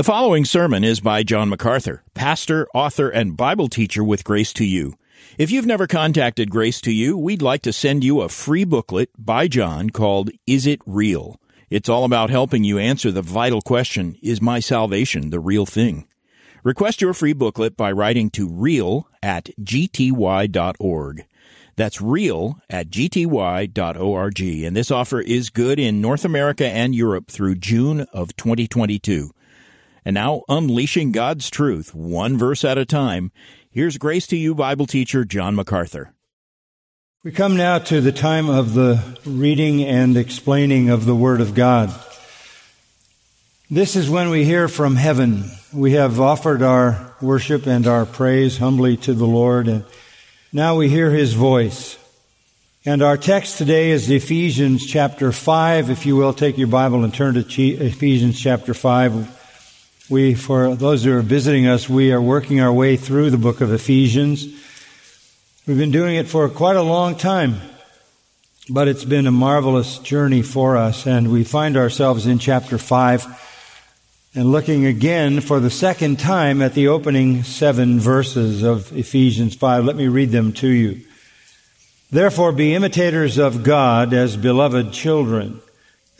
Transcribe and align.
The 0.00 0.04
following 0.04 0.46
sermon 0.46 0.82
is 0.82 0.98
by 1.00 1.22
John 1.24 1.50
MacArthur, 1.50 2.02
pastor, 2.14 2.66
author, 2.72 3.10
and 3.10 3.36
Bible 3.36 3.68
teacher 3.68 4.02
with 4.02 4.24
Grace 4.24 4.50
to 4.54 4.64
You. 4.64 4.94
If 5.36 5.50
you've 5.50 5.66
never 5.66 5.86
contacted 5.86 6.50
Grace 6.50 6.80
to 6.80 6.90
You, 6.90 7.18
we'd 7.18 7.42
like 7.42 7.60
to 7.64 7.72
send 7.74 8.02
you 8.02 8.22
a 8.22 8.30
free 8.30 8.64
booklet 8.64 9.10
by 9.18 9.46
John 9.46 9.90
called 9.90 10.30
Is 10.46 10.66
It 10.66 10.80
Real? 10.86 11.38
It's 11.68 11.90
all 11.90 12.04
about 12.06 12.30
helping 12.30 12.64
you 12.64 12.78
answer 12.78 13.12
the 13.12 13.20
vital 13.20 13.60
question, 13.60 14.16
is 14.22 14.40
my 14.40 14.58
salvation 14.58 15.28
the 15.28 15.38
real 15.38 15.66
thing? 15.66 16.06
Request 16.64 17.02
your 17.02 17.12
free 17.12 17.34
booklet 17.34 17.76
by 17.76 17.92
writing 17.92 18.30
to 18.30 18.48
real 18.48 19.06
at 19.22 19.50
gty.org. 19.60 21.26
That's 21.76 22.00
real 22.00 22.58
at 22.70 22.88
gty.org. 22.88 24.40
And 24.40 24.76
this 24.76 24.90
offer 24.90 25.20
is 25.20 25.50
good 25.50 25.78
in 25.78 26.00
North 26.00 26.24
America 26.24 26.66
and 26.66 26.94
Europe 26.94 27.30
through 27.30 27.56
June 27.56 28.06
of 28.14 28.34
2022. 28.36 29.32
And 30.04 30.14
now, 30.14 30.42
unleashing 30.48 31.12
God's 31.12 31.50
truth, 31.50 31.94
one 31.94 32.38
verse 32.38 32.64
at 32.64 32.78
a 32.78 32.86
time, 32.86 33.32
here's 33.70 33.98
Grace 33.98 34.26
to 34.28 34.36
You 34.36 34.54
Bible 34.54 34.86
teacher 34.86 35.24
John 35.24 35.54
MacArthur. 35.54 36.14
We 37.22 37.32
come 37.32 37.54
now 37.54 37.78
to 37.80 38.00
the 38.00 38.12
time 38.12 38.48
of 38.48 38.72
the 38.72 39.18
reading 39.26 39.84
and 39.84 40.16
explaining 40.16 40.88
of 40.88 41.04
the 41.04 41.14
Word 41.14 41.42
of 41.42 41.54
God. 41.54 41.94
This 43.70 43.94
is 43.94 44.08
when 44.08 44.30
we 44.30 44.44
hear 44.44 44.68
from 44.68 44.96
heaven. 44.96 45.44
We 45.70 45.92
have 45.92 46.18
offered 46.18 46.62
our 46.62 47.14
worship 47.20 47.66
and 47.66 47.86
our 47.86 48.06
praise 48.06 48.56
humbly 48.56 48.96
to 48.98 49.12
the 49.12 49.26
Lord, 49.26 49.68
and 49.68 49.84
now 50.50 50.76
we 50.76 50.88
hear 50.88 51.10
His 51.10 51.34
voice. 51.34 51.98
And 52.86 53.02
our 53.02 53.18
text 53.18 53.58
today 53.58 53.90
is 53.90 54.10
Ephesians 54.10 54.86
chapter 54.86 55.30
5. 55.30 55.90
If 55.90 56.06
you 56.06 56.16
will, 56.16 56.32
take 56.32 56.56
your 56.56 56.68
Bible 56.68 57.04
and 57.04 57.12
turn 57.12 57.34
to 57.34 57.62
Ephesians 57.62 58.40
chapter 58.40 58.72
5. 58.72 59.39
We, 60.10 60.34
for 60.34 60.74
those 60.74 61.04
who 61.04 61.16
are 61.16 61.22
visiting 61.22 61.68
us, 61.68 61.88
we 61.88 62.10
are 62.10 62.20
working 62.20 62.60
our 62.60 62.72
way 62.72 62.96
through 62.96 63.30
the 63.30 63.38
book 63.38 63.60
of 63.60 63.72
Ephesians. 63.72 64.44
We've 65.68 65.78
been 65.78 65.92
doing 65.92 66.16
it 66.16 66.26
for 66.26 66.48
quite 66.48 66.74
a 66.74 66.82
long 66.82 67.14
time, 67.14 67.60
but 68.68 68.88
it's 68.88 69.04
been 69.04 69.28
a 69.28 69.30
marvelous 69.30 69.98
journey 70.00 70.42
for 70.42 70.76
us, 70.76 71.06
and 71.06 71.30
we 71.30 71.44
find 71.44 71.76
ourselves 71.76 72.26
in 72.26 72.40
chapter 72.40 72.76
5 72.76 74.32
and 74.34 74.50
looking 74.50 74.84
again 74.84 75.40
for 75.40 75.60
the 75.60 75.70
second 75.70 76.18
time 76.18 76.60
at 76.60 76.74
the 76.74 76.88
opening 76.88 77.44
seven 77.44 78.00
verses 78.00 78.64
of 78.64 78.92
Ephesians 78.96 79.54
5. 79.54 79.84
Let 79.84 79.94
me 79.94 80.08
read 80.08 80.32
them 80.32 80.52
to 80.54 80.66
you. 80.66 81.02
Therefore 82.10 82.50
be 82.50 82.74
imitators 82.74 83.38
of 83.38 83.62
God 83.62 84.12
as 84.12 84.36
beloved 84.36 84.92
children, 84.92 85.60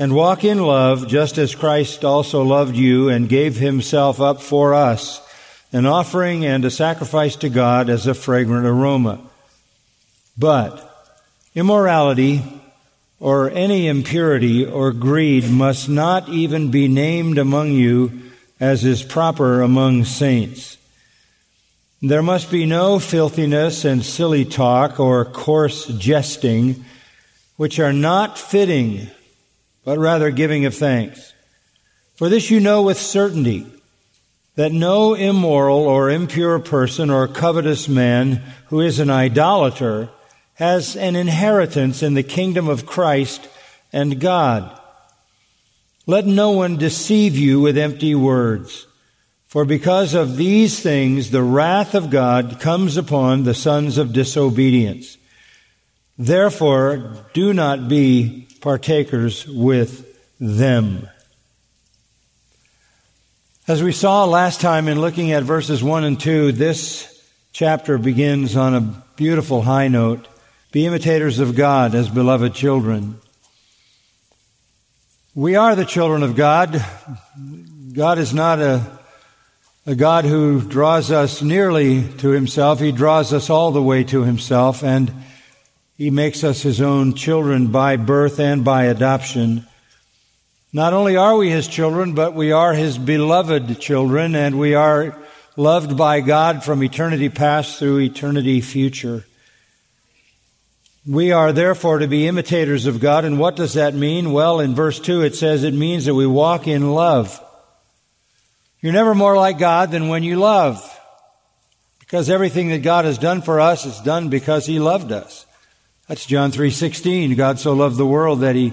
and 0.00 0.14
walk 0.14 0.44
in 0.44 0.58
love 0.58 1.06
just 1.06 1.36
as 1.36 1.54
Christ 1.54 2.06
also 2.06 2.42
loved 2.42 2.74
you 2.74 3.10
and 3.10 3.28
gave 3.28 3.56
himself 3.56 4.18
up 4.18 4.40
for 4.40 4.72
us, 4.72 5.20
an 5.74 5.84
offering 5.84 6.42
and 6.42 6.64
a 6.64 6.70
sacrifice 6.70 7.36
to 7.36 7.50
God 7.50 7.90
as 7.90 8.06
a 8.06 8.14
fragrant 8.14 8.64
aroma. 8.64 9.20
But 10.38 10.90
immorality 11.54 12.42
or 13.20 13.50
any 13.50 13.88
impurity 13.88 14.64
or 14.64 14.92
greed 14.92 15.50
must 15.50 15.86
not 15.86 16.30
even 16.30 16.70
be 16.70 16.88
named 16.88 17.36
among 17.36 17.72
you 17.72 18.22
as 18.58 18.86
is 18.86 19.02
proper 19.02 19.60
among 19.60 20.06
saints. 20.06 20.78
There 22.00 22.22
must 22.22 22.50
be 22.50 22.64
no 22.64 22.98
filthiness 22.98 23.84
and 23.84 24.02
silly 24.02 24.46
talk 24.46 24.98
or 24.98 25.26
coarse 25.26 25.88
jesting, 25.88 26.86
which 27.58 27.78
are 27.78 27.92
not 27.92 28.38
fitting, 28.38 29.10
but 29.84 29.98
rather 29.98 30.30
giving 30.30 30.64
of 30.64 30.74
thanks. 30.74 31.32
For 32.14 32.28
this 32.28 32.50
you 32.50 32.60
know 32.60 32.82
with 32.82 32.98
certainty, 32.98 33.66
that 34.56 34.72
no 34.72 35.14
immoral 35.14 35.78
or 35.78 36.10
impure 36.10 36.58
person 36.58 37.08
or 37.08 37.26
covetous 37.26 37.88
man 37.88 38.42
who 38.66 38.80
is 38.80 38.98
an 38.98 39.08
idolater 39.08 40.10
has 40.54 40.96
an 40.96 41.16
inheritance 41.16 42.02
in 42.02 42.12
the 42.12 42.22
kingdom 42.22 42.68
of 42.68 42.84
Christ 42.84 43.48
and 43.92 44.20
God. 44.20 44.78
Let 46.06 46.26
no 46.26 46.50
one 46.50 46.76
deceive 46.76 47.38
you 47.38 47.60
with 47.60 47.78
empty 47.78 48.14
words. 48.14 48.86
For 49.46 49.64
because 49.64 50.12
of 50.12 50.36
these 50.36 50.78
things, 50.80 51.30
the 51.30 51.42
wrath 51.42 51.94
of 51.94 52.10
God 52.10 52.60
comes 52.60 52.96
upon 52.96 53.44
the 53.44 53.54
sons 53.54 53.96
of 53.96 54.12
disobedience. 54.12 55.16
Therefore, 56.18 57.16
do 57.32 57.54
not 57.54 57.88
be 57.88 58.46
partakers 58.60 59.46
with 59.46 60.06
them. 60.38 61.08
As 63.68 63.82
we 63.82 63.92
saw 63.92 64.24
last 64.24 64.60
time 64.60 64.88
in 64.88 65.00
looking 65.00 65.32
at 65.32 65.44
verses 65.44 65.82
1 65.82 66.04
and 66.04 66.18
2, 66.18 66.52
this 66.52 67.22
chapter 67.52 67.98
begins 67.98 68.56
on 68.56 68.74
a 68.74 69.04
beautiful 69.16 69.62
high 69.62 69.88
note. 69.88 70.26
Be 70.72 70.86
imitators 70.86 71.38
of 71.38 71.54
God 71.54 71.94
as 71.94 72.08
beloved 72.08 72.54
children. 72.54 73.20
We 75.34 75.54
are 75.56 75.76
the 75.76 75.84
children 75.84 76.22
of 76.22 76.34
God. 76.36 76.84
God 77.92 78.18
is 78.18 78.34
not 78.34 78.58
a, 78.58 78.84
a 79.86 79.94
God 79.94 80.24
who 80.24 80.60
draws 80.60 81.10
us 81.10 81.40
nearly 81.40 82.02
to 82.18 82.30
himself. 82.30 82.80
He 82.80 82.92
draws 82.92 83.32
us 83.32 83.50
all 83.50 83.70
the 83.70 83.82
way 83.82 84.04
to 84.04 84.24
himself 84.24 84.82
and 84.82 85.12
he 86.00 86.08
makes 86.08 86.42
us 86.42 86.62
his 86.62 86.80
own 86.80 87.12
children 87.12 87.66
by 87.66 87.94
birth 87.94 88.40
and 88.40 88.64
by 88.64 88.84
adoption. 88.84 89.66
Not 90.72 90.94
only 90.94 91.14
are 91.18 91.36
we 91.36 91.50
his 91.50 91.68
children, 91.68 92.14
but 92.14 92.32
we 92.32 92.52
are 92.52 92.72
his 92.72 92.96
beloved 92.96 93.78
children 93.80 94.34
and 94.34 94.58
we 94.58 94.74
are 94.74 95.14
loved 95.58 95.98
by 95.98 96.22
God 96.22 96.64
from 96.64 96.82
eternity 96.82 97.28
past 97.28 97.78
through 97.78 97.98
eternity 97.98 98.62
future. 98.62 99.26
We 101.06 101.32
are 101.32 101.52
therefore 101.52 101.98
to 101.98 102.08
be 102.08 102.26
imitators 102.26 102.86
of 102.86 102.98
God. 102.98 103.26
And 103.26 103.38
what 103.38 103.56
does 103.56 103.74
that 103.74 103.92
mean? 103.92 104.32
Well, 104.32 104.58
in 104.58 104.74
verse 104.74 105.00
2 105.00 105.20
it 105.20 105.34
says 105.34 105.64
it 105.64 105.74
means 105.74 106.06
that 106.06 106.14
we 106.14 106.26
walk 106.26 106.66
in 106.66 106.92
love. 106.92 107.38
You're 108.80 108.94
never 108.94 109.14
more 109.14 109.36
like 109.36 109.58
God 109.58 109.90
than 109.90 110.08
when 110.08 110.22
you 110.22 110.36
love. 110.36 110.82
Because 111.98 112.30
everything 112.30 112.70
that 112.70 112.78
God 112.78 113.04
has 113.04 113.18
done 113.18 113.42
for 113.42 113.60
us 113.60 113.84
is 113.84 114.00
done 114.00 114.30
because 114.30 114.64
He 114.64 114.78
loved 114.78 115.12
us. 115.12 115.44
That's 116.10 116.26
John 116.26 116.50
3:16. 116.50 117.36
God 117.36 117.60
so 117.60 117.72
loved 117.72 117.96
the 117.96 118.04
world 118.04 118.40
that 118.40 118.56
He 118.56 118.72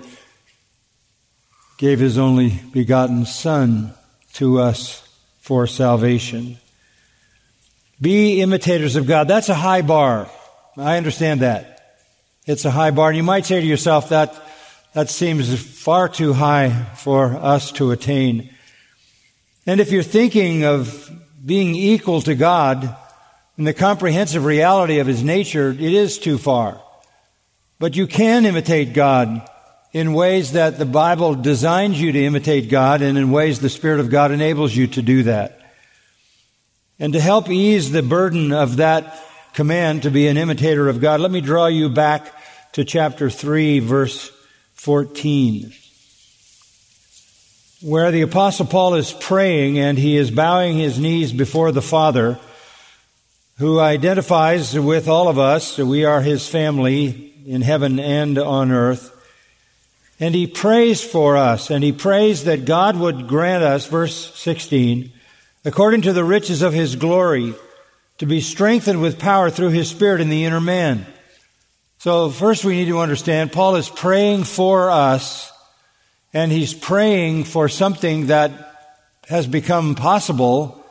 gave 1.77 1.99
His 1.99 2.17
only 2.17 2.59
begotten 2.73 3.27
Son 3.27 3.93
to 4.33 4.59
us 4.59 5.07
for 5.37 5.67
salvation. 5.67 6.57
Be 8.01 8.41
imitators 8.41 8.95
of 8.95 9.05
God. 9.05 9.27
That's 9.27 9.49
a 9.49 9.53
high 9.53 9.83
bar. 9.83 10.31
I 10.77 10.97
understand 10.97 11.41
that. 11.41 11.99
It's 12.47 12.65
a 12.65 12.71
high 12.71 12.89
bar. 12.89 13.09
And 13.09 13.17
you 13.17 13.21
might 13.21 13.45
say 13.45 13.61
to 13.61 13.67
yourself 13.67 14.09
that 14.09 14.33
that 14.93 15.07
seems 15.07 15.61
far 15.61 16.09
too 16.09 16.33
high 16.33 16.71
for 16.95 17.35
us 17.35 17.71
to 17.73 17.91
attain. 17.91 18.49
And 19.67 19.79
if 19.79 19.91
you're 19.91 20.01
thinking 20.01 20.65
of 20.65 21.07
being 21.45 21.75
equal 21.75 22.19
to 22.23 22.33
God 22.33 22.95
in 23.59 23.65
the 23.65 23.75
comprehensive 23.75 24.43
reality 24.43 24.97
of 24.97 25.05
His 25.05 25.21
nature, 25.21 25.69
it 25.69 25.79
is 25.79 26.17
too 26.17 26.39
far. 26.39 26.81
But 27.79 27.95
you 27.95 28.07
can 28.07 28.45
imitate 28.45 28.93
God 28.93 29.47
in 29.93 30.13
ways 30.13 30.53
that 30.53 30.77
the 30.77 30.85
Bible 30.85 31.35
designs 31.35 32.01
you 32.01 32.11
to 32.11 32.23
imitate 32.23 32.69
God 32.69 33.01
and 33.01 33.17
in 33.17 33.31
ways 33.31 33.59
the 33.59 33.69
Spirit 33.69 33.99
of 33.99 34.09
God 34.09 34.31
enables 34.31 34.75
you 34.75 34.87
to 34.87 35.01
do 35.01 35.23
that. 35.23 35.61
And 36.99 37.13
to 37.13 37.19
help 37.19 37.49
ease 37.49 37.91
the 37.91 38.01
burden 38.01 38.51
of 38.51 38.77
that 38.77 39.23
command 39.53 40.03
to 40.03 40.11
be 40.11 40.27
an 40.27 40.37
imitator 40.37 40.89
of 40.89 40.99
God, 40.99 41.19
let 41.19 41.31
me 41.31 41.41
draw 41.41 41.67
you 41.67 41.89
back 41.89 42.33
to 42.73 42.83
chapter 42.83 43.29
3, 43.29 43.79
verse 43.79 44.31
14, 44.73 45.71
where 47.81 48.11
the 48.11 48.21
Apostle 48.21 48.65
Paul 48.65 48.95
is 48.95 49.13
praying 49.13 49.77
and 49.77 49.97
he 49.97 50.17
is 50.17 50.31
bowing 50.31 50.77
his 50.77 50.99
knees 50.99 51.31
before 51.31 51.71
the 51.71 51.81
Father, 51.81 52.39
who 53.57 53.79
identifies 53.79 54.77
with 54.77 55.07
all 55.07 55.27
of 55.27 55.39
us. 55.39 55.77
We 55.77 56.05
are 56.05 56.21
his 56.21 56.47
family 56.47 57.33
in 57.47 57.61
heaven 57.61 57.99
and 57.99 58.37
on 58.37 58.71
earth. 58.71 59.13
And 60.19 60.35
he 60.35 60.47
prays 60.47 61.03
for 61.03 61.37
us, 61.37 61.69
and 61.69 61.83
he 61.83 61.91
prays 61.91 62.43
that 62.43 62.65
God 62.65 62.97
would 62.97 63.27
grant 63.27 63.63
us, 63.63 63.85
verse 63.85 64.35
16, 64.35 65.11
according 65.63 66.01
to 66.03 66.13
the 66.13 66.23
riches 66.23 66.61
of 66.61 66.73
his 66.73 66.95
glory, 66.95 67.53
to 68.17 68.25
be 68.25 68.41
strengthened 68.41 69.01
with 69.01 69.19
power 69.19 69.49
through 69.49 69.69
his 69.69 69.89
Spirit 69.89 70.21
in 70.21 70.29
the 70.29 70.43
inner 70.43 70.61
man 70.61 71.05
so 71.99 72.29
first 72.29 72.63
we 72.63 72.75
need 72.75 72.89
to 72.89 72.99
understand 72.99 73.51
Paul 73.51 73.75
is 73.75 73.89
praying 73.89 74.43
for 74.43 74.91
us 74.91 75.51
and 76.31 76.51
he's 76.51 76.73
praying 76.73 77.45
for 77.45 77.67
something 77.67 78.27
that 78.27 78.51
has 79.27 79.47
become 79.47 79.95
possible 79.95 80.85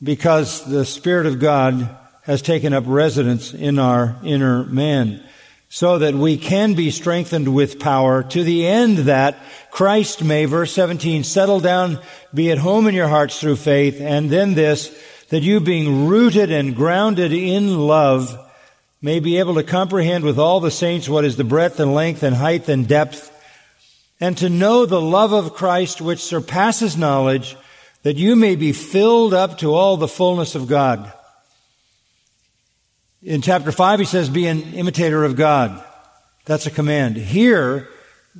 because 0.00 0.64
the 0.64 0.84
Spirit 0.84 1.26
of 1.26 1.40
God 1.40 1.94
has 2.22 2.40
taken 2.40 2.72
up 2.72 2.84
residence 2.86 3.52
in 3.52 3.80
our 3.80 4.16
inner 4.22 4.64
man. 4.64 5.24
So 5.68 5.98
that 5.98 6.14
we 6.14 6.36
can 6.36 6.74
be 6.74 6.90
strengthened 6.90 7.54
with 7.54 7.78
power 7.78 8.22
to 8.22 8.42
the 8.42 8.66
end 8.66 8.98
that 8.98 9.38
Christ 9.70 10.24
may, 10.24 10.46
verse 10.46 10.72
17, 10.72 11.24
settle 11.24 11.60
down, 11.60 12.00
be 12.32 12.50
at 12.50 12.58
home 12.58 12.86
in 12.86 12.94
your 12.94 13.08
hearts 13.08 13.38
through 13.38 13.56
faith, 13.56 14.00
and 14.00 14.30
then 14.30 14.54
this, 14.54 14.96
that 15.28 15.42
you 15.42 15.60
being 15.60 16.06
rooted 16.06 16.50
and 16.50 16.74
grounded 16.74 17.32
in 17.32 17.78
love 17.78 18.38
may 19.02 19.20
be 19.20 19.38
able 19.38 19.54
to 19.54 19.62
comprehend 19.62 20.24
with 20.24 20.38
all 20.38 20.60
the 20.60 20.70
saints 20.70 21.08
what 21.08 21.24
is 21.24 21.36
the 21.36 21.44
breadth 21.44 21.78
and 21.78 21.94
length 21.94 22.22
and 22.22 22.34
height 22.34 22.68
and 22.68 22.88
depth, 22.88 23.30
and 24.20 24.36
to 24.38 24.48
know 24.48 24.86
the 24.86 25.00
love 25.00 25.32
of 25.32 25.54
Christ 25.54 26.00
which 26.00 26.24
surpasses 26.24 26.96
knowledge, 26.96 27.56
that 28.02 28.16
you 28.16 28.36
may 28.36 28.56
be 28.56 28.72
filled 28.72 29.34
up 29.34 29.58
to 29.58 29.74
all 29.74 29.96
the 29.98 30.08
fullness 30.08 30.54
of 30.54 30.66
God. 30.66 31.12
In 33.22 33.42
chapter 33.42 33.72
5, 33.72 33.98
he 33.98 34.04
says, 34.04 34.28
Be 34.28 34.46
an 34.46 34.74
imitator 34.74 35.24
of 35.24 35.34
God. 35.34 35.84
That's 36.44 36.66
a 36.66 36.70
command. 36.70 37.16
Here, 37.16 37.88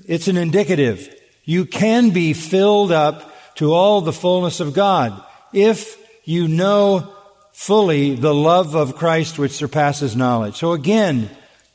it's 0.07 0.29
an 0.29 0.37
indicative. 0.37 1.15
You 1.45 1.65
can 1.65 2.11
be 2.11 2.33
filled 2.33 2.93
up 2.93 3.35
to 3.57 3.73
all 3.73 4.01
the 4.01 4.13
fullness 4.13 4.61
of 4.61 4.75
God 4.75 5.21
if 5.53 5.97
you 6.25 6.47
know 6.47 7.13
fully 7.53 8.15
the 8.15 8.35
love 8.35 8.77
of 8.77 8.95
Christ 8.95 9.39
which 9.39 9.53
surpasses 9.53 10.15
knowledge. 10.15 10.57
So 10.57 10.73
again, 10.73 11.29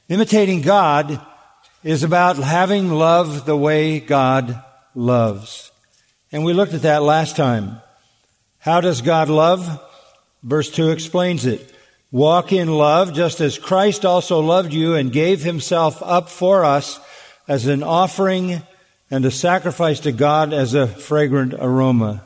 imitating 0.08 0.62
God 0.62 1.20
is 1.84 2.04
about 2.04 2.38
having 2.38 2.90
love 2.90 3.46
the 3.46 3.58
way 3.58 4.00
God 4.00 4.64
loves. 4.96 5.72
And 6.32 6.46
we 6.46 6.54
looked 6.54 6.74
at 6.74 6.84
that 6.84 7.04
last 7.04 7.36
time. 7.36 7.82
How 8.60 8.80
does 8.80 9.02
God 9.02 9.28
love? 9.28 9.82
Verse 10.42 10.72
2 10.72 10.92
explains 10.92 11.46
it. 11.46 11.73
Walk 12.14 12.54
in 12.54 12.68
love 12.68 13.14
just 13.14 13.42
as 13.42 13.58
Christ 13.58 14.06
also 14.06 14.40
loved 14.40 14.72
you 14.72 14.94
and 14.94 15.12
gave 15.12 15.42
himself 15.42 16.00
up 16.04 16.30
for 16.30 16.64
us 16.64 17.00
as 17.48 17.66
an 17.66 17.82
offering 17.82 18.62
and 19.10 19.26
a 19.26 19.32
sacrifice 19.32 20.00
to 20.02 20.12
God 20.12 20.54
as 20.54 20.76
a 20.76 20.86
fragrant 20.86 21.56
aroma. 21.56 22.24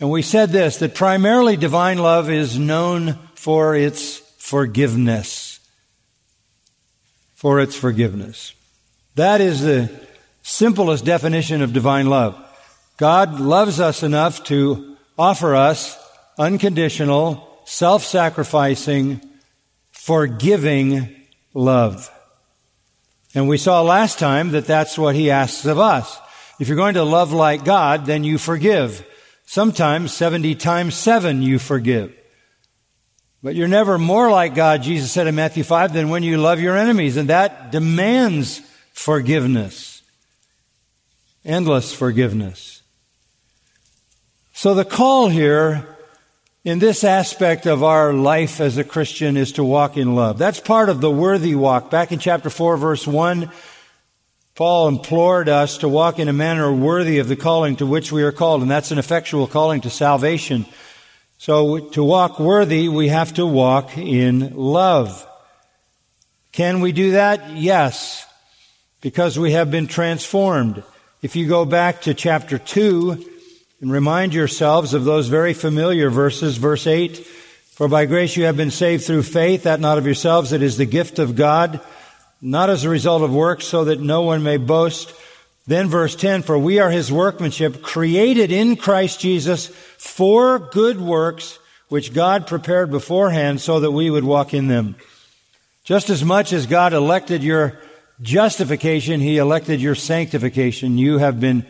And 0.00 0.10
we 0.10 0.22
said 0.22 0.48
this, 0.48 0.78
that 0.78 0.94
primarily 0.94 1.58
divine 1.58 1.98
love 1.98 2.30
is 2.30 2.58
known 2.58 3.18
for 3.34 3.74
its 3.74 4.16
forgiveness. 4.38 5.60
For 7.34 7.60
its 7.60 7.76
forgiveness. 7.76 8.54
That 9.14 9.42
is 9.42 9.60
the 9.60 9.90
simplest 10.40 11.04
definition 11.04 11.60
of 11.60 11.74
divine 11.74 12.06
love. 12.06 12.34
God 12.96 13.40
loves 13.40 13.78
us 13.78 14.02
enough 14.02 14.42
to 14.44 14.96
offer 15.18 15.54
us 15.54 15.98
unconditional, 16.38 17.47
self-sacrificing, 17.68 19.20
forgiving 19.90 21.14
love. 21.52 22.10
And 23.34 23.46
we 23.46 23.58
saw 23.58 23.82
last 23.82 24.18
time 24.18 24.52
that 24.52 24.64
that's 24.64 24.96
what 24.96 25.14
he 25.14 25.30
asks 25.30 25.66
of 25.66 25.78
us. 25.78 26.18
If 26.58 26.68
you're 26.68 26.78
going 26.78 26.94
to 26.94 27.04
love 27.04 27.30
like 27.30 27.66
God, 27.66 28.06
then 28.06 28.24
you 28.24 28.38
forgive. 28.38 29.06
Sometimes 29.44 30.14
70 30.14 30.54
times 30.54 30.94
7 30.94 31.42
you 31.42 31.58
forgive. 31.58 32.16
But 33.42 33.54
you're 33.54 33.68
never 33.68 33.98
more 33.98 34.30
like 34.30 34.54
God, 34.54 34.82
Jesus 34.82 35.12
said 35.12 35.26
in 35.26 35.34
Matthew 35.34 35.62
5, 35.62 35.92
than 35.92 36.08
when 36.08 36.22
you 36.22 36.38
love 36.38 36.60
your 36.60 36.76
enemies. 36.76 37.18
And 37.18 37.28
that 37.28 37.70
demands 37.70 38.62
forgiveness. 38.94 40.02
Endless 41.44 41.92
forgiveness. 41.92 42.82
So 44.54 44.74
the 44.74 44.86
call 44.86 45.28
here 45.28 45.87
in 46.68 46.78
this 46.80 47.02
aspect 47.02 47.64
of 47.64 47.82
our 47.82 48.12
life 48.12 48.60
as 48.60 48.76
a 48.76 48.84
Christian 48.84 49.38
is 49.38 49.52
to 49.52 49.64
walk 49.64 49.96
in 49.96 50.14
love. 50.14 50.36
That's 50.36 50.60
part 50.60 50.90
of 50.90 51.00
the 51.00 51.10
worthy 51.10 51.54
walk. 51.54 51.90
Back 51.90 52.12
in 52.12 52.18
chapter 52.18 52.50
4 52.50 52.76
verse 52.76 53.06
1, 53.06 53.50
Paul 54.54 54.88
implored 54.88 55.48
us 55.48 55.78
to 55.78 55.88
walk 55.88 56.18
in 56.18 56.28
a 56.28 56.34
manner 56.34 56.70
worthy 56.70 57.20
of 57.20 57.28
the 57.28 57.36
calling 57.36 57.76
to 57.76 57.86
which 57.86 58.12
we 58.12 58.22
are 58.22 58.32
called, 58.32 58.60
and 58.60 58.70
that's 58.70 58.90
an 58.90 58.98
effectual 58.98 59.46
calling 59.46 59.80
to 59.80 59.88
salvation. 59.88 60.66
So 61.38 61.78
to 61.78 62.04
walk 62.04 62.38
worthy, 62.38 62.90
we 62.90 63.08
have 63.08 63.32
to 63.34 63.46
walk 63.46 63.96
in 63.96 64.54
love. 64.54 65.26
Can 66.52 66.80
we 66.80 66.92
do 66.92 67.12
that? 67.12 67.52
Yes, 67.52 68.26
because 69.00 69.38
we 69.38 69.52
have 69.52 69.70
been 69.70 69.86
transformed. 69.86 70.82
If 71.22 71.34
you 71.34 71.48
go 71.48 71.64
back 71.64 72.02
to 72.02 72.12
chapter 72.12 72.58
2, 72.58 73.37
and 73.80 73.92
remind 73.92 74.34
yourselves 74.34 74.94
of 74.94 75.04
those 75.04 75.28
very 75.28 75.54
familiar 75.54 76.10
verses. 76.10 76.56
Verse 76.56 76.86
8, 76.86 77.16
For 77.16 77.88
by 77.88 78.06
grace 78.06 78.36
you 78.36 78.44
have 78.44 78.56
been 78.56 78.70
saved 78.70 79.04
through 79.04 79.22
faith, 79.22 79.62
that 79.62 79.80
not 79.80 79.98
of 79.98 80.06
yourselves, 80.06 80.52
it 80.52 80.62
is 80.62 80.76
the 80.76 80.86
gift 80.86 81.18
of 81.18 81.36
God, 81.36 81.80
not 82.42 82.70
as 82.70 82.84
a 82.84 82.88
result 82.88 83.22
of 83.22 83.32
works, 83.32 83.66
so 83.66 83.84
that 83.84 84.00
no 84.00 84.22
one 84.22 84.42
may 84.42 84.56
boast. 84.56 85.12
Then 85.66 85.88
verse 85.88 86.16
10, 86.16 86.42
For 86.42 86.58
we 86.58 86.80
are 86.80 86.90
his 86.90 87.12
workmanship, 87.12 87.82
created 87.82 88.50
in 88.50 88.76
Christ 88.76 89.20
Jesus 89.20 89.68
for 89.68 90.58
good 90.58 91.00
works, 91.00 91.58
which 91.88 92.12
God 92.12 92.46
prepared 92.46 92.90
beforehand 92.90 93.60
so 93.60 93.80
that 93.80 93.92
we 93.92 94.10
would 94.10 94.24
walk 94.24 94.54
in 94.54 94.68
them. 94.68 94.96
Just 95.84 96.10
as 96.10 96.24
much 96.24 96.52
as 96.52 96.66
God 96.66 96.92
elected 96.92 97.42
your 97.42 97.78
justification, 98.20 99.20
he 99.20 99.38
elected 99.38 99.80
your 99.80 99.94
sanctification. 99.94 100.98
You 100.98 101.18
have 101.18 101.38
been 101.40 101.64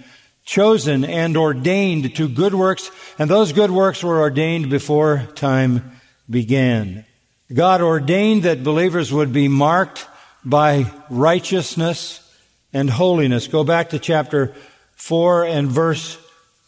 chosen 0.49 1.05
and 1.05 1.37
ordained 1.37 2.15
to 2.17 2.27
good 2.27 2.55
works, 2.55 2.91
and 3.19 3.29
those 3.29 3.53
good 3.53 3.71
works 3.71 4.03
were 4.03 4.19
ordained 4.19 4.71
before 4.71 5.29
time 5.35 6.01
began. 6.29 7.05
God 7.53 7.83
ordained 7.83 8.45
that 8.45 8.65
believers 8.65 9.13
would 9.13 9.31
be 9.31 9.47
marked 9.47 10.07
by 10.43 10.91
righteousness 11.11 12.27
and 12.73 12.89
holiness. 12.89 13.47
Go 13.47 13.63
back 13.63 13.91
to 13.91 13.99
chapter 13.99 14.55
4 14.97 15.45
and 15.45 15.69
verse 15.69 16.17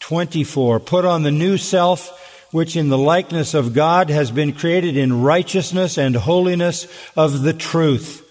24. 0.01 0.79
Put 0.79 1.03
on 1.03 1.23
the 1.23 1.31
new 1.31 1.57
self, 1.57 2.47
which 2.53 2.75
in 2.75 2.89
the 2.89 2.99
likeness 2.99 3.55
of 3.55 3.73
God 3.73 4.11
has 4.11 4.29
been 4.29 4.53
created 4.53 4.95
in 4.95 5.23
righteousness 5.23 5.97
and 5.97 6.15
holiness 6.15 6.85
of 7.15 7.41
the 7.41 7.53
truth. 7.53 8.27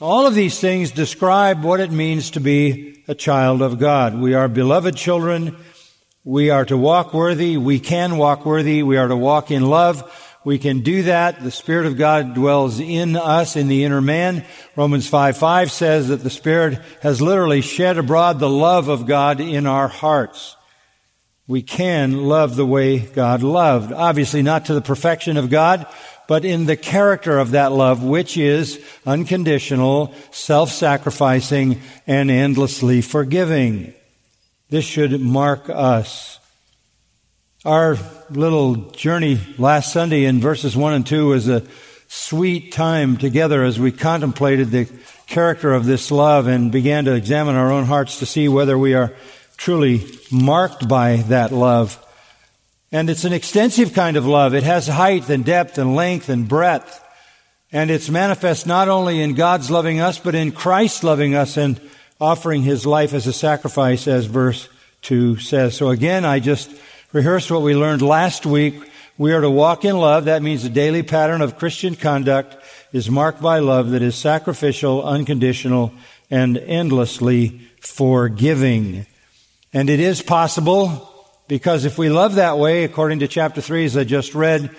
All 0.00 0.26
of 0.26 0.34
these 0.34 0.58
things 0.58 0.90
describe 0.90 1.62
what 1.62 1.78
it 1.78 1.92
means 1.92 2.32
to 2.32 2.40
be 2.40 2.97
a 3.08 3.14
child 3.14 3.62
of 3.62 3.78
God. 3.78 4.20
We 4.20 4.34
are 4.34 4.48
beloved 4.48 4.94
children. 4.94 5.56
We 6.24 6.50
are 6.50 6.66
to 6.66 6.76
walk 6.76 7.14
worthy. 7.14 7.56
We 7.56 7.80
can 7.80 8.18
walk 8.18 8.44
worthy. 8.44 8.82
We 8.82 8.98
are 8.98 9.08
to 9.08 9.16
walk 9.16 9.50
in 9.50 9.64
love. 9.64 10.04
We 10.44 10.58
can 10.58 10.82
do 10.82 11.04
that. 11.04 11.42
The 11.42 11.50
Spirit 11.50 11.86
of 11.86 11.96
God 11.96 12.34
dwells 12.34 12.78
in 12.78 13.16
us, 13.16 13.56
in 13.56 13.68
the 13.68 13.84
inner 13.84 14.02
man. 14.02 14.44
Romans 14.76 15.08
5 15.08 15.38
5 15.38 15.72
says 15.72 16.08
that 16.08 16.22
the 16.22 16.30
Spirit 16.30 16.80
has 17.00 17.22
literally 17.22 17.62
shed 17.62 17.96
abroad 17.96 18.38
the 18.38 18.50
love 18.50 18.88
of 18.88 19.06
God 19.06 19.40
in 19.40 19.66
our 19.66 19.88
hearts. 19.88 20.54
We 21.46 21.62
can 21.62 22.24
love 22.24 22.56
the 22.56 22.66
way 22.66 22.98
God 22.98 23.42
loved. 23.42 23.90
Obviously 23.90 24.42
not 24.42 24.66
to 24.66 24.74
the 24.74 24.82
perfection 24.82 25.38
of 25.38 25.48
God, 25.48 25.86
but 26.28 26.44
in 26.44 26.66
the 26.66 26.76
character 26.76 27.38
of 27.38 27.52
that 27.52 27.72
love, 27.72 28.04
which 28.04 28.36
is 28.36 28.80
unconditional, 29.04 30.14
self-sacrificing, 30.30 31.80
and 32.06 32.30
endlessly 32.30 33.00
forgiving. 33.00 33.94
This 34.68 34.84
should 34.84 35.20
mark 35.20 35.70
us. 35.70 36.38
Our 37.64 37.96
little 38.30 38.76
journey 38.90 39.40
last 39.56 39.92
Sunday 39.92 40.26
in 40.26 40.38
verses 40.38 40.76
1 40.76 40.92
and 40.92 41.06
2 41.06 41.28
was 41.28 41.48
a 41.48 41.66
sweet 42.08 42.72
time 42.72 43.16
together 43.16 43.64
as 43.64 43.80
we 43.80 43.90
contemplated 43.90 44.70
the 44.70 44.86
character 45.26 45.72
of 45.72 45.86
this 45.86 46.10
love 46.10 46.46
and 46.46 46.70
began 46.70 47.06
to 47.06 47.14
examine 47.14 47.56
our 47.56 47.72
own 47.72 47.86
hearts 47.86 48.18
to 48.18 48.26
see 48.26 48.48
whether 48.48 48.78
we 48.78 48.92
are 48.92 49.14
truly 49.56 50.06
marked 50.30 50.86
by 50.88 51.16
that 51.28 51.52
love. 51.52 52.04
And 52.90 53.10
it's 53.10 53.24
an 53.24 53.32
extensive 53.32 53.92
kind 53.92 54.16
of 54.16 54.26
love. 54.26 54.54
It 54.54 54.62
has 54.62 54.86
height 54.86 55.28
and 55.28 55.44
depth 55.44 55.76
and 55.76 55.94
length 55.94 56.28
and 56.28 56.48
breadth. 56.48 57.04
And 57.70 57.90
it's 57.90 58.08
manifest 58.08 58.66
not 58.66 58.88
only 58.88 59.20
in 59.20 59.34
God's 59.34 59.70
loving 59.70 60.00
us, 60.00 60.18
but 60.18 60.34
in 60.34 60.52
Christ 60.52 61.04
loving 61.04 61.34
us 61.34 61.58
and 61.58 61.78
offering 62.18 62.62
his 62.62 62.86
life 62.86 63.12
as 63.12 63.26
a 63.26 63.32
sacrifice, 63.32 64.08
as 64.08 64.24
verse 64.24 64.68
2 65.02 65.36
says. 65.38 65.76
So 65.76 65.90
again, 65.90 66.24
I 66.24 66.40
just 66.40 66.70
rehearsed 67.12 67.50
what 67.50 67.62
we 67.62 67.74
learned 67.74 68.00
last 68.00 68.46
week. 68.46 68.74
We 69.18 69.32
are 69.32 69.40
to 69.40 69.50
walk 69.50 69.84
in 69.84 69.98
love. 69.98 70.24
That 70.24 70.42
means 70.42 70.62
the 70.62 70.70
daily 70.70 71.02
pattern 71.02 71.42
of 71.42 71.58
Christian 71.58 71.94
conduct 71.94 72.56
is 72.92 73.10
marked 73.10 73.42
by 73.42 73.58
love 73.58 73.90
that 73.90 74.02
is 74.02 74.14
sacrificial, 74.14 75.04
unconditional, 75.04 75.92
and 76.30 76.56
endlessly 76.56 77.68
forgiving. 77.80 79.06
And 79.72 79.90
it 79.90 80.00
is 80.00 80.22
possible 80.22 81.07
because 81.48 81.84
if 81.86 81.98
we 81.98 82.10
love 82.10 82.34
that 82.34 82.58
way, 82.58 82.84
according 82.84 83.20
to 83.20 83.28
chapter 83.28 83.60
3, 83.60 83.86
as 83.86 83.96
I 83.96 84.04
just 84.04 84.34
read, 84.34 84.70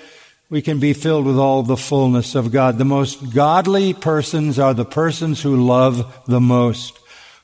we 0.49 0.61
can 0.61 0.79
be 0.79 0.93
filled 0.93 1.25
with 1.25 1.37
all 1.37 1.63
the 1.63 1.77
fullness 1.77 2.35
of 2.35 2.51
God. 2.51 2.77
The 2.77 2.85
most 2.85 3.33
godly 3.33 3.93
persons 3.93 4.57
are 4.59 4.73
the 4.73 4.85
persons 4.85 5.41
who 5.41 5.65
love 5.65 6.23
the 6.27 6.39
most, 6.39 6.97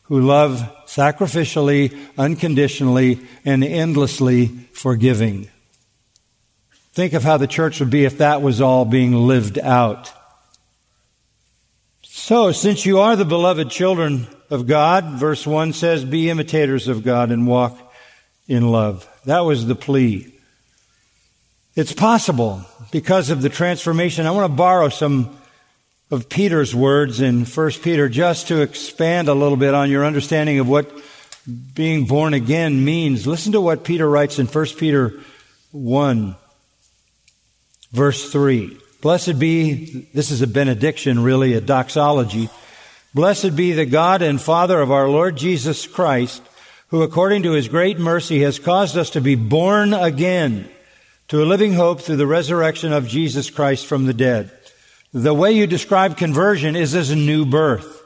who 0.03 0.22
love 0.22 0.72
sacrificially, 0.86 1.96
unconditionally, 2.17 3.20
and 3.44 3.63
endlessly 3.63 4.48
forgiving. 4.74 5.50
Think 6.94 7.13
of 7.13 7.24
how 7.24 7.38
the 7.38 7.48
church 7.48 7.79
would 7.79 7.89
be 7.89 8.05
if 8.05 8.20
that 8.20 8.41
was 8.41 8.62
all 8.62 8.86
being 8.86 9.13
lived 9.13 9.60
out. 9.60 10.12
So, 12.03 12.51
since 12.51 12.86
you 12.86 13.00
are 13.00 13.15
the 13.15 13.25
beloved 13.25 13.70
children 13.70 14.27
of 14.50 14.65
God, 14.65 15.20
verse 15.20 15.46
1 15.46 15.74
says, 15.74 16.05
be 16.05 16.29
imitators 16.29 16.88
of 16.88 17.03
God 17.03 17.32
and 17.32 17.46
walk 17.46 17.85
in 18.47 18.71
love. 18.71 19.09
That 19.25 19.41
was 19.41 19.65
the 19.65 19.75
plea. 19.75 20.33
It's 21.75 21.93
possible 21.93 22.61
because 22.91 23.29
of 23.29 23.41
the 23.41 23.49
transformation. 23.49 24.25
I 24.25 24.31
want 24.31 24.51
to 24.51 24.55
borrow 24.55 24.89
some 24.89 25.37
of 26.11 26.29
Peter's 26.29 26.73
words 26.75 27.19
in 27.19 27.45
1 27.45 27.71
Peter 27.81 28.07
just 28.07 28.47
to 28.47 28.61
expand 28.61 29.27
a 29.27 29.33
little 29.33 29.57
bit 29.57 29.73
on 29.73 29.89
your 29.89 30.05
understanding 30.05 30.59
of 30.59 30.67
what 30.67 30.91
being 31.73 32.05
born 32.05 32.33
again 32.33 32.85
means. 32.85 33.27
Listen 33.27 33.51
to 33.51 33.61
what 33.61 33.83
Peter 33.83 34.09
writes 34.09 34.39
in 34.39 34.47
1 34.47 34.65
Peter 34.77 35.19
1, 35.71 36.35
verse 37.91 38.31
3. 38.31 38.77
Blessed 39.01 39.37
be, 39.37 40.07
this 40.13 40.31
is 40.31 40.41
a 40.41 40.47
benediction, 40.47 41.21
really, 41.21 41.53
a 41.53 41.61
doxology. 41.61 42.49
Blessed 43.13 43.55
be 43.55 43.73
the 43.73 43.85
God 43.85 44.21
and 44.21 44.41
Father 44.41 44.79
of 44.79 44.91
our 44.91 45.07
Lord 45.07 45.35
Jesus 45.35 45.85
Christ, 45.85 46.41
who 46.95 47.01
according 47.01 47.43
to 47.43 47.51
his 47.51 47.67
great 47.67 47.99
mercy 47.99 48.39
has 48.39 48.57
caused 48.57 48.97
us 48.97 49.09
to 49.09 49.19
be 49.19 49.35
born 49.35 49.93
again 49.93 50.65
to 51.27 51.43
a 51.43 51.45
living 51.45 51.73
hope 51.73 51.99
through 51.99 52.15
the 52.15 52.25
resurrection 52.25 52.93
of 52.93 53.05
Jesus 53.05 53.49
Christ 53.49 53.85
from 53.85 54.05
the 54.05 54.13
dead. 54.13 54.49
The 55.11 55.33
way 55.33 55.51
you 55.51 55.67
describe 55.67 56.15
conversion 56.15 56.77
is 56.77 56.95
as 56.95 57.09
a 57.09 57.15
new 57.17 57.45
birth. 57.45 58.01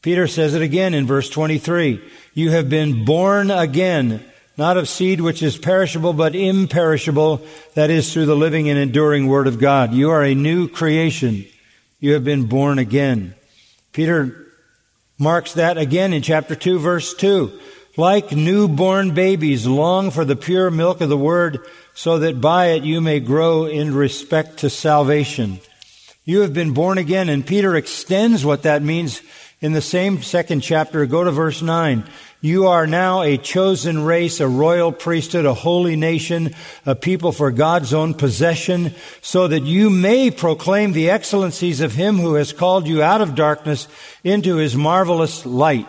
Peter 0.00 0.26
says 0.26 0.54
it 0.54 0.62
again 0.62 0.94
in 0.94 1.06
verse 1.06 1.28
23. 1.28 2.02
You 2.32 2.50
have 2.52 2.70
been 2.70 3.04
born 3.04 3.50
again, 3.50 4.24
not 4.56 4.78
of 4.78 4.88
seed 4.88 5.20
which 5.20 5.42
is 5.42 5.58
perishable, 5.58 6.14
but 6.14 6.34
imperishable, 6.34 7.42
that 7.74 7.90
is 7.90 8.10
through 8.10 8.24
the 8.24 8.34
living 8.34 8.70
and 8.70 8.78
enduring 8.78 9.26
word 9.26 9.46
of 9.46 9.58
God. 9.58 9.92
You 9.92 10.08
are 10.12 10.24
a 10.24 10.34
new 10.34 10.66
creation. 10.66 11.44
You 12.00 12.14
have 12.14 12.24
been 12.24 12.44
born 12.44 12.78
again. 12.78 13.34
Peter 13.92 14.46
marks 15.18 15.52
that 15.52 15.76
again 15.76 16.14
in 16.14 16.22
chapter 16.22 16.54
2 16.54 16.78
verse 16.78 17.12
2. 17.12 17.60
Like 17.96 18.32
newborn 18.32 19.12
babies, 19.12 19.66
long 19.66 20.10
for 20.10 20.24
the 20.24 20.36
pure 20.36 20.70
milk 20.70 21.02
of 21.02 21.10
the 21.10 21.16
word, 21.16 21.60
so 21.94 22.20
that 22.20 22.40
by 22.40 22.68
it 22.68 22.84
you 22.84 23.00
may 23.02 23.20
grow 23.20 23.66
in 23.66 23.94
respect 23.94 24.58
to 24.58 24.70
salvation. 24.70 25.60
You 26.24 26.40
have 26.40 26.54
been 26.54 26.72
born 26.72 26.96
again, 26.96 27.28
and 27.28 27.46
Peter 27.46 27.76
extends 27.76 28.44
what 28.44 28.62
that 28.62 28.82
means 28.82 29.20
in 29.60 29.72
the 29.72 29.82
same 29.82 30.22
second 30.22 30.60
chapter. 30.60 31.04
Go 31.04 31.24
to 31.24 31.30
verse 31.30 31.60
9. 31.60 32.04
You 32.40 32.66
are 32.66 32.86
now 32.86 33.22
a 33.22 33.36
chosen 33.36 34.04
race, 34.04 34.40
a 34.40 34.48
royal 34.48 34.90
priesthood, 34.90 35.46
a 35.46 35.54
holy 35.54 35.94
nation, 35.94 36.54
a 36.86 36.94
people 36.94 37.30
for 37.30 37.50
God's 37.50 37.92
own 37.92 38.14
possession, 38.14 38.94
so 39.20 39.48
that 39.48 39.62
you 39.62 39.90
may 39.90 40.30
proclaim 40.30 40.92
the 40.92 41.10
excellencies 41.10 41.80
of 41.80 41.92
Him 41.92 42.16
who 42.16 42.34
has 42.34 42.52
called 42.52 42.88
you 42.88 43.02
out 43.02 43.20
of 43.20 43.34
darkness 43.34 43.86
into 44.24 44.56
His 44.56 44.74
marvelous 44.74 45.44
light. 45.44 45.86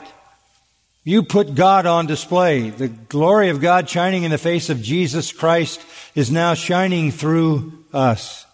You 1.03 1.23
put 1.23 1.55
God 1.55 1.85
on 1.85 2.05
display. 2.05 2.69
The 2.69 2.87
glory 2.87 3.49
of 3.49 3.59
God 3.59 3.89
shining 3.89 4.23
in 4.23 4.31
the 4.31 4.37
face 4.37 4.69
of 4.69 4.81
Jesus 4.81 5.33
Christ 5.33 5.81
is 6.15 6.31
now 6.31 6.53
shining 6.53 7.11
through 7.11 7.85
us. 7.91 8.45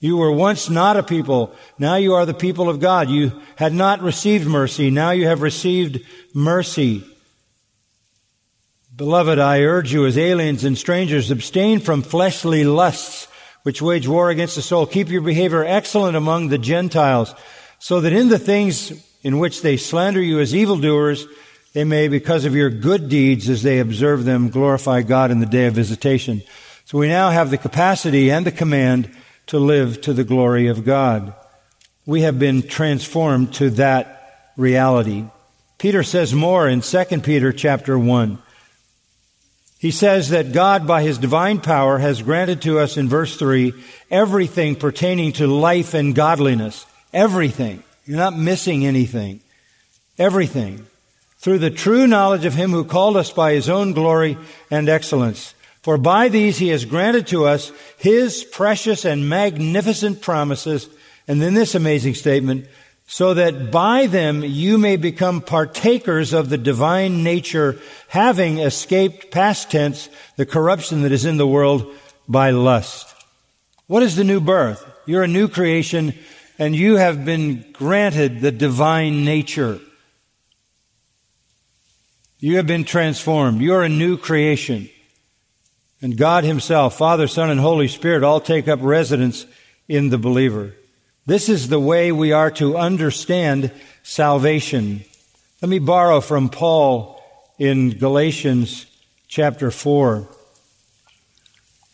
You 0.00 0.16
were 0.16 0.32
once 0.32 0.70
not 0.70 0.96
a 0.96 1.02
people. 1.02 1.54
Now 1.78 1.96
you 1.96 2.14
are 2.14 2.26
the 2.26 2.34
people 2.34 2.68
of 2.68 2.80
God. 2.80 3.10
You 3.10 3.40
had 3.56 3.72
not 3.74 4.00
received 4.00 4.48
mercy. 4.48 4.90
Now 4.90 5.10
you 5.10 5.28
have 5.28 5.42
received 5.42 6.04
mercy. 6.34 7.04
Beloved, 8.96 9.38
I 9.38 9.60
urge 9.60 9.92
you 9.92 10.06
as 10.06 10.18
aliens 10.18 10.64
and 10.64 10.76
strangers, 10.76 11.30
abstain 11.30 11.78
from 11.78 12.02
fleshly 12.02 12.64
lusts 12.64 13.28
which 13.62 13.80
wage 13.80 14.08
war 14.08 14.30
against 14.30 14.56
the 14.56 14.62
soul. 14.62 14.86
Keep 14.86 15.08
your 15.08 15.22
behavior 15.22 15.64
excellent 15.64 16.16
among 16.16 16.48
the 16.48 16.58
Gentiles 16.58 17.34
so 17.78 18.00
that 18.00 18.12
in 18.12 18.28
the 18.28 18.38
things 18.38 18.92
in 19.22 19.38
which 19.38 19.62
they 19.62 19.76
slander 19.76 20.20
you 20.20 20.40
as 20.40 20.54
evildoers, 20.54 21.26
they 21.72 21.84
may, 21.84 22.08
because 22.08 22.44
of 22.44 22.54
your 22.54 22.68
good 22.68 23.08
deeds 23.08 23.48
as 23.48 23.62
they 23.62 23.78
observe 23.78 24.24
them, 24.24 24.50
glorify 24.50 25.02
God 25.02 25.30
in 25.30 25.40
the 25.40 25.46
day 25.46 25.66
of 25.66 25.74
visitation. 25.74 26.42
So 26.84 26.98
we 26.98 27.08
now 27.08 27.30
have 27.30 27.50
the 27.50 27.58
capacity 27.58 28.30
and 28.30 28.44
the 28.44 28.52
command 28.52 29.10
to 29.46 29.58
live 29.58 30.02
to 30.02 30.12
the 30.12 30.24
glory 30.24 30.68
of 30.68 30.84
God. 30.84 31.34
We 32.04 32.22
have 32.22 32.38
been 32.38 32.62
transformed 32.62 33.54
to 33.54 33.70
that 33.70 34.52
reality. 34.56 35.24
Peter 35.78 36.02
says 36.02 36.34
more 36.34 36.68
in 36.68 36.82
2 36.82 37.04
Peter 37.22 37.52
chapter 37.52 37.98
1. 37.98 38.38
He 39.78 39.90
says 39.90 40.28
that 40.28 40.52
God, 40.52 40.86
by 40.86 41.02
his 41.02 41.18
divine 41.18 41.60
power, 41.60 41.98
has 41.98 42.22
granted 42.22 42.62
to 42.62 42.78
us 42.78 42.96
in 42.96 43.08
verse 43.08 43.36
3 43.36 43.72
everything 44.10 44.76
pertaining 44.76 45.32
to 45.32 45.46
life 45.46 45.94
and 45.94 46.14
godliness. 46.14 46.86
Everything. 47.12 47.82
You're 48.04 48.18
not 48.18 48.36
missing 48.36 48.84
anything. 48.84 49.40
Everything 50.18 50.86
through 51.42 51.58
the 51.58 51.70
true 51.70 52.06
knowledge 52.06 52.44
of 52.44 52.54
him 52.54 52.70
who 52.70 52.84
called 52.84 53.16
us 53.16 53.32
by 53.32 53.52
his 53.52 53.68
own 53.68 53.92
glory 53.92 54.38
and 54.70 54.88
excellence. 54.88 55.54
For 55.82 55.98
by 55.98 56.28
these 56.28 56.58
he 56.58 56.68
has 56.68 56.84
granted 56.84 57.26
to 57.26 57.46
us 57.46 57.72
his 57.98 58.44
precious 58.44 59.04
and 59.04 59.28
magnificent 59.28 60.22
promises, 60.22 60.88
and 61.26 61.42
then 61.42 61.54
this 61.54 61.74
amazing 61.74 62.14
statement, 62.14 62.68
so 63.08 63.34
that 63.34 63.72
by 63.72 64.06
them 64.06 64.44
you 64.44 64.78
may 64.78 64.96
become 64.96 65.40
partakers 65.40 66.32
of 66.32 66.48
the 66.48 66.58
divine 66.58 67.24
nature, 67.24 67.76
having 68.06 68.60
escaped 68.60 69.32
past 69.32 69.68
tense 69.68 70.08
the 70.36 70.46
corruption 70.46 71.02
that 71.02 71.10
is 71.10 71.24
in 71.24 71.38
the 71.38 71.46
world 71.46 71.92
by 72.28 72.50
lust. 72.50 73.12
What 73.88 74.04
is 74.04 74.14
the 74.14 74.22
new 74.22 74.40
birth? 74.40 74.88
You're 75.06 75.24
a 75.24 75.28
new 75.28 75.48
creation, 75.48 76.14
and 76.56 76.76
you 76.76 76.98
have 76.98 77.24
been 77.24 77.64
granted 77.72 78.40
the 78.40 78.52
divine 78.52 79.24
nature. 79.24 79.80
You 82.42 82.56
have 82.56 82.66
been 82.66 82.82
transformed. 82.82 83.60
You 83.60 83.72
are 83.74 83.84
a 83.84 83.88
new 83.88 84.16
creation. 84.16 84.90
And 86.02 86.16
God 86.16 86.42
Himself, 86.42 86.98
Father, 86.98 87.28
Son, 87.28 87.50
and 87.50 87.60
Holy 87.60 87.86
Spirit 87.86 88.24
all 88.24 88.40
take 88.40 88.66
up 88.66 88.80
residence 88.82 89.46
in 89.86 90.08
the 90.08 90.18
believer. 90.18 90.74
This 91.24 91.48
is 91.48 91.68
the 91.68 91.78
way 91.78 92.10
we 92.10 92.32
are 92.32 92.50
to 92.52 92.76
understand 92.76 93.70
salvation. 94.02 95.04
Let 95.60 95.68
me 95.68 95.78
borrow 95.78 96.20
from 96.20 96.48
Paul 96.48 97.22
in 97.60 97.90
Galatians 97.90 98.86
chapter 99.28 99.70
4 99.70 100.26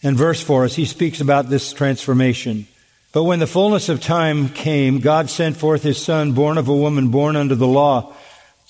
and 0.03 0.17
verse 0.17 0.41
4 0.41 0.65
as 0.65 0.77
he 0.77 0.87
speaks 0.87 1.21
about 1.21 1.51
this 1.51 1.75
transformation. 1.75 2.67
But 3.13 3.25
when 3.25 3.39
the 3.39 3.47
fullness 3.47 3.91
of 3.91 4.01
time 4.01 4.49
came, 4.49 5.01
God 5.01 5.29
sent 5.29 5.59
forth 5.59 5.83
His 5.83 6.03
Son, 6.03 6.33
born 6.33 6.57
of 6.57 6.69
a 6.69 6.75
woman, 6.75 7.09
born 7.09 7.37
under 7.37 7.55
the 7.55 7.67
law 7.67 8.15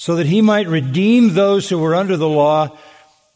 so 0.01 0.15
that 0.15 0.27
he 0.27 0.41
might 0.41 0.69
redeem 0.69 1.35
those 1.35 1.69
who 1.69 1.77
were 1.77 1.97
under 1.97 2.17
the 2.17 2.29
law, 2.29 2.79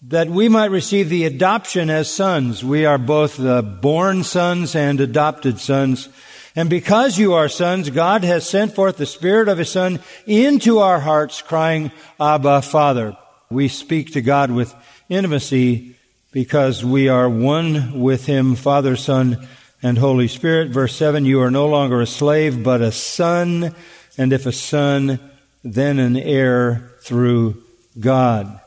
that 0.00 0.28
we 0.28 0.48
might 0.48 0.70
receive 0.70 1.08
the 1.08 1.24
adoption 1.24 1.90
as 1.90 2.08
sons. 2.08 2.62
We 2.62 2.86
are 2.86 2.98
both 2.98 3.36
the 3.36 3.62
born 3.62 4.22
sons 4.22 4.76
and 4.76 5.00
adopted 5.00 5.58
sons. 5.58 6.08
And 6.54 6.70
because 6.70 7.18
you 7.18 7.32
are 7.32 7.48
sons, 7.48 7.90
God 7.90 8.22
has 8.22 8.48
sent 8.48 8.76
forth 8.76 8.96
the 8.96 9.06
Spirit 9.06 9.48
of 9.48 9.58
His 9.58 9.72
Son 9.72 9.98
into 10.24 10.78
our 10.78 11.00
hearts, 11.00 11.42
crying, 11.42 11.90
Abba, 12.20 12.62
Father. 12.62 13.16
We 13.50 13.66
speak 13.66 14.12
to 14.12 14.22
God 14.22 14.52
with 14.52 14.72
intimacy 15.08 15.96
because 16.30 16.84
we 16.84 17.08
are 17.08 17.28
one 17.28 17.98
with 17.98 18.26
Him, 18.26 18.54
Father, 18.54 18.94
Son, 18.94 19.48
and 19.82 19.98
Holy 19.98 20.28
Spirit. 20.28 20.70
Verse 20.70 20.94
7, 20.94 21.24
you 21.24 21.40
are 21.40 21.50
no 21.50 21.66
longer 21.66 22.00
a 22.00 22.06
slave, 22.06 22.62
but 22.62 22.80
a 22.80 22.92
son, 22.92 23.74
and 24.16 24.32
if 24.32 24.46
a 24.46 24.52
son, 24.52 25.18
then 25.64 25.98
an 25.98 26.16
heir 26.16 26.90
through 27.02 27.62
God. 27.98 28.60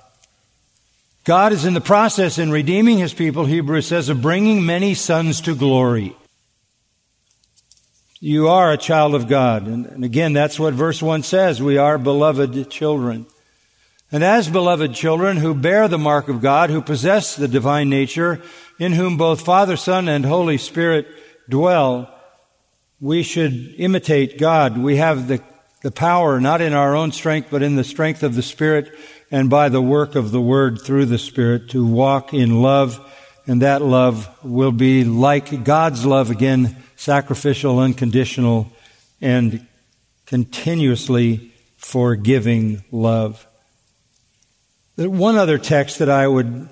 God 1.25 1.54
is 1.54 1.66
in 1.66 1.74
the 1.74 1.82
process 1.82 2.38
in 2.38 2.52
redeeming 2.52 3.00
his 3.00 3.14
people, 3.14 3.46
Hebrews 3.46 3.88
says, 3.88 4.10
of 4.10 4.22
bringing 4.22 4.66
many 4.66 4.94
sons 4.94 5.42
to 5.42 5.56
glory. 5.56 6.16
You 8.20 8.48
are 8.48 8.72
a 8.72 8.78
child 8.78 9.16
of 9.16 9.28
God. 9.28 9.68
And, 9.68 10.06
again, 10.06 10.34
that's 10.34 10.60
what 10.60 10.74
verse 10.74 11.02
1 11.02 11.24
says. 11.24 11.62
We 11.62 11.78
are 11.78 11.98
beloved 11.98 12.70
children. 12.70 13.25
And 14.12 14.24
as 14.24 14.48
beloved 14.48 14.94
children 14.94 15.38
who 15.38 15.56
bear 15.56 15.88
the 15.88 15.98
mark 15.98 16.30
of 16.30 16.42
God, 16.42 16.70
who 16.70 16.82
possess 16.82 17.36
the 17.36 17.48
divine 17.48 17.90
nature, 17.90 18.42
in 18.80 18.94
whom 18.94 19.18
both 19.18 19.42
Father, 19.42 19.75
Son, 19.75 20.08
and 20.08 20.25
Holy 20.25 20.58
Spirit 20.58 21.08
dwell, 21.50 22.12
we 23.00 23.24
should 23.24 23.74
imitate 23.78 24.38
God. 24.38 24.78
We 24.78 24.98
have 24.98 25.28
the 25.28 25.42
the 25.86 25.92
power 25.92 26.42
not 26.42 26.62
in 26.62 26.74
our 26.74 26.96
own 26.96 27.12
strength, 27.12 27.50
but 27.51 27.62
in 27.62 27.75
the 27.75 27.84
strength 27.84 28.24
of 28.24 28.34
the 28.34 28.42
Spirit 28.42 28.92
and 29.30 29.51
by 29.51 29.70
the 29.70 29.80
work 29.80 30.15
of 30.15 30.32
the 30.32 30.42
Word 30.42 30.82
through 30.82 31.06
the 31.06 31.20
Spirit 31.20 31.70
to 31.70 31.86
walk 31.86 32.34
in 32.34 32.60
love. 32.60 33.00
And 33.46 33.62
that 33.62 33.84
love 33.84 34.27
will 34.44 34.72
be 34.72 35.04
like 35.04 35.63
God's 35.63 36.04
love 36.04 36.32
again, 36.32 36.75
sacrificial, 36.96 37.77
unconditional, 37.77 38.72
and 39.22 39.68
continuously 40.25 41.51
forgiving 41.77 42.84
love. 42.92 43.46
One 44.96 45.38
other 45.38 45.60
text 45.60 46.00
that 46.00 46.10
I 46.10 46.27
would 46.27 46.68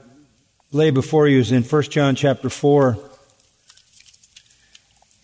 lay 0.72 0.90
before 0.90 1.28
you 1.28 1.38
is 1.38 1.52
in 1.52 1.62
1 1.62 1.84
John 1.84 2.16
chapter 2.16 2.50
4. 2.50 2.98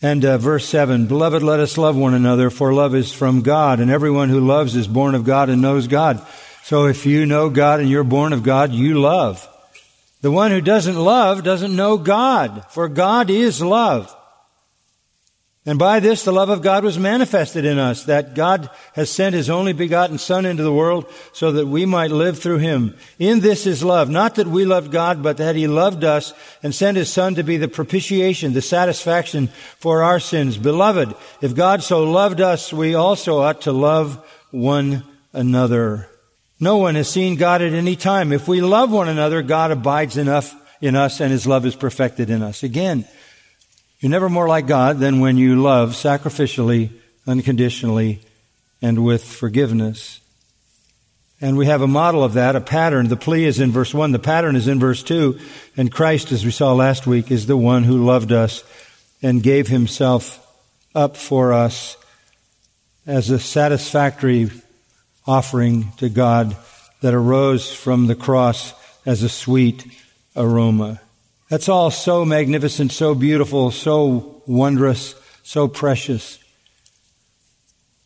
And 0.01 0.23
uh, 0.23 0.37
verse 0.37 0.67
7 0.67 1.07
Beloved, 1.07 1.43
let 1.43 1.59
us 1.59 1.77
love 1.77 1.95
one 1.95 2.13
another, 2.13 2.49
for 2.49 2.73
love 2.73 2.95
is 2.95 3.11
from 3.11 3.41
God, 3.41 3.79
and 3.79 3.91
everyone 3.91 4.29
who 4.29 4.39
loves 4.39 4.75
is 4.75 4.87
born 4.87 5.15
of 5.15 5.25
God 5.25 5.49
and 5.49 5.61
knows 5.61 5.87
God. 5.87 6.25
So 6.63 6.85
if 6.85 7.05
you 7.05 7.25
know 7.25 7.49
God 7.49 7.79
and 7.79 7.89
you're 7.89 8.03
born 8.03 8.31
of 8.31 8.43
God, 8.43 8.71
you 8.71 8.99
love. 8.99 9.47
The 10.21 10.31
one 10.31 10.51
who 10.51 10.61
doesn't 10.61 10.95
love 10.95 11.43
doesn't 11.43 11.75
know 11.75 11.97
God, 11.97 12.65
for 12.69 12.87
God 12.87 13.29
is 13.29 13.61
love. 13.61 14.15
And 15.69 15.77
by 15.77 15.99
this 15.99 16.23
the 16.23 16.33
love 16.33 16.49
of 16.49 16.63
God 16.63 16.83
was 16.83 16.97
manifested 16.97 17.63
in 17.63 17.77
us, 17.77 18.05
that 18.05 18.33
God 18.33 18.71
has 18.93 19.11
sent 19.11 19.35
his 19.35 19.51
only 19.51 19.71
begotten 19.71 20.17
Son 20.17 20.43
into 20.43 20.63
the 20.63 20.73
world 20.73 21.05
so 21.31 21.51
that 21.51 21.67
we 21.67 21.85
might 21.85 22.09
live 22.09 22.39
through 22.39 22.57
him. 22.57 22.95
In 23.19 23.41
this 23.41 23.67
is 23.67 23.83
love, 23.83 24.09
not 24.09 24.33
that 24.35 24.47
we 24.47 24.65
loved 24.65 24.91
God, 24.91 25.21
but 25.21 25.37
that 25.37 25.55
he 25.55 25.67
loved 25.67 26.03
us 26.03 26.33
and 26.63 26.73
sent 26.73 26.97
his 26.97 27.13
Son 27.13 27.35
to 27.35 27.43
be 27.43 27.57
the 27.57 27.67
propitiation, 27.67 28.53
the 28.53 28.63
satisfaction 28.63 29.49
for 29.77 30.01
our 30.01 30.19
sins. 30.19 30.57
Beloved, 30.57 31.13
if 31.39 31.53
God 31.53 31.83
so 31.83 32.03
loved 32.03 32.41
us, 32.41 32.73
we 32.73 32.95
also 32.95 33.37
ought 33.37 33.61
to 33.61 33.71
love 33.71 34.27
one 34.49 35.03
another. 35.33 36.09
No 36.59 36.77
one 36.77 36.95
has 36.95 37.09
seen 37.09 37.35
God 37.35 37.61
at 37.61 37.73
any 37.73 37.95
time. 37.95 38.33
If 38.33 38.47
we 38.47 38.59
love 38.59 38.91
one 38.91 39.07
another, 39.07 39.43
God 39.43 39.69
abides 39.69 40.17
enough 40.17 40.55
in 40.81 40.95
us 40.95 41.19
and 41.19 41.31
his 41.31 41.45
love 41.45 41.67
is 41.67 41.75
perfected 41.75 42.31
in 42.31 42.41
us. 42.41 42.63
Again, 42.63 43.05
you're 43.99 44.09
never 44.09 44.29
more 44.29 44.47
like 44.47 44.67
God 44.67 44.99
than 44.99 45.19
when 45.19 45.37
you 45.37 45.61
love 45.61 45.91
sacrificially, 45.91 46.91
unconditionally, 47.27 48.21
and 48.81 49.03
with 49.03 49.23
forgiveness. 49.23 50.21
And 51.41 51.57
we 51.57 51.67
have 51.67 51.81
a 51.81 51.87
model 51.87 52.23
of 52.23 52.33
that, 52.33 52.55
a 52.55 52.61
pattern. 52.61 53.07
The 53.07 53.15
plea 53.15 53.45
is 53.45 53.59
in 53.59 53.71
verse 53.71 53.93
1, 53.93 54.11
the 54.11 54.19
pattern 54.19 54.55
is 54.55 54.67
in 54.67 54.79
verse 54.79 55.03
2, 55.03 55.39
and 55.77 55.91
Christ, 55.91 56.31
as 56.31 56.43
we 56.43 56.51
saw 56.51 56.73
last 56.73 57.07
week, 57.07 57.31
is 57.31 57.45
the 57.45 57.57
one 57.57 57.83
who 57.83 58.05
loved 58.05 58.31
us 58.31 58.63
and 59.21 59.43
gave 59.43 59.67
himself 59.67 60.45
up 60.95 61.17
for 61.17 61.53
us 61.53 61.97
as 63.05 63.29
a 63.29 63.39
satisfactory 63.39 64.49
offering 65.25 65.91
to 65.97 66.09
God 66.09 66.55
that 67.01 67.13
arose 67.13 67.71
from 67.71 68.07
the 68.07 68.15
cross 68.15 68.73
as 69.05 69.23
a 69.23 69.29
sweet 69.29 69.85
aroma. 70.35 71.01
That's 71.49 71.67
all 71.67 71.89
so 71.89 72.25
magnificent, 72.25 72.91
so 72.91 73.15
beautiful, 73.15 73.71
so 73.71 74.43
wondrous, 74.45 75.15
so 75.41 75.67
precious. 75.67 76.37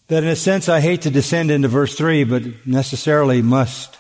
That 0.07 0.23
in 0.23 0.29
a 0.29 0.35
sense 0.35 0.69
I 0.69 0.79
hate 0.79 1.01
to 1.01 1.09
descend 1.09 1.51
into 1.51 1.67
verse 1.67 1.95
3, 1.95 2.23
but 2.23 2.65
necessarily 2.65 3.41
must. 3.41 3.97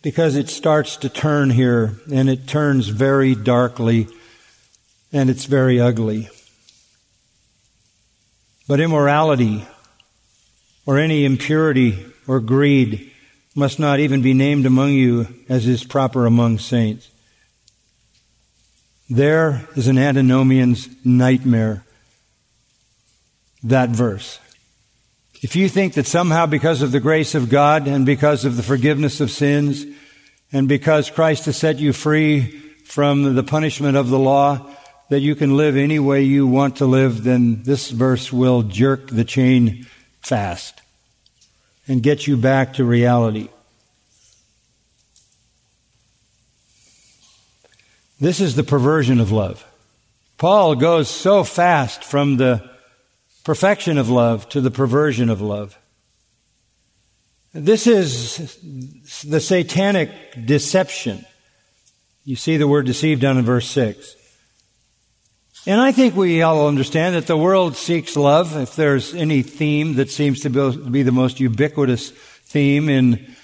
Because 0.00 0.36
it 0.36 0.48
starts 0.48 0.96
to 0.96 1.10
turn 1.10 1.50
here, 1.50 2.00
and 2.10 2.30
it 2.30 2.46
turns 2.46 2.88
very 2.88 3.34
darkly, 3.34 4.08
and 5.12 5.28
it's 5.28 5.44
very 5.44 5.78
ugly. 5.78 6.30
But 8.66 8.80
immorality, 8.80 9.66
or 10.86 10.98
any 10.98 11.26
impurity 11.26 12.06
or 12.26 12.40
greed, 12.40 13.12
must 13.54 13.78
not 13.78 14.00
even 14.00 14.22
be 14.22 14.32
named 14.32 14.64
among 14.64 14.92
you 14.92 15.26
as 15.50 15.66
is 15.66 15.84
proper 15.84 16.24
among 16.24 16.58
saints. 16.58 17.11
There 19.14 19.68
is 19.76 19.88
an 19.88 19.98
antinomian's 19.98 20.88
nightmare. 21.04 21.84
That 23.62 23.90
verse. 23.90 24.38
If 25.42 25.54
you 25.54 25.68
think 25.68 25.94
that 25.94 26.06
somehow 26.06 26.46
because 26.46 26.80
of 26.80 26.92
the 26.92 27.00
grace 27.00 27.34
of 27.34 27.50
God 27.50 27.86
and 27.86 28.06
because 28.06 28.46
of 28.46 28.56
the 28.56 28.62
forgiveness 28.62 29.20
of 29.20 29.30
sins 29.30 29.84
and 30.50 30.66
because 30.66 31.10
Christ 31.10 31.44
has 31.44 31.58
set 31.58 31.78
you 31.78 31.92
free 31.92 32.58
from 32.86 33.34
the 33.34 33.42
punishment 33.42 33.98
of 33.98 34.08
the 34.08 34.18
law, 34.18 34.66
that 35.10 35.20
you 35.20 35.34
can 35.34 35.58
live 35.58 35.76
any 35.76 35.98
way 35.98 36.22
you 36.22 36.46
want 36.46 36.76
to 36.76 36.86
live, 36.86 37.22
then 37.22 37.64
this 37.64 37.90
verse 37.90 38.32
will 38.32 38.62
jerk 38.62 39.08
the 39.08 39.24
chain 39.24 39.86
fast 40.22 40.80
and 41.86 42.02
get 42.02 42.26
you 42.26 42.38
back 42.38 42.72
to 42.74 42.84
reality. 42.84 43.50
This 48.22 48.40
is 48.40 48.54
the 48.54 48.62
perversion 48.62 49.18
of 49.18 49.32
love. 49.32 49.66
Paul 50.38 50.76
goes 50.76 51.10
so 51.10 51.42
fast 51.42 52.04
from 52.04 52.36
the 52.36 52.62
perfection 53.42 53.98
of 53.98 54.08
love 54.08 54.48
to 54.50 54.60
the 54.60 54.70
perversion 54.70 55.28
of 55.28 55.40
love. 55.40 55.76
This 57.52 57.88
is 57.88 58.60
the 59.24 59.40
satanic 59.40 60.12
deception. 60.46 61.24
You 62.24 62.36
see 62.36 62.58
the 62.58 62.68
word 62.68 62.86
deceived 62.86 63.20
down 63.20 63.38
in 63.38 63.44
verse 63.44 63.68
6. 63.68 64.14
And 65.66 65.80
I 65.80 65.90
think 65.90 66.14
we 66.14 66.42
all 66.42 66.68
understand 66.68 67.16
that 67.16 67.26
the 67.26 67.36
world 67.36 67.74
seeks 67.74 68.16
love. 68.16 68.56
If 68.56 68.76
there's 68.76 69.14
any 69.14 69.42
theme 69.42 69.94
that 69.94 70.10
seems 70.10 70.42
to 70.42 70.48
be 70.48 71.02
the 71.02 71.10
most 71.10 71.40
ubiquitous 71.40 72.10
theme 72.10 72.88
in, 72.88 73.34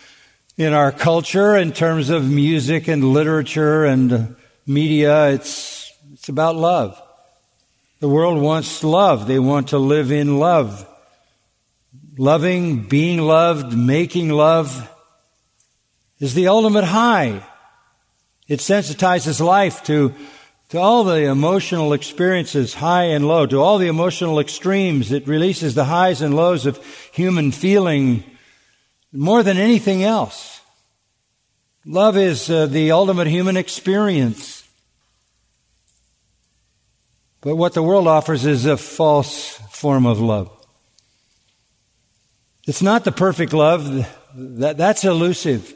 in 0.56 0.72
our 0.72 0.92
culture 0.92 1.56
in 1.56 1.72
terms 1.72 2.10
of 2.10 2.30
music 2.30 2.86
and 2.86 3.12
literature 3.12 3.84
and 3.84 4.36
media, 4.68 5.30
it's, 5.30 5.92
it's 6.12 6.28
about 6.28 6.54
love. 6.54 7.00
The 8.00 8.08
world 8.08 8.40
wants 8.40 8.84
love. 8.84 9.26
They 9.26 9.38
want 9.38 9.68
to 9.68 9.78
live 9.78 10.12
in 10.12 10.38
love. 10.38 10.86
Loving, 12.16 12.82
being 12.82 13.20
loved, 13.20 13.76
making 13.76 14.28
love 14.28 14.88
is 16.20 16.34
the 16.34 16.48
ultimate 16.48 16.84
high. 16.84 17.42
It 18.46 18.60
sensitizes 18.60 19.40
life 19.40 19.82
to, 19.84 20.14
to 20.70 20.78
all 20.78 21.04
the 21.04 21.24
emotional 21.24 21.92
experiences, 21.92 22.74
high 22.74 23.04
and 23.04 23.26
low, 23.26 23.46
to 23.46 23.60
all 23.60 23.78
the 23.78 23.88
emotional 23.88 24.38
extremes. 24.38 25.12
It 25.12 25.26
releases 25.26 25.74
the 25.74 25.84
highs 25.84 26.22
and 26.22 26.34
lows 26.34 26.66
of 26.66 26.84
human 27.12 27.52
feeling 27.52 28.24
more 29.12 29.42
than 29.42 29.56
anything 29.56 30.02
else. 30.02 30.60
Love 31.84 32.16
is 32.16 32.50
uh, 32.50 32.66
the 32.66 32.90
ultimate 32.90 33.26
human 33.26 33.56
experience. 33.56 34.57
But 37.40 37.56
what 37.56 37.74
the 37.74 37.82
world 37.82 38.08
offers 38.08 38.44
is 38.44 38.66
a 38.66 38.76
false 38.76 39.58
form 39.70 40.06
of 40.06 40.20
love. 40.20 40.50
It's 42.66 42.82
not 42.82 43.04
the 43.04 43.12
perfect 43.12 43.52
love. 43.52 44.06
That, 44.34 44.76
that's 44.76 45.04
elusive. 45.04 45.74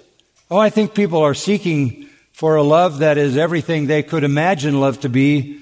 Oh, 0.50 0.58
I 0.58 0.70
think 0.70 0.94
people 0.94 1.20
are 1.20 1.34
seeking 1.34 2.08
for 2.32 2.56
a 2.56 2.62
love 2.62 2.98
that 2.98 3.16
is 3.16 3.36
everything 3.36 3.86
they 3.86 4.02
could 4.02 4.24
imagine 4.24 4.80
love 4.80 5.00
to 5.00 5.08
be, 5.08 5.60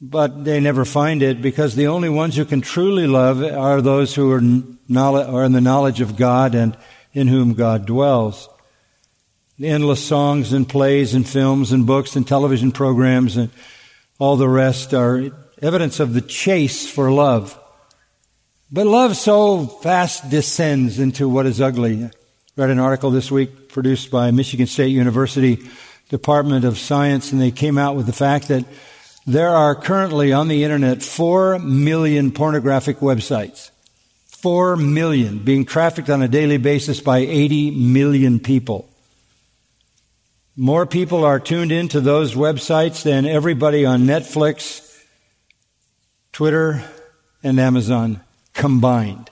but 0.00 0.44
they 0.44 0.58
never 0.58 0.84
find 0.84 1.22
it 1.22 1.42
because 1.42 1.76
the 1.76 1.88
only 1.88 2.08
ones 2.08 2.36
who 2.36 2.44
can 2.44 2.60
truly 2.60 3.06
love 3.06 3.42
are 3.42 3.82
those 3.82 4.14
who 4.14 4.32
are, 4.32 4.40
knowledge, 4.88 5.28
are 5.28 5.44
in 5.44 5.52
the 5.52 5.60
knowledge 5.60 6.00
of 6.00 6.16
God 6.16 6.54
and 6.54 6.76
in 7.12 7.28
whom 7.28 7.54
God 7.54 7.86
dwells. 7.86 8.48
The 9.58 9.68
endless 9.68 10.04
songs 10.04 10.52
and 10.54 10.66
plays 10.66 11.12
and 11.14 11.28
films 11.28 11.70
and 11.70 11.86
books 11.86 12.16
and 12.16 12.26
television 12.26 12.72
programs 12.72 13.36
and 13.36 13.50
all 14.20 14.36
the 14.36 14.48
rest 14.48 14.92
are 14.92 15.30
evidence 15.62 15.98
of 15.98 16.12
the 16.12 16.20
chase 16.20 16.88
for 16.88 17.10
love. 17.10 17.58
But 18.70 18.86
love 18.86 19.16
so 19.16 19.66
fast 19.66 20.28
descends 20.28 21.00
into 21.00 21.28
what 21.28 21.46
is 21.46 21.60
ugly. 21.60 22.04
I 22.04 22.10
read 22.54 22.70
an 22.70 22.78
article 22.78 23.10
this 23.10 23.30
week 23.30 23.70
produced 23.70 24.10
by 24.10 24.30
Michigan 24.30 24.66
State 24.66 24.88
University 24.88 25.58
Department 26.10 26.66
of 26.66 26.78
Science, 26.78 27.32
and 27.32 27.40
they 27.40 27.50
came 27.50 27.78
out 27.78 27.96
with 27.96 28.04
the 28.04 28.12
fact 28.12 28.48
that 28.48 28.66
there 29.26 29.48
are 29.48 29.74
currently 29.74 30.34
on 30.34 30.48
the 30.48 30.64
internet 30.64 31.02
four 31.02 31.58
million 31.58 32.30
pornographic 32.30 32.98
websites. 32.98 33.70
Four 34.26 34.76
million 34.76 35.38
being 35.38 35.64
trafficked 35.64 36.10
on 36.10 36.20
a 36.20 36.28
daily 36.28 36.58
basis 36.58 37.00
by 37.00 37.18
80 37.18 37.70
million 37.70 38.38
people. 38.38 38.89
More 40.56 40.84
people 40.84 41.24
are 41.24 41.38
tuned 41.38 41.72
into 41.72 42.00
those 42.00 42.34
websites 42.34 43.02
than 43.02 43.24
everybody 43.24 43.84
on 43.86 44.02
Netflix, 44.02 44.86
Twitter, 46.32 46.82
and 47.42 47.58
Amazon 47.60 48.20
combined. 48.52 49.30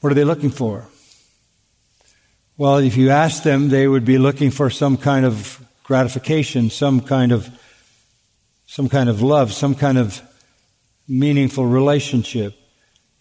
What 0.00 0.12
are 0.12 0.14
they 0.14 0.24
looking 0.24 0.50
for? 0.50 0.86
Well, 2.58 2.78
if 2.78 2.96
you 2.96 3.10
ask 3.10 3.42
them, 3.42 3.68
they 3.68 3.88
would 3.88 4.04
be 4.04 4.18
looking 4.18 4.50
for 4.50 4.70
some 4.70 4.96
kind 4.96 5.26
of 5.26 5.60
gratification, 5.84 6.70
some 6.70 7.00
kind 7.00 7.32
of 7.32 7.48
some 8.66 8.88
kind 8.88 9.08
of 9.08 9.22
love, 9.22 9.52
some 9.52 9.74
kind 9.74 9.96
of 9.96 10.20
meaningful 11.08 11.64
relationship. 11.64 12.54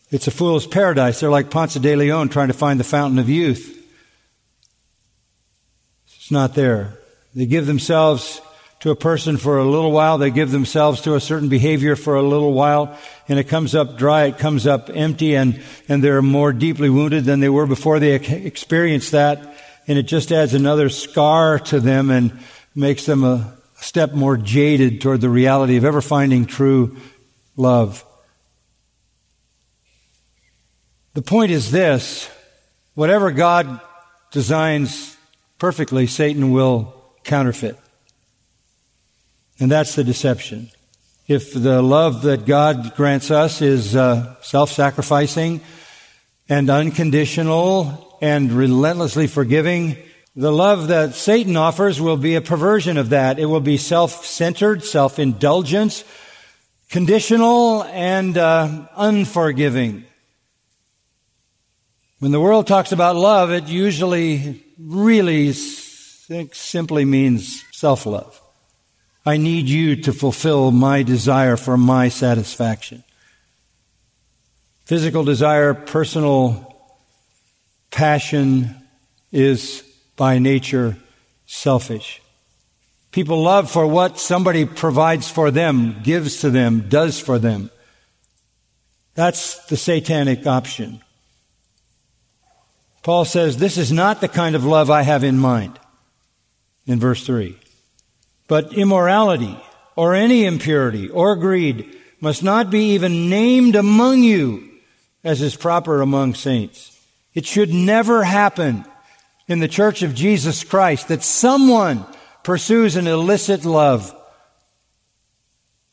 It's 0.10 0.28
a 0.28 0.32
fool's 0.32 0.66
paradise. 0.68 1.20
They're 1.20 1.30
like 1.30 1.50
Ponce 1.50 1.76
de 1.76 1.96
Leon 1.96 2.30
trying 2.30 2.48
to 2.48 2.54
find 2.54 2.80
the 2.80 2.84
fountain 2.84 3.20
of 3.20 3.30
youth. 3.30 3.85
It's 6.26 6.32
not 6.32 6.56
there. 6.56 6.98
They 7.36 7.46
give 7.46 7.68
themselves 7.68 8.42
to 8.80 8.90
a 8.90 8.96
person 8.96 9.38
for 9.38 9.60
a 9.60 9.64
little 9.64 9.92
while. 9.92 10.18
They 10.18 10.32
give 10.32 10.50
themselves 10.50 11.02
to 11.02 11.14
a 11.14 11.20
certain 11.20 11.50
behavior 11.50 11.96
for 11.96 12.16
a 12.16 12.24
little 12.24 12.52
while 12.52 12.98
and 13.28 13.38
it 13.38 13.44
comes 13.44 13.76
up 13.76 13.96
dry. 13.96 14.24
It 14.24 14.40
comes 14.40 14.66
up 14.66 14.90
empty 14.92 15.36
and, 15.36 15.62
and 15.88 16.04
they're 16.04 16.24
more 16.24 16.52
deeply 16.52 16.90
wounded 16.90 17.26
than 17.26 17.42
they 17.42 17.50
were 17.50 17.68
before 17.68 18.00
they 18.00 18.16
experienced 18.16 19.12
that. 19.12 19.56
And 19.88 20.00
it 20.00 20.08
just 20.08 20.32
adds 20.32 20.56
another 20.56 20.90
scar 20.90 21.60
to 21.60 21.80
them 21.80 22.10
and 22.10 22.40
makes 22.74 23.06
them 23.06 23.24
a 23.24 23.56
a 23.80 23.84
step 23.84 24.14
more 24.14 24.36
jaded 24.36 25.02
toward 25.02 25.22
the 25.22 25.30
reality 25.30 25.78
of 25.78 25.86
ever 25.86 26.02
finding 26.02 26.48
true 26.48 26.98
love. 27.56 28.04
The 31.14 31.22
point 31.22 31.52
is 31.52 31.70
this 31.70 32.28
whatever 32.96 33.30
God 33.30 33.80
designs 34.32 35.15
perfectly, 35.58 36.08
Satan 36.08 36.52
will 36.52 36.94
counterfeit. 37.24 37.78
And 39.60 39.72
that's 39.72 39.96
the 39.96 40.04
deception. 40.04 40.70
If 41.28 41.54
the 41.54 41.82
love 41.82 42.24
that 42.24 42.46
God 42.46 42.96
grants 42.96 43.32
us 43.32 43.62
is 43.62 43.96
uh, 43.96 44.36
self 44.42 44.72
sacrificing 44.72 45.62
and 46.48 46.70
unconditional 46.70 48.18
and 48.22 48.52
relentlessly 48.52 49.28
forgiving, 49.28 49.98
the 50.36 50.52
love 50.52 50.90
that 50.90 51.16
Satan 51.16 51.56
offers 51.56 52.02
will 52.02 52.18
be 52.18 52.36
a 52.36 52.42
perversion 52.42 52.98
of 52.98 53.10
that. 53.10 53.40
It 53.40 53.46
will 53.46 53.62
be 53.62 53.78
self 53.78 54.26
centered, 54.26 54.84
self 54.84 55.18
indulgence, 55.18 56.04
conditional, 56.90 57.84
and 57.86 58.38
uh, 58.38 58.88
unforgiving. 58.96 60.04
When 62.20 62.32
the 62.32 62.42
world 62.42 62.68
talks 62.68 62.92
about 62.92 63.16
love, 63.16 63.52
it 63.52 63.68
usually 63.68 64.65
really 64.80 65.54
simply 65.54 67.06
means 67.06 67.64
self 67.72 68.06
love. 68.06 68.42
I 69.26 69.38
need 69.38 69.68
you 69.68 69.96
to 70.04 70.14
fulfill 70.14 70.72
my 70.72 71.04
desire 71.04 71.58
for 71.58 71.78
my 71.78 72.10
satisfaction. 72.10 73.04
Physical 74.86 75.24
desire, 75.24 75.74
personal 75.74 76.76
passion 77.90 78.76
is 79.32 79.84
by 80.16 80.38
nature 80.38 80.98
selfish. 81.48 82.22
People 83.12 83.42
love 83.42 83.72
for 83.72 83.88
what 83.88 84.20
somebody 84.20 84.66
provides 84.66 85.30
for 85.30 85.50
them, 85.50 86.02
gives 86.04 86.42
to 86.42 86.50
them, 86.50 86.88
does 86.90 87.20
for 87.20 87.40
them. 87.40 87.72
That's 89.16 89.66
the 89.68 89.78
satanic 89.78 90.46
option. 90.46 91.02
Paul 93.06 93.24
says, 93.24 93.58
This 93.58 93.78
is 93.78 93.92
not 93.92 94.20
the 94.20 94.28
kind 94.28 94.56
of 94.56 94.66
love 94.66 94.90
I 94.90 95.04
have 95.04 95.24
in 95.24 95.38
mind, 95.38 95.80
in 96.88 97.00
verse 97.00 97.24
3. 97.24 97.56
But 98.48 98.74
immorality, 98.74 99.60
or 99.96 100.16
any 100.16 100.44
impurity, 100.44 101.08
or 101.12 101.36
greed, 101.36 101.96
must 102.20 102.42
not 102.42 102.72
be 102.72 102.94
even 102.96 103.30
named 103.30 103.76
among 103.76 104.24
you, 104.24 104.72
as 105.24 105.40
is 105.44 105.56
proper 105.56 106.02
among 106.02 106.34
saints. 106.34 107.00
It 107.36 107.46
should 107.46 107.72
never 107.72 108.24
happen 108.24 108.86
in 109.48 109.60
the 109.60 109.68
church 109.68 110.02
of 110.02 110.16
Jesus 110.16 110.64
Christ 110.64 111.10
that 111.10 111.22
someone 111.22 112.08
pursues 112.42 112.96
an 112.96 113.06
illicit 113.06 113.66
love, 113.66 114.16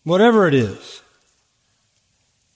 whatever 0.05 0.48
it 0.48 0.55
is. 0.55 1.03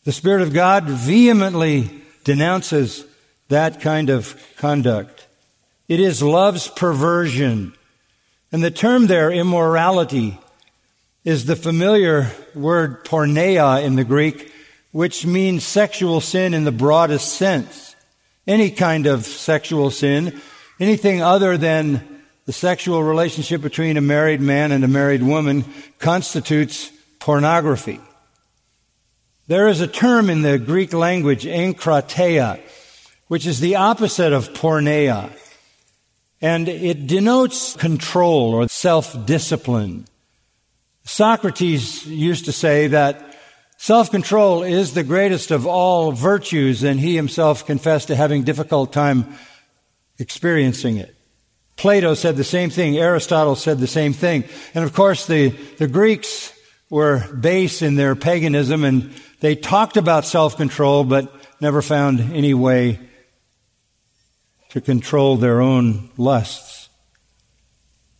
The 0.05 0.13
Spirit 0.13 0.41
of 0.41 0.55
God 0.55 0.85
vehemently 0.85 1.91
denounces 2.25 3.05
that 3.49 3.81
kind 3.81 4.11
of 4.11 4.37
conduct. 4.57 5.27
It 5.89 6.01
is 6.01 6.23
love's 6.23 6.69
perversion. 6.69 7.75
And 8.53 8.63
the 8.63 8.71
term 8.71 9.07
there, 9.07 9.31
immorality, 9.31 10.39
is 11.25 11.47
the 11.47 11.57
familiar 11.57 12.31
word 12.55 13.05
porneia 13.05 13.83
in 13.83 13.97
the 13.97 14.05
Greek, 14.05 14.53
which 14.93 15.27
means 15.27 15.65
sexual 15.65 16.21
sin 16.21 16.55
in 16.55 16.65
the 16.65 16.73
broadest 16.73 17.35
sense. 17.35 17.95
Any 18.47 18.71
kind 18.71 19.07
of 19.07 19.27
sexual 19.27 19.91
sin 19.91 20.41
Anything 20.79 21.23
other 21.23 21.57
than 21.57 22.23
the 22.45 22.53
sexual 22.53 23.03
relationship 23.03 23.63
between 23.63 23.97
a 23.97 24.03
married 24.03 24.43
man 24.43 24.73
and 24.73 24.85
a 24.85 24.89
married 24.89 25.23
woman 25.23 25.65
constitutes 25.99 26.93
pornography. 27.19 27.99
There 29.47 29.69
is 29.69 29.81
a 29.81 29.87
term 29.87 30.29
in 30.29 30.43
the 30.43 30.59
Greek 30.59 30.93
language, 30.93 31.45
enkrateia, 31.45 32.61
which 33.29 33.47
is 33.47 33.61
the 33.61 33.77
opposite 33.77 34.33
of 34.33 34.53
porneia. 34.53 35.31
And 36.41 36.69
it 36.69 37.07
denotes 37.07 37.75
control 37.77 38.55
or 38.55 38.69
self-discipline. 38.69 40.07
Socrates 41.05 42.07
used 42.07 42.45
to 42.45 42.53
say 42.53 42.89
that 42.89 43.37
self-control 43.79 44.63
is 44.63 44.93
the 44.93 45.05
greatest 45.05 45.51
of 45.51 45.67
all 45.67 46.13
virtues, 46.13 46.83
and 46.83 47.01
he 47.01 47.17
himself 47.17 47.65
confessed 47.67 48.09
to 48.09 48.17
having 48.17 48.43
difficult 48.43 48.93
time 48.93 49.35
experiencing 50.19 50.99
it. 50.99 51.15
Plato 51.77 52.15
said 52.15 52.37
the 52.37 52.45
same 52.45 52.71
thing. 52.71 52.97
Aristotle 52.97 53.55
said 53.55 53.79
the 53.79 53.87
same 53.87 54.13
thing. 54.13 54.45
And 54.75 54.85
of 54.85 54.95
course, 54.95 55.27
the, 55.27 55.49
the 55.79 55.87
Greeks 55.87 56.53
were 56.89 57.27
base 57.35 57.83
in 57.83 57.97
their 57.97 58.15
paganism 58.15 58.85
and 58.85 59.13
they 59.41 59.55
talked 59.55 59.99
about 59.99 60.25
self-control, 60.25 61.05
but 61.05 61.33
never 61.61 61.83
found 61.83 62.21
any 62.33 62.55
way 62.55 62.99
to 64.77 64.81
control 64.83 65.39
their 65.39 65.63
own 65.63 66.11
lusts. 66.19 66.91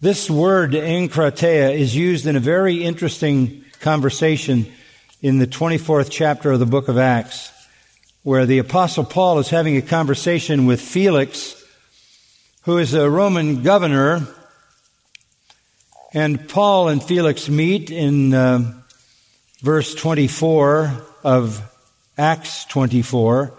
This 0.01 0.31
word, 0.31 0.73
enkrateia, 0.73 1.79
is 1.79 1.95
used 1.95 2.25
in 2.25 2.35
a 2.35 2.41
very 2.41 2.83
interesting 2.83 3.63
conversation 3.81 4.65
in 5.21 5.37
the 5.37 5.47
24th 5.47 6.09
chapter 6.11 6.53
of 6.53 6.59
the 6.59 6.65
book 6.65 6.89
of 6.89 6.97
Acts, 6.97 7.53
where 8.23 8.47
the 8.47 8.57
apostle 8.57 9.05
Paul 9.05 9.39
is 9.39 9.51
having 9.51 9.77
a 9.77 9.83
conversation 9.83 10.65
with 10.65 10.81
Felix, 10.81 11.63
who 12.63 12.79
is 12.79 12.95
a 12.95 13.11
Roman 13.11 13.63
governor. 13.63 14.27
And 16.15 16.49
Paul 16.49 16.89
and 16.89 17.03
Felix 17.03 17.51
meet 17.51 17.91
in 17.91 18.33
uh, 18.33 18.81
verse 19.61 19.95
24 19.95 21.05
of 21.23 21.61
Acts 22.17 22.65
24. 22.65 23.53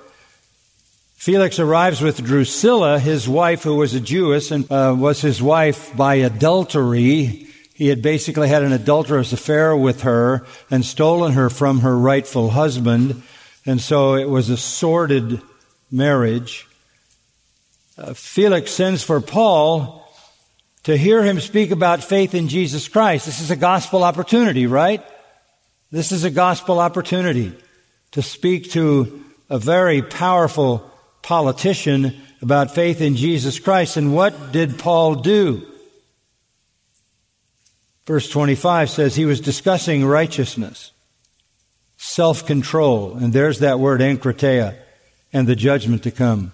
Felix 1.18 1.58
arrives 1.58 2.00
with 2.00 2.24
Drusilla, 2.24 3.00
his 3.00 3.28
wife, 3.28 3.64
who 3.64 3.76
was 3.76 3.96
a 3.96 4.00
Jewess 4.00 4.52
and 4.52 4.72
uh, 4.72 4.96
was 4.96 5.20
his 5.20 5.42
wife 5.42 5.98
by 5.98 6.16
adultery. 6.16 7.48
He 7.74 7.88
had 7.88 8.04
basically 8.04 8.48
had 8.48 8.62
an 8.62 8.72
adulterous 8.72 9.34
affair 9.34 9.76
with 9.76 10.02
her 10.02 10.46
and 10.70 10.86
stolen 10.86 11.34
her 11.34 11.50
from 11.50 11.80
her 11.80 11.98
rightful 11.98 12.52
husband. 12.52 13.24
And 13.66 13.82
so 13.82 14.14
it 14.14 14.30
was 14.30 14.52
a 14.52 14.58
sordid 14.58 15.42
marriage. 15.92 16.68
Uh, 17.98 18.14
Felix 18.14 18.70
sends 18.70 19.04
for 19.04 19.20
Paul 19.20 20.08
to 20.84 20.96
hear 20.96 21.24
him 21.24 21.40
speak 21.40 21.72
about 21.72 22.04
faith 22.04 22.36
in 22.36 22.48
Jesus 22.48 22.88
Christ. 22.88 23.26
This 23.26 23.42
is 23.42 23.50
a 23.50 23.56
gospel 23.56 24.04
opportunity, 24.04 24.68
right? 24.68 25.04
This 25.92 26.12
is 26.12 26.24
a 26.24 26.32
gospel 26.32 26.78
opportunity 26.78 27.58
to 28.12 28.22
speak 28.22 28.72
to 28.74 29.26
a 29.50 29.58
very 29.58 30.04
powerful 30.04 30.87
politician 31.28 32.16
about 32.42 32.74
faith 32.74 33.02
in 33.02 33.18
Jesus 33.18 33.60
Christ. 33.60 33.98
And 33.98 34.16
what 34.16 34.54
did 34.54 34.80
Paul 34.80 35.16
do? 35.16 35.68
Verse 38.06 38.30
25 38.30 38.90
says 38.90 39.14
he 39.14 39.26
was 39.26 39.42
discussing 39.42 40.06
righteousness, 40.06 40.94
self 41.98 42.46
control, 42.46 43.18
and 43.18 43.34
there's 43.34 43.60
that 43.60 43.78
word, 43.78 44.00
enkrateia, 44.00 44.78
and 45.34 45.46
the 45.46 45.56
judgment 45.58 46.04
to 46.04 46.12
come. 46.12 46.54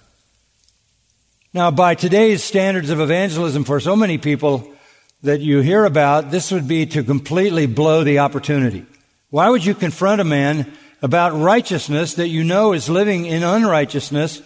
Now, 1.53 1.69
by 1.69 1.93
today's 1.93 2.43
standards 2.43 2.89
of 2.89 2.99
evangelism 2.99 3.65
for 3.65 3.79
so 3.79 3.95
many 3.95 4.17
people 4.17 4.67
that 5.21 5.39
you 5.39 5.59
hear 5.59 5.85
about, 5.85 6.31
this 6.31 6.51
would 6.51 6.67
be 6.67 6.87
to 6.87 7.03
completely 7.03 7.67
blow 7.67 8.03
the 8.03 8.17
opportunity. 8.17 8.87
Why 9.29 9.49
would 9.49 9.63
you 9.63 9.75
confront 9.75 10.19
a 10.19 10.23
man 10.23 10.73
about 11.03 11.39
righteousness 11.39 12.15
that 12.15 12.29
you 12.29 12.43
know 12.43 12.73
is 12.73 12.89
living 12.89 13.27
in 13.27 13.43
unrighteousness? 13.43 14.41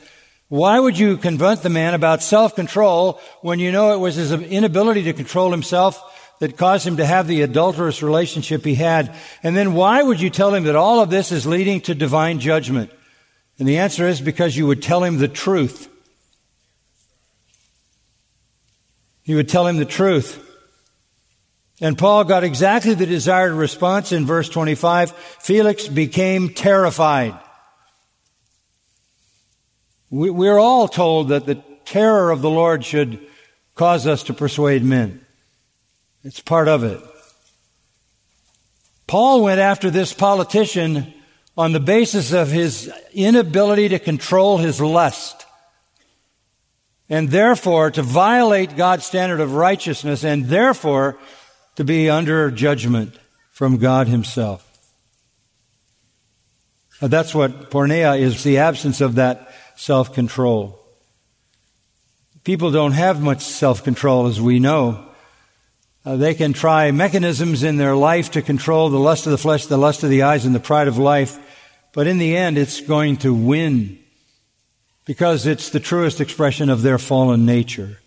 Why 0.50 0.80
would 0.80 0.98
you 0.98 1.18
confront 1.18 1.62
the 1.62 1.70
man 1.70 1.94
about 1.94 2.24
self-control 2.24 3.20
when 3.42 3.60
you 3.60 3.72
know 3.72 3.94
it 3.94 4.00
was 4.00 4.16
his 4.16 4.32
inability 4.32 5.04
to 5.04 5.14
control 5.14 5.52
himself 5.52 6.02
that 6.40 6.56
caused 6.56 6.88
him 6.88 6.98
to 6.98 7.06
have 7.06 7.28
the 7.28 7.42
adulterous 7.42 8.02
relationship 8.02 8.64
he 8.64 8.76
had? 8.76 9.14
And 9.44 9.58
then 9.58 9.74
why 9.74 10.02
would 10.02 10.22
you 10.22 10.30
tell 10.30 10.54
him 10.54 10.64
that 10.64 10.76
all 10.76 11.02
of 11.02 11.10
this 11.10 11.34
is 11.34 11.46
leading 11.46 11.82
to 11.82 11.96
divine 11.96 12.40
judgment? 12.40 12.92
And 13.60 13.68
the 13.68 13.80
answer 13.80 14.08
is 14.08 14.22
because 14.22 14.56
you 14.56 14.68
would 14.68 14.82
tell 14.82 15.04
him 15.04 15.18
the 15.18 15.28
truth. 15.28 15.90
You 19.26 19.36
would 19.36 19.50
tell 19.50 19.68
him 19.68 19.76
the 19.76 19.86
truth. 19.86 20.44
And 21.82 21.98
Paul 21.98 22.24
got 22.24 22.46
exactly 22.46 22.94
the 22.94 23.06
desired 23.06 23.54
response 23.54 24.14
in 24.14 24.26
verse 24.26 24.48
25. 24.48 25.12
Felix 25.12 25.88
became 25.88 26.50
terrified. 26.54 27.38
We, 30.10 30.48
are 30.48 30.60
all 30.60 30.88
told 30.88 31.30
that 31.30 31.46
the 31.46 31.62
terror 31.86 32.32
of 32.32 32.42
the 32.42 32.50
Lord 32.50 32.86
should 32.86 33.20
cause 33.76 34.08
us 34.08 34.24
to 34.24 34.34
persuade 34.34 34.84
men. 34.84 35.26
It's 36.24 36.40
part 36.40 36.68
of 36.68 36.84
it. 36.84 37.02
Paul 39.06 39.44
went 39.44 39.60
after 39.60 39.90
this 39.90 40.14
politician 40.14 41.14
on 41.58 41.72
the 41.72 41.80
basis 41.80 42.34
of 42.34 42.52
his 42.52 42.92
inability 43.14 43.90
to 43.90 44.00
control 44.00 44.58
his 44.58 44.80
lust 44.82 45.46
and 47.10 47.30
therefore 47.30 47.92
to 47.92 48.02
violate 48.02 48.76
God's 48.76 49.06
standard 49.06 49.40
of 49.40 49.54
righteousness 49.54 50.24
and 50.24 50.46
therefore 50.46 51.18
to 51.76 51.84
be 51.84 52.10
under 52.10 52.52
judgment 52.52 53.18
from 53.52 53.78
God 53.78 54.08
Himself. 54.08 54.64
That's 57.00 57.34
what 57.34 57.70
porneia 57.70 58.20
is 58.20 58.44
the 58.44 58.58
absence 58.58 59.02
of 59.02 59.16
that 59.16 59.47
self 59.78 60.14
control. 60.14 60.78
People 62.44 62.72
don't 62.72 62.92
have 62.94 63.22
much 63.22 63.42
self 63.42 63.84
control, 63.84 64.28
as 64.28 64.42
we 64.42 64.60
know. 64.60 65.06
Uh, 66.04 66.16
they 66.16 66.34
can 66.34 66.54
try 66.54 66.92
mechanisms 66.92 67.64
in 67.64 67.78
their 67.78 67.96
life 67.96 68.32
to 68.32 68.42
control 68.42 68.90
the 68.90 69.00
lust 69.00 69.26
of 69.26 69.32
the 69.32 69.38
flesh, 69.38 69.66
the 69.66 69.78
lust 69.78 70.04
of 70.04 70.10
the 70.10 70.24
eyes, 70.24 70.46
and 70.46 70.56
the 70.56 70.60
pride 70.60 70.88
of 70.88 70.98
life, 70.98 71.38
but 71.94 72.08
in 72.08 72.18
the 72.18 72.36
end, 72.36 72.58
it's 72.58 72.82
going 72.82 73.18
to 73.18 73.34
win 73.34 74.00
because 75.06 75.46
it's 75.46 75.70
the 75.70 75.80
truest 75.80 76.22
expression 76.22 76.70
of 76.70 76.82
their 76.82 76.98
fallen 76.98 77.46
nature. 77.46 78.00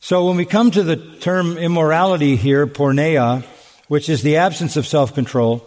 So 0.00 0.26
when 0.26 0.36
we 0.36 0.44
come 0.44 0.70
to 0.70 0.82
the 0.82 0.96
term 0.96 1.58
immorality 1.58 2.36
here, 2.36 2.66
porneia, 2.66 3.44
which 3.88 4.08
is 4.08 4.22
the 4.22 4.38
absence 4.38 4.76
of 4.76 4.86
self-control, 4.86 5.64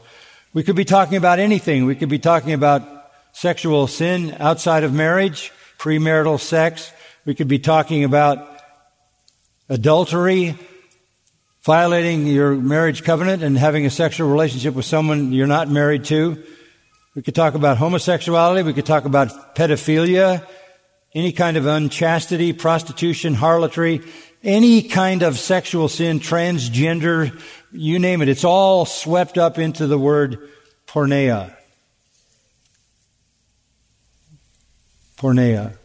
we 0.54 0.64
could 0.64 0.76
be 0.76 0.86
talking 0.86 1.18
about 1.18 1.40
anything. 1.40 1.86
We 1.86 1.96
could 1.96 2.10
be 2.10 2.20
talking 2.20 2.54
about 2.54 2.93
sexual 3.34 3.88
sin 3.88 4.36
outside 4.40 4.84
of 4.84 4.94
marriage, 4.94 5.52
premarital 5.78 6.40
sex. 6.40 6.92
We 7.26 7.36
could 7.36 7.48
be 7.48 7.60
talking 7.60 8.04
about 8.04 8.48
adultery, 9.68 10.58
violating 11.64 12.28
your 12.28 12.56
marriage 12.56 13.04
covenant 13.04 13.44
and 13.44 13.58
having 13.58 13.86
a 13.86 13.90
sexual 13.90 14.30
relationship 14.30 14.76
with 14.76 14.86
someone 14.86 15.34
you're 15.34 15.48
not 15.48 15.70
married 15.70 16.06
to. 16.06 16.42
We 17.16 17.22
could 17.22 17.36
talk 17.36 17.54
about 17.54 17.78
homosexuality. 17.78 18.64
We 18.64 18.74
could 18.74 18.86
talk 18.86 19.06
about 19.06 19.56
pedophilia, 19.56 20.48
any 21.14 21.32
kind 21.32 21.58
of 21.58 21.66
unchastity, 21.66 22.54
prostitution, 22.54 23.34
harlotry, 23.34 24.02
any 24.44 24.84
kind 24.84 25.24
of 25.24 25.40
sexual 25.40 25.88
sin, 25.88 26.20
transgender, 26.20 27.40
you 27.72 28.00
name 28.00 28.22
it. 28.22 28.30
It's 28.30 28.44
all 28.44 28.86
swept 28.86 29.38
up 29.38 29.58
into 29.58 29.88
the 29.88 29.98
word 29.98 30.50
porneia. 30.88 31.56
Porneia. 35.24 35.78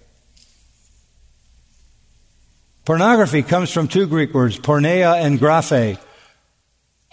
Pornography 2.85 3.44
comes 3.44 3.70
from 3.70 3.87
two 3.87 4.09
Greek 4.09 4.35
words, 4.35 4.59
porneia 4.59 5.14
and 5.14 5.38
graphe. 5.38 5.96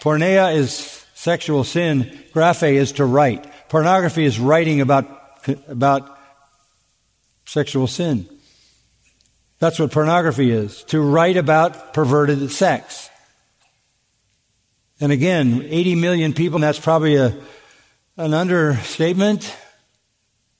Porneia 0.00 0.56
is 0.56 1.04
sexual 1.14 1.62
sin, 1.62 2.18
graphe 2.34 2.64
is 2.64 2.90
to 2.92 3.04
write. 3.04 3.46
Pornography 3.68 4.24
is 4.24 4.40
writing 4.40 4.80
about, 4.80 5.06
about 5.68 6.18
sexual 7.44 7.86
sin. 7.86 8.28
That's 9.60 9.78
what 9.78 9.92
pornography 9.92 10.50
is 10.50 10.82
to 10.84 11.00
write 11.00 11.36
about 11.36 11.94
perverted 11.94 12.50
sex. 12.50 13.08
And 14.98 15.12
again, 15.12 15.64
80 15.64 15.94
million 15.94 16.32
people, 16.32 16.56
and 16.56 16.64
that's 16.64 16.80
probably 16.80 17.14
a, 17.14 17.36
an 18.16 18.34
understatement, 18.34 19.54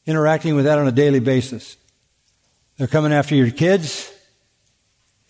interacting 0.07 0.55
with 0.55 0.65
that 0.65 0.79
on 0.79 0.87
a 0.87 0.93
daily 0.93 1.21
basis. 1.21 1.77
They're 2.79 2.87
coming 2.87 3.13
after 3.13 3.35
your 3.35 3.51
kids. 3.51 4.13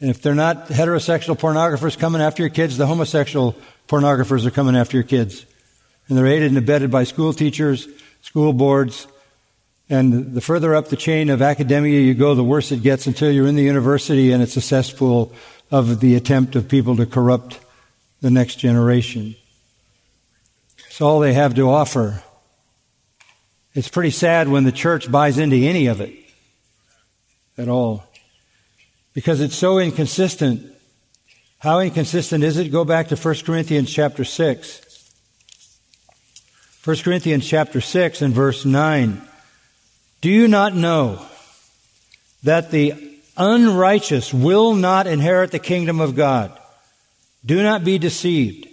And 0.01 0.11
if 0.11 0.21
they're 0.21 0.35
not 0.35 0.69
heterosexual 0.69 1.39
pornographers 1.39 1.99
coming 1.99 2.21
after 2.21 2.43
your 2.43 2.51
kids, 2.51 2.77
the 2.77 2.87
homosexual 2.87 3.57
pornographers 3.89 4.45
are 4.45 4.51
coming 4.51 4.77
after 4.77 4.97
your 4.97 5.05
kids. 5.05 5.47
And 6.09 6.19
they're 6.19 6.27
aided 6.27 6.49
and 6.49 6.59
abetted 6.59 6.91
by 6.91 7.05
school 7.05 7.33
teachers, 7.33 7.89
school 8.21 8.53
boards, 8.53 9.07
and 9.89 10.35
the 10.35 10.41
further 10.41 10.75
up 10.75 10.89
the 10.89 10.97
chain 10.97 11.31
of 11.31 11.41
academia 11.41 12.01
you 12.01 12.15
go, 12.15 12.35
the 12.35 12.45
worse 12.45 12.73
it 12.73 12.83
gets 12.83 13.07
until 13.07 13.31
you're 13.31 13.47
in 13.47 13.55
the 13.55 13.62
university 13.62 14.33
and 14.33 14.43
it's 14.43 14.57
a 14.57 14.61
cesspool 14.61 15.33
of 15.71 16.01
the 16.01 16.17
attempt 16.17 16.57
of 16.57 16.69
people 16.69 16.97
to 16.97 17.07
corrupt 17.07 17.61
the 18.21 18.31
next 18.31 18.57
generation. 18.57 19.37
It's 20.89 21.01
all 21.01 21.21
they 21.21 21.35
have 21.35 21.55
to 21.55 21.71
offer. 21.71 22.23
It's 23.77 23.91
pretty 23.91 24.11
sad 24.11 24.49
when 24.49 24.65
the 24.65 24.73
church 24.73 25.12
buys 25.12 25.37
into 25.37 25.55
any 25.55 25.89
of 25.89 26.01
it 26.01 26.15
at 27.59 27.69
all 27.69 28.05
because 29.12 29.43
it's 29.43 29.55
so 29.55 29.79
inconsistent. 29.79 30.75
How 31.59 31.81
inconsistent 31.81 32.43
is 32.43 32.57
it? 32.57 32.73
Go 32.73 32.87
back 32.87 33.09
to 33.09 33.17
1 33.17 33.35
Corinthians 33.45 33.93
chapter 33.93 34.25
6. 34.25 35.12
1 36.85 36.97
Corinthians 37.05 37.47
chapter 37.47 37.83
6 37.83 38.23
and 38.23 38.33
verse 38.33 38.65
9. 38.65 39.21
Do 40.23 40.31
you 40.31 40.49
not 40.49 40.75
know 40.75 41.21
that 42.45 42.71
the 42.71 42.95
unrighteous 43.37 44.33
will 44.33 44.75
not 44.75 45.07
inherit 45.07 45.51
the 45.51 45.59
kingdom 45.59 46.01
of 46.01 46.17
God? 46.17 46.59
Do 47.45 47.62
not 47.62 47.85
be 47.85 47.99
deceived. 47.99 48.69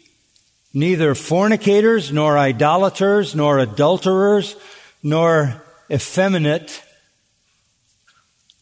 Neither 0.74 1.13
fornicators, 1.13 2.13
nor 2.13 2.38
idolaters, 2.38 3.36
nor 3.36 3.60
adulterers, 3.60 4.56
nor 5.04 5.62
effeminate, 5.92 6.82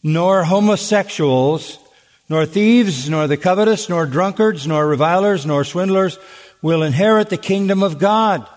nor 0.03 0.43
homosexuals, 0.43 1.77
nor 2.27 2.45
thieves, 2.45 3.09
nor 3.09 3.27
the 3.27 3.37
covetous, 3.37 3.87
nor 3.87 4.07
drunkards, 4.07 4.65
nor 4.65 4.87
revilers, 4.87 5.45
nor 5.45 5.63
swindlers 5.63 6.17
will 6.61 6.81
inherit 6.81 7.29
the 7.29 7.37
kingdom 7.37 7.83
of 7.83 7.99
God. 7.99 8.47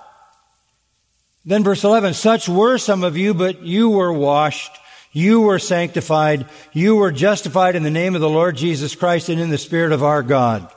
Then 1.44 1.62
verse 1.62 1.85
11, 1.85 2.14
such 2.14 2.49
were 2.49 2.79
some 2.79 3.05
of 3.05 3.16
you, 3.16 3.35
but 3.35 3.62
you 3.62 3.90
were 3.90 4.12
washed, 4.12 4.73
you 5.12 5.42
were 5.42 5.59
sanctified, 5.59 6.47
you 6.73 6.97
were 6.97 7.12
justified 7.12 7.77
in 7.77 7.83
the 7.83 7.90
name 7.90 8.14
of 8.14 8.23
the 8.23 8.29
Lord 8.29 8.57
Jesus 8.57 8.94
Christ 8.94 9.29
and 9.29 9.40
in 9.40 9.51
the 9.51 9.59
Spirit 9.59 9.92
of 9.92 10.03
our 10.03 10.23
God. 10.23 10.70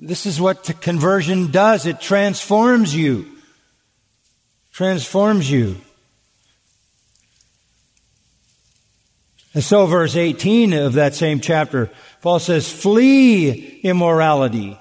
This 0.00 0.24
is 0.24 0.40
what 0.40 0.80
conversion 0.80 1.50
does. 1.50 1.84
It 1.84 2.00
transforms 2.00 2.94
you. 2.94 3.26
Transforms 4.72 5.50
you. 5.50 5.76
And 9.54 9.62
so 9.62 9.86
verse 9.86 10.16
18 10.16 10.72
of 10.72 10.94
that 10.94 11.14
same 11.14 11.40
chapter, 11.40 11.90
Paul 12.22 12.38
says, 12.38 12.70
flee 12.70 13.80
immorality. 13.82 14.78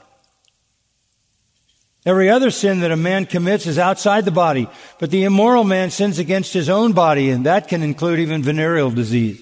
Every 2.05 2.29
other 2.29 2.49
sin 2.49 2.79
that 2.79 2.91
a 2.91 2.95
man 2.95 3.25
commits 3.25 3.67
is 3.67 3.77
outside 3.77 4.25
the 4.25 4.31
body, 4.31 4.67
but 4.97 5.11
the 5.11 5.23
immoral 5.23 5.63
man 5.63 5.91
sins 5.91 6.17
against 6.19 6.53
his 6.53 6.69
own 6.69 6.93
body, 6.93 7.29
and 7.29 7.45
that 7.45 7.67
can 7.67 7.83
include 7.83 8.19
even 8.19 8.41
venereal 8.41 8.89
disease. 8.89 9.41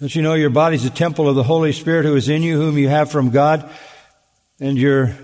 Don't 0.00 0.14
you 0.16 0.22
know 0.22 0.34
your 0.34 0.50
body's 0.50 0.84
a 0.86 0.90
temple 0.90 1.28
of 1.28 1.36
the 1.36 1.42
Holy 1.42 1.72
Spirit 1.72 2.06
who 2.06 2.16
is 2.16 2.28
in 2.28 2.42
you, 2.42 2.56
whom 2.56 2.78
you 2.78 2.88
have 2.88 3.12
from 3.12 3.30
God, 3.30 3.70
and 4.58 4.76
you're 4.76 5.14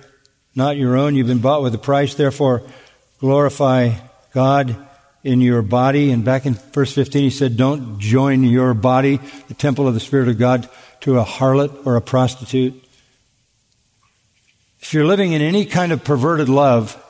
not 0.54 0.76
your 0.76 0.96
own, 0.96 1.16
you've 1.16 1.26
been 1.26 1.38
bought 1.38 1.62
with 1.62 1.74
a 1.74 1.78
price, 1.78 2.14
therefore 2.14 2.62
glorify 3.18 3.94
God 4.32 4.76
in 5.26 5.40
your 5.40 5.60
body. 5.60 6.12
And 6.12 6.24
back 6.24 6.46
in 6.46 6.54
verse 6.54 6.94
15 6.94 7.24
he 7.24 7.30
said, 7.30 7.56
don't 7.56 7.98
join 7.98 8.44
your 8.44 8.74
body, 8.74 9.18
the 9.48 9.54
temple 9.54 9.88
of 9.88 9.94
the 9.94 10.00
Spirit 10.00 10.28
of 10.28 10.38
God, 10.38 10.68
to 11.00 11.18
a 11.18 11.24
harlot 11.24 11.84
or 11.84 11.96
a 11.96 12.00
prostitute. 12.00 12.80
If 14.78 14.94
you're 14.94 15.04
living 15.04 15.32
in 15.32 15.42
any 15.42 15.66
kind 15.66 15.90
of 15.90 16.04
perverted 16.04 16.48
love, 16.48 17.02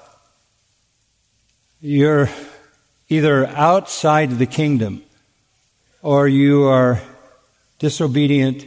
you're 1.83 2.31
either 3.11 3.47
outside 3.49 4.31
the 4.31 4.47
kingdom 4.47 5.03
or 6.01 6.27
you 6.27 6.65
are 6.65 7.03
disobedient, 7.79 8.65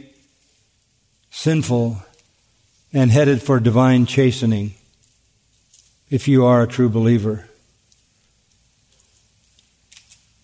sinful, 1.32 2.00
and 2.92 3.10
headed 3.10 3.42
for 3.42 3.58
divine 3.58 4.06
chastening 4.06 4.74
if 6.08 6.28
you 6.28 6.46
are 6.46 6.62
a 6.62 6.68
true 6.68 6.88
believer. 6.88 7.49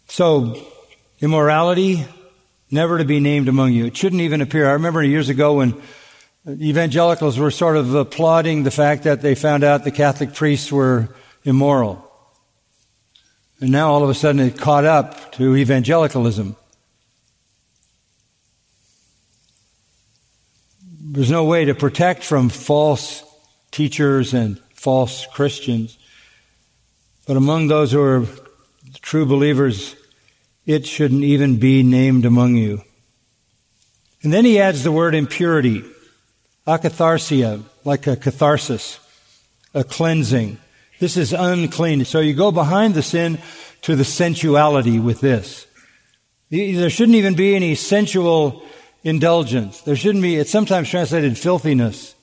So, 0.09 0.57
immorality, 1.21 2.07
never 2.71 2.99
to 2.99 3.05
be 3.05 3.21
named 3.21 3.49
among 3.49 3.73
you. 3.73 3.87
It 3.87 3.97
shouldn't 3.97 4.23
even 4.23 4.41
appear. 4.41 4.69
I 4.69 4.73
remember 4.73 5.03
years 5.03 5.29
ago 5.29 5.55
when 5.55 5.81
evangelicals 6.49 7.39
were 7.39 7.51
sort 7.51 7.77
of 7.77 7.95
applauding 7.95 8.63
the 8.63 8.71
fact 8.71 9.05
that 9.05 9.21
they 9.21 9.35
found 9.35 9.65
out 9.65 9.85
the 9.85 9.91
Catholic 9.91 10.35
priests 10.35 10.71
were 10.71 11.09
immoral. 11.45 12.03
And 13.61 13.71
now 13.71 13.91
all 13.91 14.05
of 14.05 14.11
a 14.11 14.15
sudden 14.15 14.41
it 14.41 14.59
caught 14.59 14.85
up 14.85 15.33
to 15.33 15.57
evangelicalism. 15.57 16.57
There's 21.01 21.31
no 21.31 21.45
way 21.45 21.65
to 21.65 21.75
protect 21.75 22.23
from 22.23 22.49
false 22.49 23.25
teachers 23.71 24.35
and 24.35 24.59
false 24.75 25.27
Christians. 25.33 25.97
But 27.27 27.37
among 27.37 27.69
those 27.69 27.93
who 27.93 28.01
are 28.03 28.27
true 29.07 29.25
believers, 29.25 29.95
it 30.67 30.85
shouldn't 30.85 31.23
even 31.23 31.59
be 31.59 31.85
named 31.85 32.25
among 32.25 32.57
you. 32.57 32.83
And 34.25 34.33
then 34.33 34.45
he 34.45 34.59
adds 34.59 34.83
the 34.83 34.91
word 34.91 35.15
impurity 35.15 35.85
akatharsia, 36.67 37.63
like 37.85 38.09
a 38.09 38.17
catharsis, 38.17 38.99
a 39.73 39.85
cleansing. 39.85 40.59
This 40.99 41.17
is 41.17 41.33
unclean. 41.33 42.05
So 42.05 42.19
you 42.19 42.35
go 42.35 42.51
behind 42.51 42.95
the 42.95 43.03
sin 43.03 43.39
to 43.83 43.95
the 43.95 44.05
sensuality 44.05 44.99
with 44.99 45.21
this. 45.21 45.69
There 46.51 46.91
shouldn't 46.91 47.17
even 47.17 47.35
be 47.35 47.55
any 47.55 47.77
sensual 47.77 48.65
indulgence. 49.05 49.83
There 49.83 49.95
shouldn't 49.95 50.23
be, 50.23 50.35
it's 50.35 50.51
sometimes 50.51 50.91
translated 50.91 51.39
filthiness. 51.39 52.17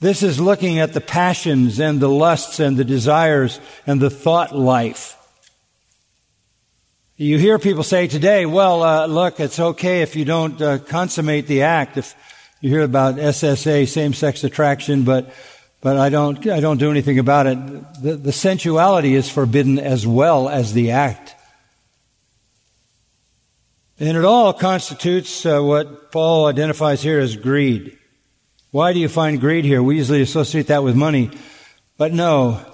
This 0.00 0.24
is 0.24 0.40
looking 0.40 0.80
at 0.80 0.94
the 0.94 1.00
passions 1.00 1.78
and 1.78 2.00
the 2.00 2.08
lusts 2.08 2.58
and 2.58 2.76
the 2.76 2.84
desires 2.84 3.60
and 3.86 4.00
the 4.00 4.10
thought 4.10 4.52
life. 4.52 5.16
You 7.18 7.36
hear 7.36 7.58
people 7.58 7.82
say 7.82 8.06
today, 8.06 8.46
well, 8.46 8.82
uh, 8.82 9.06
look, 9.06 9.38
it's 9.38 9.60
okay 9.60 10.00
if 10.00 10.16
you 10.16 10.24
don't 10.24 10.60
uh, 10.62 10.78
consummate 10.78 11.46
the 11.46 11.62
act. 11.62 11.98
If 11.98 12.14
you 12.62 12.70
hear 12.70 12.82
about 12.82 13.16
SSA, 13.16 13.86
same-sex 13.86 14.44
attraction, 14.44 15.04
but 15.04 15.34
but 15.82 15.98
I 15.98 16.08
don't 16.08 16.46
I 16.48 16.60
don't 16.60 16.78
do 16.78 16.90
anything 16.90 17.18
about 17.18 17.46
it. 17.46 17.58
The, 18.00 18.16
the 18.16 18.32
sensuality 18.32 19.14
is 19.14 19.28
forbidden 19.28 19.78
as 19.78 20.06
well 20.06 20.48
as 20.48 20.72
the 20.72 20.92
act. 20.92 21.34
And 24.00 24.16
it 24.16 24.24
all 24.24 24.54
constitutes 24.54 25.44
uh, 25.44 25.60
what 25.60 26.12
Paul 26.12 26.46
identifies 26.46 27.02
here 27.02 27.20
as 27.20 27.36
greed. 27.36 27.98
Why 28.70 28.94
do 28.94 29.00
you 29.00 29.08
find 29.08 29.38
greed 29.38 29.66
here? 29.66 29.82
We 29.82 29.96
usually 29.96 30.22
associate 30.22 30.68
that 30.68 30.82
with 30.82 30.96
money. 30.96 31.30
But 31.98 32.14
no, 32.14 32.64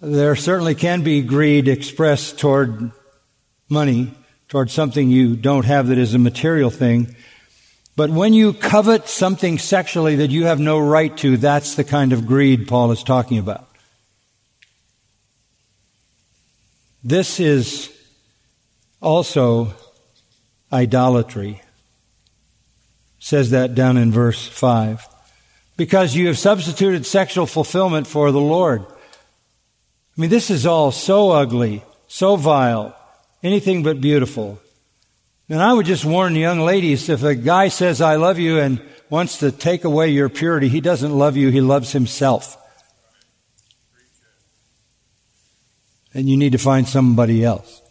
there 0.00 0.34
certainly 0.34 0.74
can 0.74 1.02
be 1.02 1.20
greed 1.20 1.68
expressed 1.68 2.38
toward 2.38 2.90
money, 3.68 4.14
towards 4.48 4.72
something 4.72 5.10
you 5.10 5.36
don't 5.36 5.64
have 5.64 5.88
that 5.88 5.98
is 5.98 6.14
a 6.14 6.18
material 6.18 6.70
thing. 6.70 7.14
But 7.96 8.10
when 8.10 8.34
you 8.34 8.52
covet 8.52 9.08
something 9.08 9.58
sexually 9.58 10.16
that 10.16 10.30
you 10.30 10.44
have 10.44 10.60
no 10.60 10.78
right 10.78 11.16
to, 11.18 11.36
that's 11.36 11.74
the 11.74 11.84
kind 11.84 12.12
of 12.12 12.26
greed 12.26 12.68
Paul 12.68 12.92
is 12.92 13.02
talking 13.02 13.38
about. 13.38 13.68
This 17.02 17.40
is 17.40 17.92
also 19.00 19.72
idolatry. 20.72 21.62
says 23.18 23.50
that 23.50 23.74
down 23.74 23.96
in 23.96 24.12
verse 24.12 24.46
5 24.46 25.06
because 25.76 26.14
you 26.14 26.26
have 26.26 26.38
substituted 26.38 27.04
sexual 27.04 27.46
fulfillment 27.46 28.06
for 28.06 28.32
the 28.32 28.40
Lord. 28.40 28.82
I 28.82 30.20
mean, 30.20 30.30
this 30.30 30.50
is 30.50 30.64
all 30.64 30.90
so 30.90 31.30
ugly, 31.30 31.82
so 32.08 32.36
vile, 32.36 32.95
anything 33.46 33.82
but 33.82 34.00
beautiful. 34.00 34.60
And 35.48 35.62
I 35.62 35.72
would 35.72 35.86
just 35.86 36.04
warn 36.04 36.34
young 36.34 36.60
ladies 36.60 37.08
if 37.08 37.22
a 37.22 37.34
guy 37.34 37.68
says, 37.68 38.00
I 38.00 38.16
love 38.16 38.38
you 38.38 38.58
and 38.58 38.82
wants 39.08 39.38
to 39.38 39.52
take 39.52 39.84
away 39.84 40.10
your 40.10 40.28
purity, 40.28 40.68
he 40.68 40.80
doesn't 40.80 41.16
love 41.16 41.36
you, 41.36 41.50
he 41.50 41.60
loves 41.60 41.92
himself. 41.92 42.56
And 46.12 46.28
you 46.28 46.36
need 46.36 46.52
to 46.52 46.58
find 46.58 46.88
somebody 46.88 47.44
else. 47.44 47.82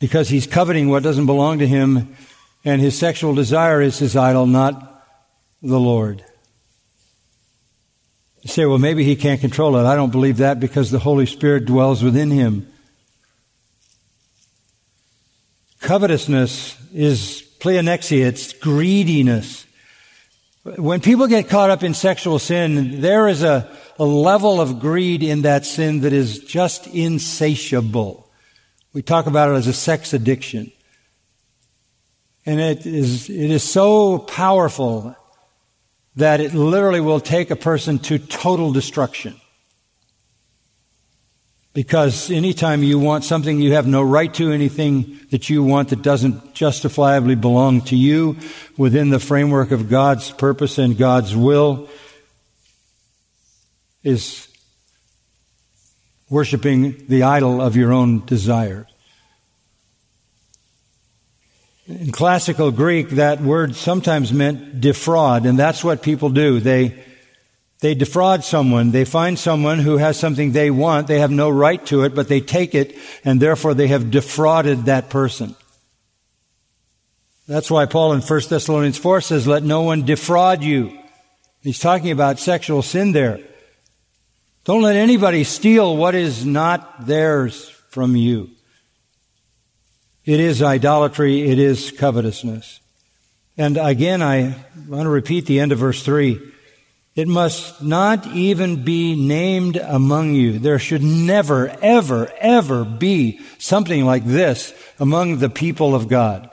Because 0.00 0.28
he's 0.28 0.46
coveting 0.46 0.88
what 0.88 1.02
doesn't 1.02 1.26
belong 1.26 1.60
to 1.60 1.66
him, 1.66 2.16
and 2.64 2.80
his 2.80 2.98
sexual 2.98 3.34
desire 3.34 3.80
is 3.80 3.98
his 3.98 4.16
idol, 4.16 4.46
not 4.46 5.04
the 5.62 5.78
Lord. 5.78 6.24
You 8.42 8.48
say, 8.48 8.66
well, 8.66 8.78
maybe 8.78 9.04
he 9.04 9.16
can't 9.16 9.40
control 9.40 9.76
it. 9.76 9.84
I 9.84 9.96
don't 9.96 10.12
believe 10.12 10.38
that 10.38 10.60
because 10.60 10.90
the 10.90 10.98
Holy 10.98 11.26
Spirit 11.26 11.64
dwells 11.64 12.02
within 12.02 12.30
him. 12.30 12.72
Covetousness 15.86 16.76
is 16.92 17.44
pleonexia, 17.60 18.26
it's 18.26 18.52
greediness. 18.54 19.64
When 20.64 21.00
people 21.00 21.28
get 21.28 21.48
caught 21.48 21.70
up 21.70 21.84
in 21.84 21.94
sexual 21.94 22.40
sin, 22.40 23.00
there 23.00 23.28
is 23.28 23.44
a, 23.44 23.70
a 23.96 24.04
level 24.04 24.60
of 24.60 24.80
greed 24.80 25.22
in 25.22 25.42
that 25.42 25.64
sin 25.64 26.00
that 26.00 26.12
is 26.12 26.40
just 26.40 26.88
insatiable. 26.88 28.28
We 28.94 29.02
talk 29.02 29.26
about 29.26 29.50
it 29.50 29.58
as 29.58 29.68
a 29.68 29.72
sex 29.72 30.12
addiction. 30.12 30.72
And 32.44 32.58
it 32.58 32.84
is, 32.84 33.30
it 33.30 33.52
is 33.52 33.62
so 33.62 34.18
powerful 34.18 35.14
that 36.16 36.40
it 36.40 36.52
literally 36.52 37.00
will 37.00 37.20
take 37.20 37.52
a 37.52 37.56
person 37.56 38.00
to 38.00 38.18
total 38.18 38.72
destruction. 38.72 39.40
Because 41.76 42.30
anytime 42.30 42.82
you 42.82 42.98
want 42.98 43.22
something 43.22 43.60
you 43.60 43.74
have 43.74 43.86
no 43.86 44.00
right 44.00 44.32
to, 44.32 44.50
anything 44.50 45.20
that 45.30 45.50
you 45.50 45.62
want 45.62 45.90
that 45.90 46.00
doesn't 46.00 46.54
justifiably 46.54 47.34
belong 47.34 47.82
to 47.82 47.96
you 47.96 48.38
within 48.78 49.10
the 49.10 49.18
framework 49.18 49.72
of 49.72 49.90
God's 49.90 50.30
purpose 50.30 50.78
and 50.78 50.96
God's 50.96 51.36
will, 51.36 51.90
is 54.02 54.48
worshiping 56.30 57.04
the 57.10 57.24
idol 57.24 57.60
of 57.60 57.76
your 57.76 57.92
own 57.92 58.24
desires. 58.24 58.86
In 61.86 62.10
classical 62.10 62.70
Greek, 62.70 63.10
that 63.10 63.42
word 63.42 63.76
sometimes 63.76 64.32
meant 64.32 64.80
defraud, 64.80 65.44
and 65.44 65.58
that's 65.58 65.84
what 65.84 66.00
people 66.00 66.30
do. 66.30 66.58
They, 66.58 67.04
they 67.80 67.94
defraud 67.94 68.42
someone. 68.42 68.90
They 68.90 69.04
find 69.04 69.38
someone 69.38 69.80
who 69.80 69.98
has 69.98 70.18
something 70.18 70.52
they 70.52 70.70
want. 70.70 71.06
They 71.06 71.20
have 71.20 71.30
no 71.30 71.50
right 71.50 71.84
to 71.86 72.04
it, 72.04 72.14
but 72.14 72.28
they 72.28 72.40
take 72.40 72.74
it, 72.74 72.96
and 73.24 73.40
therefore 73.40 73.74
they 73.74 73.88
have 73.88 74.10
defrauded 74.10 74.86
that 74.86 75.10
person. 75.10 75.54
That's 77.46 77.70
why 77.70 77.86
Paul 77.86 78.14
in 78.14 78.22
1 78.22 78.40
Thessalonians 78.48 78.98
4 78.98 79.20
says, 79.20 79.46
let 79.46 79.62
no 79.62 79.82
one 79.82 80.04
defraud 80.04 80.62
you. 80.62 80.98
He's 81.62 81.78
talking 81.78 82.10
about 82.10 82.38
sexual 82.38 82.82
sin 82.82 83.12
there. 83.12 83.40
Don't 84.64 84.82
let 84.82 84.96
anybody 84.96 85.44
steal 85.44 85.96
what 85.96 86.14
is 86.14 86.44
not 86.44 87.06
theirs 87.06 87.68
from 87.90 88.16
you. 88.16 88.50
It 90.24 90.40
is 90.40 90.60
idolatry. 90.60 91.48
It 91.48 91.60
is 91.60 91.92
covetousness. 91.92 92.80
And 93.56 93.76
again, 93.76 94.22
I 94.22 94.56
want 94.88 95.04
to 95.04 95.08
repeat 95.08 95.46
the 95.46 95.60
end 95.60 95.70
of 95.70 95.78
verse 95.78 96.02
3. 96.02 96.40
It 97.16 97.28
must 97.28 97.82
not 97.82 98.26
even 98.26 98.84
be 98.84 99.16
named 99.16 99.76
among 99.76 100.34
you. 100.34 100.58
There 100.58 100.78
should 100.78 101.02
never, 101.02 101.74
ever, 101.80 102.30
ever 102.38 102.84
be 102.84 103.40
something 103.56 104.04
like 104.04 104.26
this 104.26 104.74
among 105.00 105.38
the 105.38 105.48
people 105.48 105.94
of 105.94 106.08
God. 106.08 106.50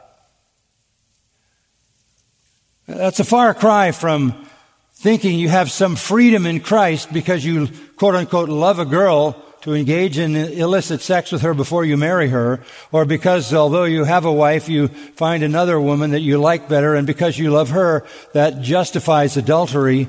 That's 2.87 3.19
a 3.19 3.25
far 3.25 3.53
cry 3.53 3.91
from 3.91 4.47
thinking 4.93 5.37
you 5.37 5.49
have 5.49 5.69
some 5.69 5.97
freedom 5.97 6.45
in 6.45 6.61
Christ 6.61 7.11
because 7.11 7.43
you 7.43 7.67
quote 7.97 8.15
unquote 8.15 8.47
love 8.47 8.79
a 8.79 8.85
girl 8.85 9.33
to 9.63 9.73
engage 9.73 10.17
in 10.17 10.35
illicit 10.35 11.01
sex 11.01 11.31
with 11.31 11.41
her 11.41 11.53
before 11.53 11.85
you 11.85 11.95
marry 11.95 12.27
her, 12.27 12.61
or 12.91 13.05
because 13.05 13.53
although 13.53 13.85
you 13.85 14.03
have 14.03 14.25
a 14.25 14.31
wife, 14.31 14.67
you 14.67 14.89
find 14.89 15.41
another 15.41 15.79
woman 15.79 16.11
that 16.11 16.19
you 16.19 16.37
like 16.37 16.67
better, 16.67 16.95
and 16.95 17.07
because 17.07 17.39
you 17.39 17.49
love 17.49 17.69
her, 17.69 18.05
that 18.33 18.61
justifies 18.61 19.37
adultery. 19.37 20.07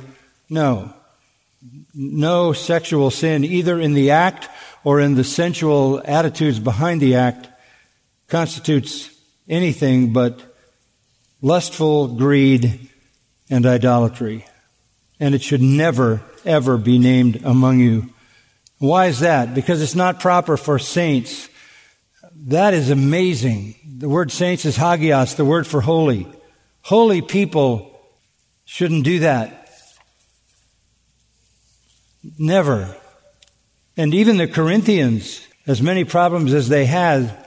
No. 0.54 0.94
No 1.94 2.52
sexual 2.52 3.10
sin, 3.10 3.44
either 3.44 3.78
in 3.78 3.94
the 3.94 4.10
act 4.10 4.48
or 4.82 5.00
in 5.00 5.14
the 5.14 5.24
sensual 5.24 6.02
attitudes 6.04 6.58
behind 6.58 7.00
the 7.00 7.16
act, 7.16 7.48
constitutes 8.28 9.10
anything 9.48 10.12
but 10.12 10.40
lustful 11.42 12.08
greed 12.08 12.88
and 13.50 13.66
idolatry. 13.66 14.46
And 15.20 15.34
it 15.34 15.42
should 15.42 15.62
never, 15.62 16.22
ever 16.44 16.78
be 16.78 16.98
named 16.98 17.42
among 17.44 17.80
you 17.80 18.14
why 18.84 19.06
is 19.06 19.20
that? 19.20 19.54
Because 19.54 19.80
it's 19.80 19.94
not 19.94 20.20
proper 20.20 20.56
for 20.56 20.78
saints. 20.78 21.48
That 22.48 22.74
is 22.74 22.90
amazing. 22.90 23.76
The 23.98 24.08
word 24.08 24.30
saints 24.30 24.64
is 24.64 24.76
hagios, 24.76 25.36
the 25.36 25.44
word 25.44 25.66
for 25.66 25.80
holy. 25.80 26.26
Holy 26.82 27.22
people 27.22 27.98
shouldn't 28.64 29.04
do 29.04 29.20
that. 29.20 29.63
Never. 32.38 32.96
And 33.96 34.14
even 34.14 34.38
the 34.38 34.48
Corinthians, 34.48 35.46
as 35.66 35.82
many 35.82 36.04
problems 36.04 36.54
as 36.54 36.68
they 36.68 36.86
had, 36.86 37.44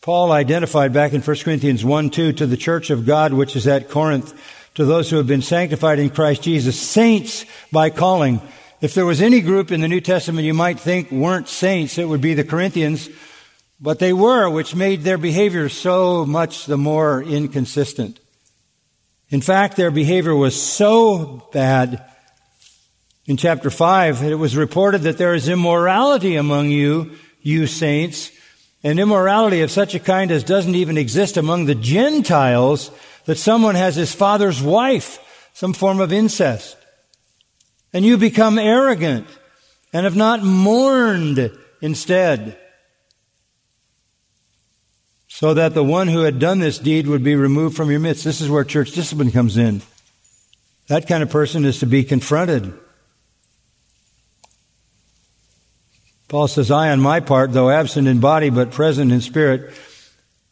Paul 0.00 0.32
identified 0.32 0.92
back 0.92 1.12
in 1.12 1.20
1 1.20 1.36
Corinthians 1.38 1.84
1 1.84 2.10
2 2.10 2.32
to 2.34 2.46
the 2.46 2.56
church 2.56 2.90
of 2.90 3.06
God 3.06 3.32
which 3.32 3.56
is 3.56 3.66
at 3.66 3.90
Corinth, 3.90 4.32
to 4.74 4.84
those 4.84 5.10
who 5.10 5.16
have 5.16 5.26
been 5.26 5.42
sanctified 5.42 5.98
in 5.98 6.10
Christ 6.10 6.42
Jesus, 6.42 6.78
saints 6.78 7.44
by 7.72 7.90
calling. 7.90 8.40
If 8.80 8.94
there 8.94 9.06
was 9.06 9.22
any 9.22 9.40
group 9.40 9.72
in 9.72 9.80
the 9.80 9.88
New 9.88 10.00
Testament 10.00 10.46
you 10.46 10.54
might 10.54 10.78
think 10.78 11.10
weren't 11.10 11.48
saints, 11.48 11.98
it 11.98 12.08
would 12.08 12.20
be 12.20 12.34
the 12.34 12.44
Corinthians, 12.44 13.08
but 13.80 13.98
they 13.98 14.12
were, 14.12 14.48
which 14.50 14.74
made 14.74 15.02
their 15.02 15.18
behavior 15.18 15.68
so 15.68 16.26
much 16.26 16.66
the 16.66 16.76
more 16.76 17.22
inconsistent. 17.22 18.20
In 19.30 19.40
fact, 19.40 19.76
their 19.76 19.90
behavior 19.90 20.34
was 20.34 20.60
so 20.60 21.48
bad 21.52 22.04
in 23.26 23.36
chapter 23.36 23.70
5 23.70 24.22
it 24.22 24.34
was 24.36 24.56
reported 24.56 25.02
that 25.02 25.18
there 25.18 25.34
is 25.34 25.48
immorality 25.48 26.36
among 26.36 26.70
you, 26.70 27.12
you 27.40 27.66
saints, 27.66 28.30
an 28.82 28.98
immorality 28.98 29.62
of 29.62 29.70
such 29.70 29.94
a 29.94 30.00
kind 30.00 30.30
as 30.30 30.44
doesn't 30.44 30.74
even 30.74 30.96
exist 30.96 31.36
among 31.36 31.66
the 31.66 31.74
Gentiles, 31.74 32.90
that 33.24 33.36
someone 33.36 33.74
has 33.74 33.96
his 33.96 34.14
father's 34.14 34.62
wife, 34.62 35.18
some 35.52 35.72
form 35.72 36.00
of 36.00 36.12
incest 36.12 36.76
and 37.96 38.04
you 38.04 38.18
become 38.18 38.58
arrogant 38.58 39.26
and 39.90 40.04
have 40.04 40.14
not 40.14 40.42
mourned 40.42 41.50
instead. 41.80 42.58
So 45.28 45.54
that 45.54 45.72
the 45.72 45.82
one 45.82 46.08
who 46.08 46.20
had 46.20 46.38
done 46.38 46.58
this 46.58 46.78
deed 46.78 47.06
would 47.06 47.24
be 47.24 47.36
removed 47.36 47.74
from 47.74 47.90
your 47.90 48.00
midst. 48.00 48.22
This 48.22 48.42
is 48.42 48.50
where 48.50 48.64
church 48.64 48.92
discipline 48.92 49.30
comes 49.30 49.56
in. 49.56 49.80
That 50.88 51.08
kind 51.08 51.22
of 51.22 51.30
person 51.30 51.64
is 51.64 51.78
to 51.78 51.86
be 51.86 52.04
confronted. 52.04 52.78
Paul 56.28 56.48
says, 56.48 56.70
I 56.70 56.90
on 56.90 57.00
my 57.00 57.20
part, 57.20 57.52
though 57.52 57.70
absent 57.70 58.08
in 58.08 58.18
body 58.18 58.50
but 58.50 58.72
present 58.72 59.12
in 59.12 59.20
spirit, 59.20 59.72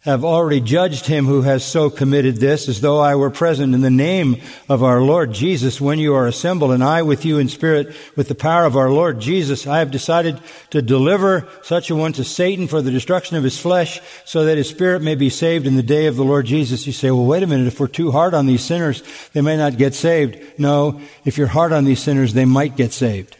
have 0.05 0.23
already 0.23 0.61
judged 0.61 1.07
him 1.07 1.25
who 1.25 1.43
has 1.43 1.65
so 1.65 1.89
committed 1.89 2.37
this 2.37 2.69
as 2.69 2.83
though 2.83 3.01
I 3.01 3.15
were 3.15 3.31
present 3.31 3.75
in 3.75 3.81
the 3.81 3.91
name 3.91 4.37
of 4.69 4.83
our 4.83 5.01
Lord 5.01 5.33
Jesus 5.33 5.81
when 5.81 5.99
you 5.99 6.15
are 6.15 6.27
assembled 6.27 6.73
and 6.73 6.85
I 6.85 7.01
with 7.01 7.25
you 7.25 7.39
in 7.39 7.49
spirit 7.49 7.97
with 8.15 8.29
the 8.29 8.35
power 8.35 8.67
of 8.67 8.77
our 8.77 8.91
Lord 8.91 9.19
Jesus. 9.19 9.67
I 9.67 9.79
have 9.79 9.91
decided 9.91 10.39
to 10.71 10.83
deliver 10.83 11.49
such 11.63 11.89
a 11.89 11.97
one 11.97 12.13
to 12.13 12.25
Satan 12.25 12.69
for 12.69 12.83
the 12.83 12.91
destruction 12.91 13.39
of 13.39 13.45
his 13.45 13.59
flesh 13.59 14.01
so 14.27 14.45
that 14.45 14.59
his 14.59 14.69
spirit 14.69 15.01
may 15.01 15.15
be 15.15 15.31
saved 15.31 15.67
in 15.67 15.75
the 15.75 15.83
day 15.83 16.07
of 16.07 16.17
the 16.17 16.25
Lord 16.25 16.45
Jesus. 16.45 16.87
You 16.87 16.93
say, 16.93 17.11
well, 17.11 17.25
wait 17.25 17.43
a 17.43 17.47
minute. 17.47 17.67
If 17.67 17.81
we're 17.81 17.87
too 17.87 18.13
hard 18.13 18.35
on 18.35 18.45
these 18.45 18.63
sinners, 18.63 19.03
they 19.33 19.41
may 19.41 19.57
not 19.57 19.79
get 19.79 19.95
saved. 19.95 20.37
No, 20.59 21.01
if 21.25 21.39
you're 21.39 21.47
hard 21.47 21.73
on 21.73 21.87
these 21.87 22.03
sinners, 22.03 22.35
they 22.35 22.45
might 22.45 22.77
get 22.77 22.93
saved. 22.93 23.39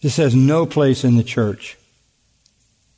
This 0.00 0.16
has 0.16 0.34
no 0.34 0.64
place 0.66 1.04
in 1.04 1.16
the 1.16 1.24
church. 1.24 1.76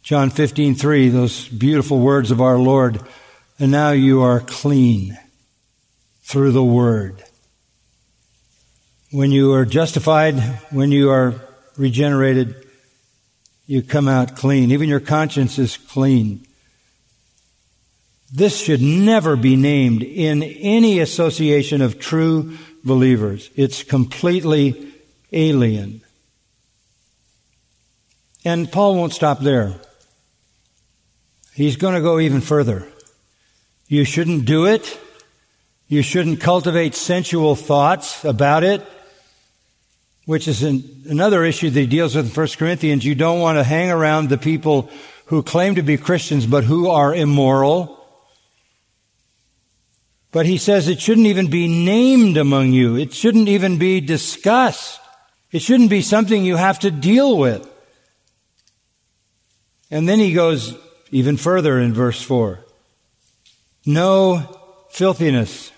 John 0.03 0.31
15, 0.31 0.75
3, 0.75 1.09
those 1.09 1.49
beautiful 1.49 1.99
words 1.99 2.31
of 2.31 2.41
our 2.41 2.59
Lord, 2.59 3.01
and 3.59 3.71
now 3.71 3.91
you 3.91 4.23
are 4.23 4.41
clean 4.41 5.19
through 6.23 6.53
the 6.53 6.65
word. 6.65 7.23
When 9.11 9.31
you 9.31 9.53
are 9.53 9.65
justified, 9.65 10.39
when 10.71 10.93
you 10.93 11.11
are 11.11 11.35
regenerated, 11.77 12.55
you 13.67 13.83
come 13.83 14.09
out 14.09 14.37
clean. 14.37 14.71
Even 14.71 14.89
your 14.89 15.01
conscience 15.01 15.59
is 15.59 15.77
clean. 15.77 16.47
This 18.33 18.61
should 18.61 18.83
never 18.83 19.37
be 19.37 19.57
named 19.57 20.03
in 20.03 20.43
any 20.43 21.01
association 21.01 21.83
of 21.83 21.99
true 21.99 22.57
believers. 22.85 23.51
It's 23.57 23.83
completely 23.83 24.93
alien. 25.33 26.03
And 28.45 28.71
Paul 28.71 28.97
won't 28.97 29.13
stop 29.13 29.41
there. 29.41 29.75
He's 31.53 31.77
going 31.77 31.95
to 31.95 32.01
go 32.01 32.19
even 32.19 32.41
further. 32.41 32.87
You 33.87 34.05
shouldn't 34.05 34.45
do 34.45 34.67
it. 34.67 34.99
You 35.89 36.03
shouldn't 36.03 36.41
cultivate 36.41 36.95
sensual 36.95 37.57
thoughts 37.57 38.25
about 38.25 38.63
it, 38.63 38.87
which 40.25 40.47
is 40.47 40.63
an, 40.63 41.05
another 41.09 41.45
issue 41.45 41.69
that 41.69 41.81
he 41.81 41.87
deals 41.87 42.15
with 42.15 42.27
in 42.27 42.33
1 42.33 42.49
Corinthians. 42.57 43.05
You 43.05 43.17
don't 43.17 43.41
want 43.41 43.59
to 43.59 43.65
hang 43.65 43.91
around 43.91 44.29
the 44.29 44.39
people 44.39 44.89
who 45.27 45.43
claim 45.43 45.75
to 45.75 45.83
be 45.83 45.97
Christians 45.97 46.47
but 46.47 46.65
who 46.65 46.89
are 46.89 47.15
immoral. 47.15 47.97
But 50.33 50.47
he 50.47 50.59
says 50.59 50.89
it 50.89 51.01
shouldn't 51.01 51.27
even 51.27 51.51
be 51.51 51.67
named 51.67 52.37
among 52.37 52.73
you. 52.73 52.97
It 52.97 53.13
shouldn't 53.13 53.49
even 53.49 53.79
be 53.79 54.01
discussed. 54.01 55.01
It 55.51 55.63
shouldn't 55.63 55.91
be 55.91 56.03
something 56.03 56.45
you 56.45 56.57
have 56.57 56.79
to 56.81 56.91
deal 56.91 57.37
with. 57.37 57.70
And 59.91 60.09
then 60.09 60.19
he 60.19 60.33
goes 60.33 60.77
even 61.11 61.37
further 61.37 61.79
in 61.79 61.93
verse 61.93 62.23
4. 62.23 62.61
No 63.87 64.87
filthiness. 64.91 65.73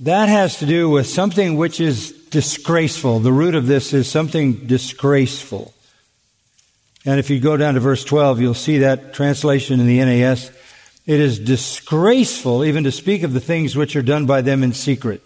That 0.00 0.28
has 0.28 0.58
to 0.58 0.66
do 0.66 0.88
with 0.88 1.06
something 1.06 1.56
which 1.56 1.80
is 1.80 2.12
disgraceful. 2.30 3.20
The 3.20 3.32
root 3.32 3.54
of 3.54 3.66
this 3.66 3.92
is 3.92 4.10
something 4.10 4.66
disgraceful. 4.66 5.74
And 7.04 7.18
if 7.18 7.30
you 7.30 7.40
go 7.40 7.56
down 7.56 7.74
to 7.74 7.80
verse 7.80 8.04
12, 8.04 8.40
you'll 8.40 8.54
see 8.54 8.78
that 8.78 9.12
translation 9.12 9.80
in 9.80 9.86
the 9.86 9.98
NAS. 10.04 10.50
It 11.04 11.20
is 11.20 11.38
disgraceful 11.38 12.64
even 12.64 12.84
to 12.84 12.92
speak 12.92 13.22
of 13.22 13.32
the 13.32 13.40
things 13.40 13.76
which 13.76 13.96
are 13.96 14.02
done 14.02 14.24
by 14.26 14.40
them 14.40 14.62
in 14.62 14.72
secret. 14.72 15.20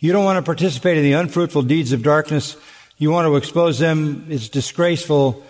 You 0.00 0.12
don't 0.12 0.24
want 0.24 0.38
to 0.38 0.42
participate 0.42 0.96
in 0.96 1.04
the 1.04 1.12
unfruitful 1.12 1.62
deeds 1.62 1.92
of 1.92 2.02
darkness. 2.02 2.56
You 2.98 3.10
want 3.10 3.26
to 3.26 3.36
expose 3.36 3.78
them. 3.78 4.26
It's 4.28 4.48
disgraceful 4.48 5.44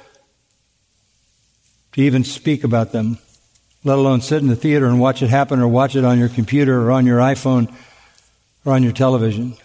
to 1.92 2.00
even 2.00 2.24
speak 2.24 2.64
about 2.64 2.92
them, 2.92 3.18
let 3.84 3.98
alone 3.98 4.20
sit 4.20 4.42
in 4.42 4.48
the 4.48 4.56
theater 4.56 4.86
and 4.86 5.00
watch 5.00 5.22
it 5.22 5.30
happen 5.30 5.60
or 5.60 5.68
watch 5.68 5.96
it 5.96 6.04
on 6.04 6.18
your 6.18 6.28
computer 6.28 6.82
or 6.82 6.90
on 6.90 7.06
your 7.06 7.18
iPhone 7.18 7.72
or 8.64 8.72
on 8.72 8.82
your 8.82 8.92
television. 8.92 9.56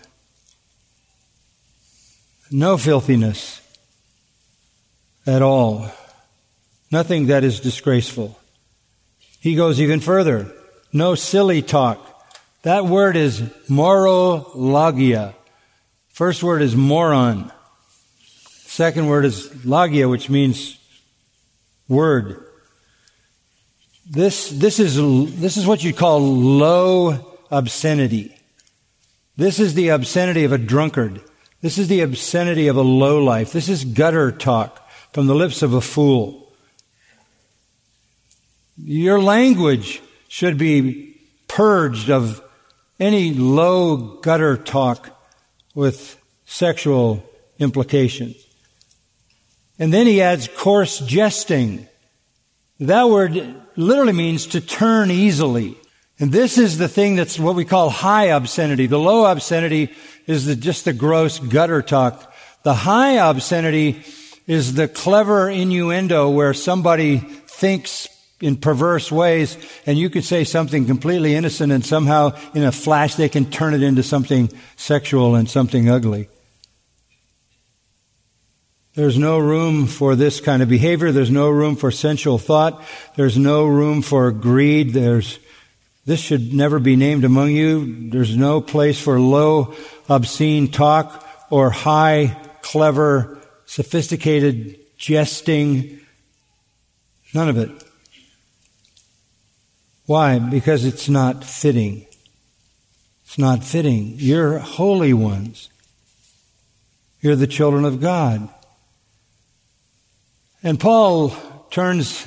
No 2.51 2.77
filthiness 2.77 3.61
at 5.25 5.41
all. 5.41 5.91
Nothing 6.91 7.27
that 7.27 7.43
is 7.43 7.59
disgraceful. 7.59 8.39
He 9.39 9.55
goes 9.55 9.81
even 9.81 9.99
further. 9.99 10.51
No 10.93 11.15
silly 11.15 11.61
talk. 11.61 11.99
That 12.61 12.85
word 12.85 13.15
is 13.15 13.43
morologia. 13.67 15.35
First 16.09 16.41
word 16.41 16.61
is 16.61 16.75
moron. 16.75 17.51
Second 18.65 19.07
word 19.07 19.25
is 19.25 19.65
logia, 19.65 20.07
which 20.07 20.29
means 20.29 20.77
word. 21.87 22.43
This, 24.09 24.49
this 24.49 24.79
is, 24.79 24.95
this 25.39 25.57
is 25.57 25.65
what 25.65 25.83
you'd 25.83 25.97
call 25.97 26.19
low 26.19 27.37
obscenity. 27.49 28.35
This 29.37 29.59
is 29.59 29.73
the 29.73 29.89
obscenity 29.89 30.43
of 30.43 30.51
a 30.51 30.57
drunkard. 30.57 31.21
This 31.61 31.77
is 31.77 31.87
the 31.87 32.01
obscenity 32.01 32.67
of 32.67 32.77
a 32.77 32.81
lowlife. 32.81 33.51
This 33.51 33.69
is 33.69 33.83
gutter 33.83 34.31
talk 34.31 34.89
from 35.13 35.27
the 35.27 35.35
lips 35.35 35.61
of 35.61 35.73
a 35.73 35.81
fool. 35.81 36.53
Your 38.77 39.21
language 39.21 40.01
should 40.27 40.57
be 40.57 41.17
purged 41.47 42.09
of 42.09 42.41
any 42.99 43.33
low 43.33 43.97
gutter 43.97 44.57
talk 44.57 45.09
with 45.73 46.21
sexual 46.45 47.23
implications. 47.59 48.44
And 49.77 49.93
then 49.93 50.07
he 50.07 50.21
adds 50.21 50.47
coarse 50.47 50.99
jesting. 50.99 51.87
That 52.79 53.09
word 53.09 53.55
literally 53.75 54.13
means 54.13 54.47
to 54.47 54.61
turn 54.61 55.11
easily. 55.11 55.77
And 56.19 56.31
this 56.31 56.57
is 56.57 56.77
the 56.77 56.87
thing 56.87 57.15
that's 57.15 57.37
what 57.37 57.55
we 57.55 57.65
call 57.65 57.89
high 57.89 58.25
obscenity. 58.25 58.87
The 58.87 58.99
low 58.99 59.29
obscenity 59.29 59.91
is 60.27 60.45
the, 60.45 60.55
just 60.55 60.85
the 60.85 60.93
gross 60.93 61.39
gutter 61.39 61.81
talk. 61.81 62.33
The 62.63 62.73
high 62.73 63.29
obscenity 63.29 64.03
is 64.47 64.75
the 64.75 64.87
clever 64.87 65.49
innuendo 65.49 66.29
where 66.29 66.53
somebody 66.53 67.17
thinks 67.17 68.07
in 68.41 68.57
perverse 68.57 69.11
ways 69.11 69.57
and 69.85 69.97
you 69.97 70.09
could 70.09 70.23
say 70.23 70.43
something 70.43 70.85
completely 70.85 71.35
innocent 71.35 71.71
and 71.71 71.85
somehow 71.85 72.37
in 72.53 72.63
a 72.63 72.71
flash 72.71 73.15
they 73.15 73.29
can 73.29 73.49
turn 73.49 73.73
it 73.73 73.81
into 73.81 74.03
something 74.03 74.49
sexual 74.75 75.35
and 75.35 75.49
something 75.49 75.89
ugly. 75.89 76.29
There's 78.95 79.17
no 79.17 79.37
room 79.37 79.87
for 79.87 80.15
this 80.15 80.39
kind 80.39 80.63
of 80.63 80.69
behavior. 80.69 81.11
There's 81.11 81.29
no 81.29 81.49
room 81.49 81.75
for 81.75 81.91
sensual 81.91 82.37
thought. 82.37 82.81
There's 83.17 83.37
no 83.37 83.65
room 83.65 84.01
for 84.01 84.31
greed. 84.31 84.93
There's, 84.93 85.37
this 86.05 86.21
should 86.21 86.53
never 86.53 86.79
be 86.79 86.95
named 86.95 87.25
among 87.25 87.51
you. 87.51 88.09
There's 88.09 88.37
no 88.37 88.61
place 88.61 88.97
for 88.97 89.19
low, 89.19 89.75
obscene 90.07 90.71
talk 90.71 91.27
or 91.49 91.71
high, 91.71 92.37
clever, 92.61 93.41
sophisticated 93.65 94.79
jesting. 94.97 95.99
None 97.33 97.49
of 97.49 97.57
it. 97.57 97.69
Why? 100.05 100.39
Because 100.39 100.85
it's 100.85 101.09
not 101.09 101.43
fitting. 101.43 102.05
It's 103.25 103.37
not 103.37 103.61
fitting. 103.61 104.13
You're 104.15 104.59
holy 104.59 105.11
ones. 105.11 105.69
You're 107.19 107.35
the 107.35 107.47
children 107.47 107.83
of 107.83 107.99
God. 107.99 108.47
And 110.65 110.79
Paul 110.79 111.29
turns 111.69 112.25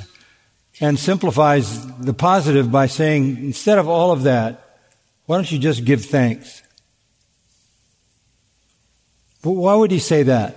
and 0.80 0.96
simplifies 0.96 1.84
the 1.96 2.14
positive 2.14 2.70
by 2.70 2.86
saying, 2.86 3.36
instead 3.38 3.78
of 3.78 3.88
all 3.88 4.12
of 4.12 4.22
that, 4.22 4.78
why 5.26 5.36
don't 5.36 5.50
you 5.50 5.58
just 5.58 5.84
give 5.84 6.04
thanks? 6.04 6.62
But 9.42 9.50
why 9.50 9.74
would 9.74 9.90
he 9.90 9.98
say 9.98 10.22
that? 10.22 10.54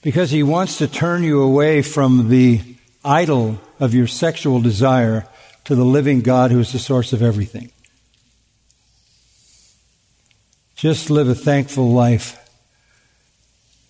Because 0.00 0.30
he 0.30 0.42
wants 0.42 0.78
to 0.78 0.88
turn 0.88 1.22
you 1.22 1.42
away 1.42 1.82
from 1.82 2.30
the 2.30 2.62
idol 3.04 3.60
of 3.78 3.94
your 3.94 4.06
sexual 4.06 4.58
desire 4.58 5.28
to 5.64 5.74
the 5.74 5.84
living 5.84 6.22
God 6.22 6.50
who 6.50 6.60
is 6.60 6.72
the 6.72 6.78
source 6.78 7.12
of 7.12 7.22
everything. 7.22 7.72
Just 10.76 11.10
live 11.10 11.28
a 11.28 11.34
thankful 11.34 11.92
life. 11.92 12.38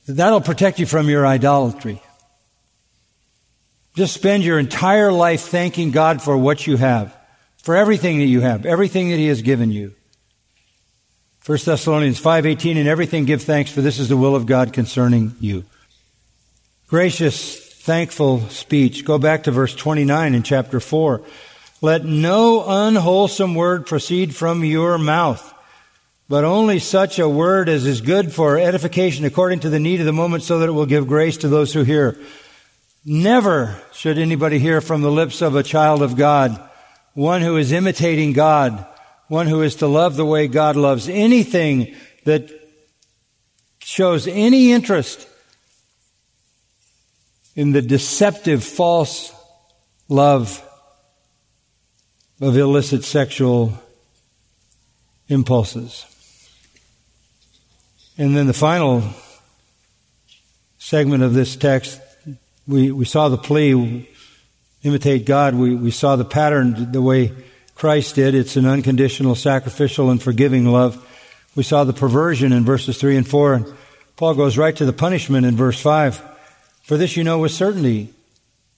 That'll 0.08 0.40
protect 0.40 0.80
you 0.80 0.86
from 0.86 1.08
your 1.08 1.24
idolatry. 1.24 2.02
Just 3.94 4.14
spend 4.14 4.44
your 4.44 4.58
entire 4.58 5.12
life 5.12 5.42
thanking 5.42 5.90
God 5.90 6.22
for 6.22 6.36
what 6.36 6.66
you 6.66 6.76
have, 6.76 7.16
for 7.58 7.76
everything 7.76 8.18
that 8.18 8.26
you 8.26 8.40
have, 8.40 8.64
everything 8.64 9.10
that 9.10 9.16
He 9.16 9.26
has 9.26 9.42
given 9.42 9.70
you. 9.70 9.94
1 11.44 11.58
Thessalonians 11.64 12.20
5:18 12.20 12.76
and 12.76 12.88
everything 12.88 13.24
give 13.24 13.42
thanks 13.42 13.70
for 13.70 13.80
this 13.80 13.98
is 13.98 14.08
the 14.08 14.16
will 14.16 14.36
of 14.36 14.46
God 14.46 14.72
concerning 14.72 15.34
you. 15.40 15.64
Gracious, 16.86 17.56
thankful 17.56 18.48
speech. 18.50 19.04
Go 19.04 19.18
back 19.18 19.44
to 19.44 19.50
verse 19.50 19.74
29 19.74 20.34
in 20.34 20.42
chapter 20.42 20.80
4. 20.80 21.22
Let 21.80 22.04
no 22.04 22.64
unwholesome 22.66 23.54
word 23.54 23.86
proceed 23.86 24.36
from 24.36 24.64
your 24.64 24.98
mouth, 24.98 25.54
but 26.28 26.44
only 26.44 26.78
such 26.78 27.18
a 27.18 27.28
word 27.28 27.70
as 27.70 27.86
is 27.86 28.02
good 28.02 28.34
for 28.34 28.58
edification 28.58 29.24
according 29.24 29.60
to 29.60 29.70
the 29.70 29.80
need 29.80 30.00
of 30.00 30.06
the 30.06 30.12
moment 30.12 30.42
so 30.42 30.58
that 30.58 30.68
it 30.68 30.72
will 30.72 30.84
give 30.84 31.08
grace 31.08 31.38
to 31.38 31.48
those 31.48 31.72
who 31.72 31.82
hear. 31.82 32.18
Never 33.04 33.80
should 33.92 34.18
anybody 34.18 34.58
hear 34.58 34.80
from 34.80 35.00
the 35.00 35.10
lips 35.10 35.40
of 35.40 35.56
a 35.56 35.62
child 35.62 36.02
of 36.02 36.16
God, 36.16 36.60
one 37.14 37.40
who 37.40 37.56
is 37.56 37.72
imitating 37.72 38.32
God, 38.32 38.86
one 39.28 39.46
who 39.46 39.62
is 39.62 39.76
to 39.76 39.86
love 39.86 40.16
the 40.16 40.24
way 40.24 40.48
God 40.48 40.76
loves, 40.76 41.08
anything 41.08 41.94
that 42.24 42.50
shows 43.80 44.28
any 44.28 44.72
interest 44.72 45.26
in 47.56 47.72
the 47.72 47.82
deceptive, 47.82 48.62
false 48.62 49.32
love 50.08 50.62
of 52.40 52.56
illicit 52.56 53.04
sexual 53.04 53.72
impulses. 55.28 56.06
And 58.18 58.36
then 58.36 58.46
the 58.46 58.52
final 58.52 59.02
segment 60.78 61.22
of 61.22 61.32
this 61.32 61.56
text, 61.56 62.00
we, 62.70 62.92
we 62.92 63.04
saw 63.04 63.28
the 63.28 63.36
plea, 63.36 64.08
imitate 64.84 65.26
God. 65.26 65.54
We, 65.54 65.74
we 65.74 65.90
saw 65.90 66.16
the 66.16 66.24
pattern 66.24 66.92
the 66.92 67.02
way 67.02 67.32
Christ 67.74 68.14
did. 68.14 68.34
It's 68.34 68.56
an 68.56 68.64
unconditional, 68.64 69.34
sacrificial, 69.34 70.10
and 70.10 70.22
forgiving 70.22 70.66
love. 70.66 71.06
We 71.56 71.64
saw 71.64 71.82
the 71.82 71.92
perversion 71.92 72.52
in 72.52 72.64
verses 72.64 72.98
3 72.98 73.16
and 73.16 73.28
4. 73.28 73.54
And 73.54 73.74
Paul 74.16 74.34
goes 74.34 74.56
right 74.56 74.74
to 74.76 74.84
the 74.84 74.92
punishment 74.92 75.46
in 75.46 75.56
verse 75.56 75.80
5. 75.80 76.22
For 76.84 76.96
this 76.96 77.16
you 77.16 77.24
know 77.24 77.40
with 77.40 77.52
certainty. 77.52 78.14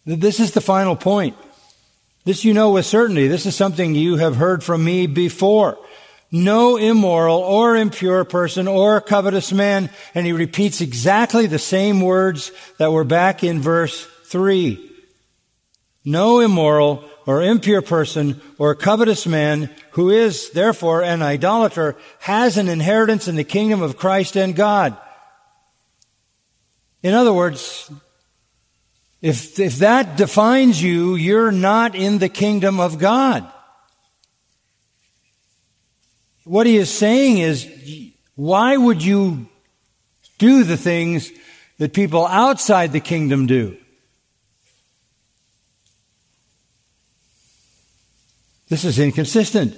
This 0.06 0.40
is 0.40 0.52
the 0.52 0.60
final 0.60 0.96
point. 0.96 1.36
This 2.24 2.44
you 2.44 2.54
know 2.54 2.72
with 2.72 2.86
certainty. 2.86 3.28
This 3.28 3.44
is 3.44 3.54
something 3.54 3.94
you 3.94 4.16
have 4.16 4.36
heard 4.36 4.64
from 4.64 4.82
me 4.82 5.06
before. 5.06 5.78
No 6.34 6.78
immoral 6.78 7.40
or 7.40 7.76
impure 7.76 8.24
person 8.24 8.66
or 8.66 9.02
covetous 9.02 9.52
man. 9.52 9.90
And 10.14 10.24
he 10.24 10.32
repeats 10.32 10.80
exactly 10.80 11.46
the 11.46 11.58
same 11.58 12.00
words 12.00 12.50
that 12.78 12.90
were 12.90 13.04
back 13.04 13.44
in 13.44 13.60
verse 13.60 14.06
3. 14.24 14.90
No 16.06 16.40
immoral 16.40 17.04
or 17.26 17.42
impure 17.42 17.82
person 17.82 18.40
or 18.58 18.74
covetous 18.74 19.26
man 19.26 19.70
who 19.90 20.08
is 20.08 20.50
therefore 20.50 21.02
an 21.02 21.20
idolater 21.20 21.96
has 22.20 22.56
an 22.56 22.68
inheritance 22.68 23.28
in 23.28 23.36
the 23.36 23.44
kingdom 23.44 23.82
of 23.82 23.98
Christ 23.98 24.34
and 24.34 24.56
God. 24.56 24.96
In 27.02 27.12
other 27.12 27.32
words, 27.32 27.90
if, 29.20 29.60
if 29.60 29.76
that 29.78 30.16
defines 30.16 30.82
you, 30.82 31.14
you're 31.14 31.52
not 31.52 31.94
in 31.94 32.18
the 32.18 32.30
kingdom 32.30 32.80
of 32.80 32.98
God. 32.98 33.51
What 36.44 36.66
he 36.66 36.76
is 36.76 36.90
saying 36.90 37.38
is, 37.38 37.68
why 38.34 38.76
would 38.76 39.02
you 39.02 39.46
do 40.38 40.64
the 40.64 40.76
things 40.76 41.30
that 41.78 41.92
people 41.92 42.26
outside 42.26 42.92
the 42.92 43.00
kingdom 43.00 43.46
do? 43.46 43.76
This 48.68 48.84
is 48.84 48.98
inconsistent. 48.98 49.76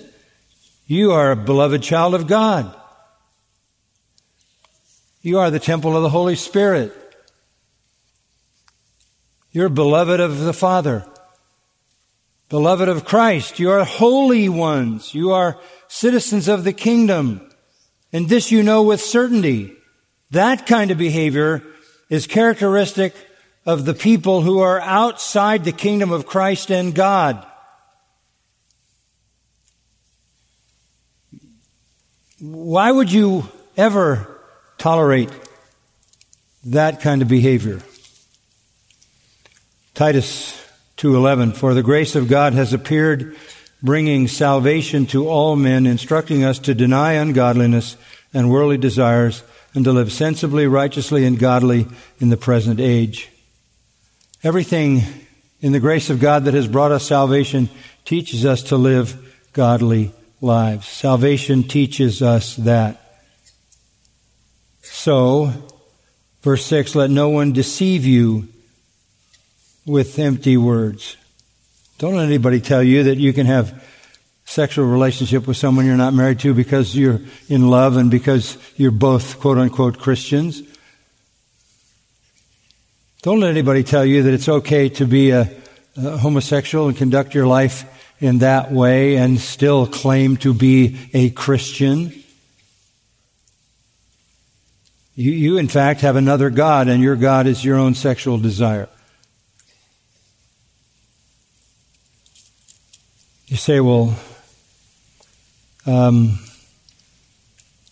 You 0.86 1.12
are 1.12 1.32
a 1.32 1.36
beloved 1.36 1.82
child 1.82 2.14
of 2.14 2.26
God. 2.26 2.74
You 5.20 5.38
are 5.38 5.50
the 5.50 5.58
temple 5.58 5.96
of 5.96 6.02
the 6.02 6.10
Holy 6.10 6.36
Spirit. 6.36 6.92
You're 9.50 9.68
beloved 9.68 10.20
of 10.20 10.40
the 10.40 10.52
Father, 10.52 11.06
beloved 12.48 12.88
of 12.88 13.04
Christ. 13.04 13.58
You 13.58 13.70
are 13.70 13.84
holy 13.84 14.48
ones. 14.48 15.14
You 15.14 15.32
are 15.32 15.58
citizens 15.94 16.48
of 16.48 16.64
the 16.64 16.72
kingdom. 16.72 17.48
And 18.12 18.28
this 18.28 18.50
you 18.50 18.64
know 18.64 18.82
with 18.82 19.00
certainty. 19.00 19.76
That 20.32 20.66
kind 20.66 20.90
of 20.90 20.98
behavior 20.98 21.62
is 22.10 22.26
characteristic 22.26 23.14
of 23.64 23.84
the 23.84 23.94
people 23.94 24.42
who 24.42 24.58
are 24.58 24.80
outside 24.80 25.62
the 25.62 25.72
kingdom 25.72 26.10
of 26.10 26.26
Christ 26.26 26.70
and 26.72 26.92
God. 26.94 27.46
Why 32.40 32.90
would 32.90 33.12
you 33.12 33.48
ever 33.76 34.40
tolerate 34.76 35.30
that 36.64 37.00
kind 37.02 37.22
of 37.22 37.28
behavior? 37.28 37.80
Titus 39.94 40.60
2:11 40.96 41.52
For 41.52 41.72
the 41.72 41.84
grace 41.84 42.16
of 42.16 42.26
God 42.26 42.52
has 42.54 42.72
appeared 42.72 43.36
bringing 43.84 44.26
salvation 44.26 45.04
to 45.04 45.28
all 45.28 45.56
men 45.56 45.84
instructing 45.84 46.42
us 46.42 46.58
to 46.58 46.74
deny 46.74 47.12
ungodliness 47.12 47.98
and 48.32 48.50
worldly 48.50 48.78
desires 48.78 49.42
and 49.74 49.84
to 49.84 49.92
live 49.92 50.10
sensibly 50.10 50.66
righteously 50.66 51.26
and 51.26 51.38
godly 51.38 51.86
in 52.18 52.30
the 52.30 52.36
present 52.36 52.80
age. 52.80 53.30
Everything 54.42 55.02
in 55.60 55.72
the 55.72 55.80
grace 55.80 56.08
of 56.08 56.18
God 56.18 56.44
that 56.46 56.54
has 56.54 56.66
brought 56.66 56.92
us 56.92 57.06
salvation 57.06 57.68
teaches 58.06 58.46
us 58.46 58.62
to 58.64 58.76
live 58.76 59.34
godly 59.52 60.12
lives. 60.40 60.88
Salvation 60.88 61.62
teaches 61.62 62.22
us 62.22 62.56
that. 62.56 63.20
So, 64.80 65.52
verse 66.40 66.64
6, 66.64 66.94
let 66.94 67.10
no 67.10 67.28
one 67.28 67.52
deceive 67.52 68.06
you 68.06 68.48
with 69.84 70.18
empty 70.18 70.56
words. 70.56 71.18
Don't 71.98 72.16
let 72.16 72.26
anybody 72.26 72.60
tell 72.60 72.82
you 72.82 73.04
that 73.04 73.18
you 73.18 73.32
can 73.32 73.46
have 73.46 73.84
sexual 74.44 74.86
relationship 74.86 75.46
with 75.46 75.56
someone 75.56 75.86
you're 75.86 75.96
not 75.96 76.12
married 76.12 76.40
to 76.40 76.52
because 76.52 76.96
you're 76.96 77.20
in 77.48 77.70
love 77.70 77.96
and 77.96 78.10
because 78.10 78.58
you're 78.76 78.90
both 78.90 79.40
quote 79.40 79.58
unquote 79.58 79.98
Christians. 79.98 80.62
Don't 83.22 83.40
let 83.40 83.50
anybody 83.50 83.82
tell 83.82 84.04
you 84.04 84.24
that 84.24 84.34
it's 84.34 84.48
okay 84.48 84.88
to 84.90 85.06
be 85.06 85.30
a, 85.30 85.50
a 85.96 86.18
homosexual 86.18 86.88
and 86.88 86.96
conduct 86.96 87.34
your 87.34 87.46
life 87.46 87.90
in 88.20 88.38
that 88.38 88.70
way 88.70 89.16
and 89.16 89.40
still 89.40 89.86
claim 89.86 90.36
to 90.38 90.52
be 90.52 90.98
a 91.14 91.30
Christian. 91.30 92.12
You, 95.14 95.30
you, 95.30 95.56
in 95.58 95.68
fact, 95.68 96.00
have 96.00 96.16
another 96.16 96.50
God, 96.50 96.88
and 96.88 97.02
your 97.02 97.16
God 97.16 97.46
is 97.46 97.64
your 97.64 97.76
own 97.76 97.94
sexual 97.94 98.36
desire. 98.36 98.88
You 103.46 103.56
say, 103.56 103.80
well, 103.80 104.14
um, 105.86 106.38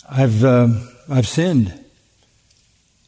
I've, 0.09 0.43
uh, 0.43 0.69
I've 1.11 1.29
sinned. 1.29 1.79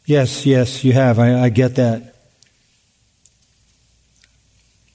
Yes, 0.04 0.44
yes, 0.44 0.84
you 0.84 0.92
have. 0.92 1.18
I, 1.18 1.44
I 1.44 1.48
get 1.48 1.76
that. 1.76 2.14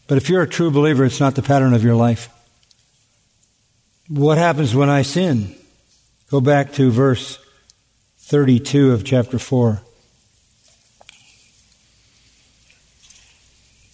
But 0.08 0.18
if 0.18 0.30
you're 0.30 0.44
a 0.44 0.48
true 0.48 0.72
believer, 0.72 1.06
it's 1.06 1.20
not 1.20 1.36
the 1.36 1.42
pattern 1.42 1.74
of 1.74 1.84
your 1.84 1.96
life. 1.96 2.30
What 4.08 4.38
happens 4.38 4.76
when 4.76 4.90
I 4.90 5.02
sin? 5.02 5.56
Go 6.32 6.42
back 6.42 6.74
to 6.74 6.92
verse 6.92 7.40
32 8.18 8.92
of 8.92 9.04
chapter 9.04 9.40
4. 9.40 9.82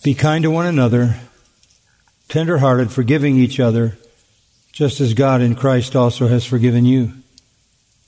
Be 0.03 0.14
kind 0.14 0.43
to 0.43 0.51
one 0.51 0.66
another 0.66 1.20
tenderhearted, 2.30 2.91
forgiving 2.91 3.38
each 3.38 3.59
other, 3.59 3.97
just 4.71 4.99
as 4.99 5.13
God 5.13 5.41
in 5.41 5.55
Christ 5.55 5.95
also 5.95 6.28
has 6.28 6.45
forgiven 6.45 6.86
you. 6.86 7.13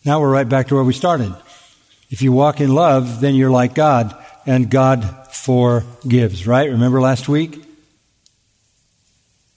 Now 0.03 0.19
we're 0.19 0.31
right 0.31 0.47
back 0.47 0.67
to 0.67 0.75
where 0.75 0.83
we 0.83 0.93
started. 0.93 1.35
If 2.09 2.21
you 2.21 2.31
walk 2.31 2.61
in 2.61 2.73
love, 2.73 3.21
then 3.21 3.35
you're 3.35 3.51
like 3.51 3.75
God, 3.75 4.15
and 4.45 4.69
God 4.69 5.27
forgives, 5.31 6.47
right? 6.47 6.69
Remember 6.69 7.01
last 7.01 7.27
week? 7.27 7.63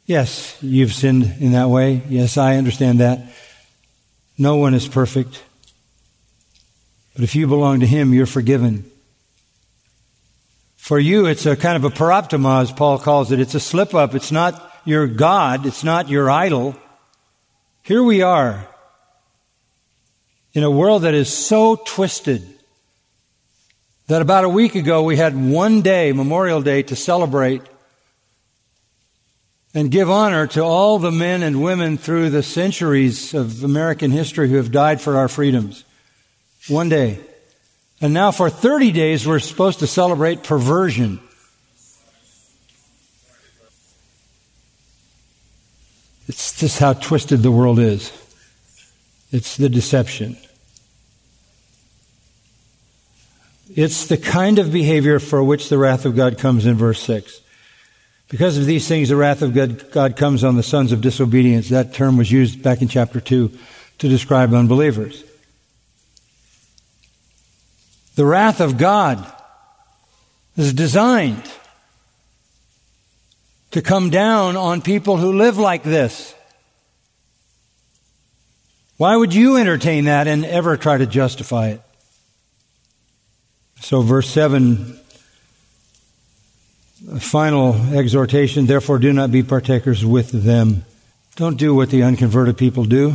Yes, 0.07 0.57
you've 0.61 0.93
sinned 0.93 1.37
in 1.39 1.53
that 1.53 1.69
way. 1.69 2.03
Yes, 2.09 2.37
I 2.37 2.57
understand 2.57 2.99
that. 2.99 3.21
No 4.37 4.57
one 4.57 4.75
is 4.75 4.89
perfect. 4.89 5.43
But 7.15 7.23
if 7.23 7.37
you 7.37 7.47
belong 7.47 7.81
to 7.81 7.87
Him, 7.87 8.13
you're 8.13 8.27
forgiven. 8.27 8.91
For 10.81 10.99
you, 10.99 11.27
it's 11.27 11.45
a 11.45 11.57
kind 11.57 11.77
of 11.77 11.85
a 11.85 11.95
paraptoma, 11.95 12.63
as 12.63 12.73
Paul 12.73 12.99
calls 12.99 13.31
it. 13.31 13.39
It's 13.39 13.55
a 13.55 13.61
slip 13.61 13.95
up. 13.95 14.15
It's 14.15 14.33
not 14.33 14.73
your 14.87 15.07
God. 15.07 15.67
It's 15.67 15.85
not 15.85 16.09
your 16.09 16.31
idol. 16.31 16.75
Here 17.83 18.03
we 18.03 18.23
are 18.23 18.67
in 20.53 20.65
a 20.65 20.71
world 20.71 21.03
that 21.03 21.15
is 21.15 21.29
so 21.29 21.77
twisted 21.77 22.43
that 24.09 24.23
about 24.23 24.45
a 24.45 24.49
week 24.49 24.75
ago 24.75 25.05
we 25.05 25.17
had 25.17 25.37
one 25.37 25.83
day, 25.83 26.13
Memorial 26.13 26.63
Day, 26.63 26.83
to 26.85 26.97
celebrate 26.97 27.63
and 29.75 29.91
give 29.91 30.11
honor 30.11 30.47
to 30.49 30.65
all 30.65 30.99
the 30.99 31.13
men 31.13 31.43
and 31.43 31.63
women 31.63 31.99
through 31.99 32.31
the 32.31 32.43
centuries 32.43 33.35
of 33.35 33.63
American 33.63 34.11
history 34.11 34.49
who 34.49 34.57
have 34.57 34.73
died 34.73 35.01
for 35.01 35.19
our 35.19 35.29
freedoms. 35.29 35.85
One 36.69 36.89
day. 36.89 37.21
And 38.01 38.15
now 38.15 38.31
for 38.31 38.49
30 38.49 38.93
days 38.93 39.27
we're 39.27 39.41
supposed 39.41 39.81
to 39.81 39.87
celebrate 39.87 40.43
perversion. 40.43 41.21
It's 46.27 46.59
just 46.59 46.79
how 46.79 46.93
twisted 46.93 47.43
the 47.43 47.51
world 47.51 47.79
is. 47.79 48.13
It's 49.33 49.57
the 49.57 49.69
deception. 49.69 50.37
It's 53.75 54.07
the 54.07 54.17
kind 54.17 54.59
of 54.59 54.73
behavior 54.73 55.19
for 55.19 55.43
which 55.43 55.69
the 55.69 55.79
wrath 55.79 56.05
of 56.05 56.17
God 56.17 56.39
comes 56.39 56.67
in 56.67 56.77
verse 56.77 57.01
6. 57.03 57.41
Because 58.29 58.57
of 58.57 58.65
these 58.65 58.87
things, 58.87 59.09
the 59.09 59.17
wrath 59.17 59.43
of 59.43 59.55
God, 59.55 59.91
God, 59.91 60.17
comes 60.17 60.45
on 60.45 60.57
the 60.57 60.63
sons 60.63 60.93
of 60.93 61.01
disobedience. 61.01 61.69
That 61.69 61.93
term 61.93 62.17
was 62.17 62.31
used 62.31 62.63
back 62.63 62.81
in 62.81 62.89
chapter 62.89 63.21
2 63.21 63.51
to 63.99 64.09
describe 64.09 64.55
unbelievers. 64.55 65.25
The 68.21 68.27
wrath 68.27 68.61
of 68.61 68.77
God 68.77 69.25
is 70.55 70.75
designed 70.75 71.51
to 73.71 73.81
come 73.81 74.11
down 74.11 74.59
on 74.59 74.83
people 74.83 75.17
who 75.17 75.33
live 75.33 75.57
like 75.57 75.83
this. 75.85 76.35
Why 78.99 79.17
would 79.17 79.33
you 79.33 79.57
entertain 79.57 80.05
that 80.05 80.29
and 80.29 80.45
ever 80.45 80.77
try 80.77 80.99
to 80.99 81.07
justify 81.07 81.69
it? 81.69 81.81
So, 83.81 84.03
verse 84.03 84.29
7, 84.29 85.01
final 87.21 87.75
exhortation 87.97 88.67
therefore, 88.67 88.99
do 88.99 89.15
not 89.15 89.31
be 89.31 89.43
partakers 89.43 90.05
with 90.05 90.31
them. 90.31 90.85
Don't 91.37 91.57
do 91.57 91.75
what 91.75 91.89
the 91.89 92.03
unconverted 92.03 92.59
people 92.59 92.85
do. 92.85 93.15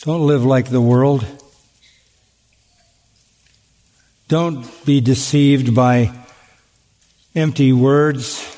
Don't 0.00 0.26
live 0.26 0.44
like 0.44 0.68
the 0.68 0.80
world. 0.80 1.24
Don't 4.28 4.84
be 4.84 5.00
deceived 5.00 5.74
by 5.74 6.12
empty 7.34 7.72
words. 7.72 8.56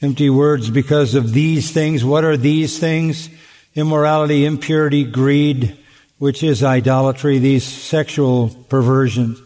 Empty 0.00 0.30
words 0.30 0.70
because 0.70 1.14
of 1.14 1.34
these 1.34 1.70
things. 1.70 2.02
What 2.02 2.24
are 2.24 2.38
these 2.38 2.78
things? 2.78 3.28
Immorality, 3.74 4.46
impurity, 4.46 5.04
greed, 5.04 5.76
which 6.18 6.42
is 6.42 6.64
idolatry, 6.64 7.38
these 7.38 7.64
sexual 7.64 8.48
perversions. 8.70 9.38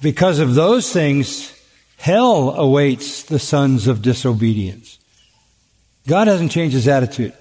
Because 0.00 0.38
of 0.38 0.54
those 0.54 0.90
things, 0.90 1.52
hell 1.98 2.52
awaits 2.52 3.22
the 3.22 3.38
sons 3.38 3.86
of 3.86 4.00
disobedience. 4.00 4.98
God 6.08 6.26
hasn't 6.26 6.50
changed 6.50 6.74
his 6.74 6.88
attitude. 6.88 7.34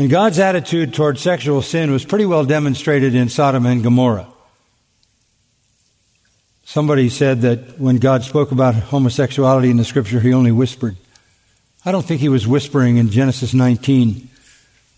And 0.00 0.08
God's 0.08 0.38
attitude 0.38 0.94
toward 0.94 1.18
sexual 1.18 1.60
sin 1.60 1.90
was 1.90 2.06
pretty 2.06 2.24
well 2.24 2.46
demonstrated 2.46 3.14
in 3.14 3.28
Sodom 3.28 3.66
and 3.66 3.82
Gomorrah. 3.82 4.28
Somebody 6.64 7.10
said 7.10 7.42
that 7.42 7.78
when 7.78 7.98
God 7.98 8.24
spoke 8.24 8.50
about 8.50 8.74
homosexuality 8.74 9.68
in 9.68 9.76
the 9.76 9.84
scripture, 9.84 10.18
he 10.18 10.32
only 10.32 10.52
whispered. 10.52 10.96
I 11.84 11.92
don't 11.92 12.02
think 12.02 12.22
he 12.22 12.30
was 12.30 12.48
whispering 12.48 12.96
in 12.96 13.10
Genesis 13.10 13.52
19 13.52 14.30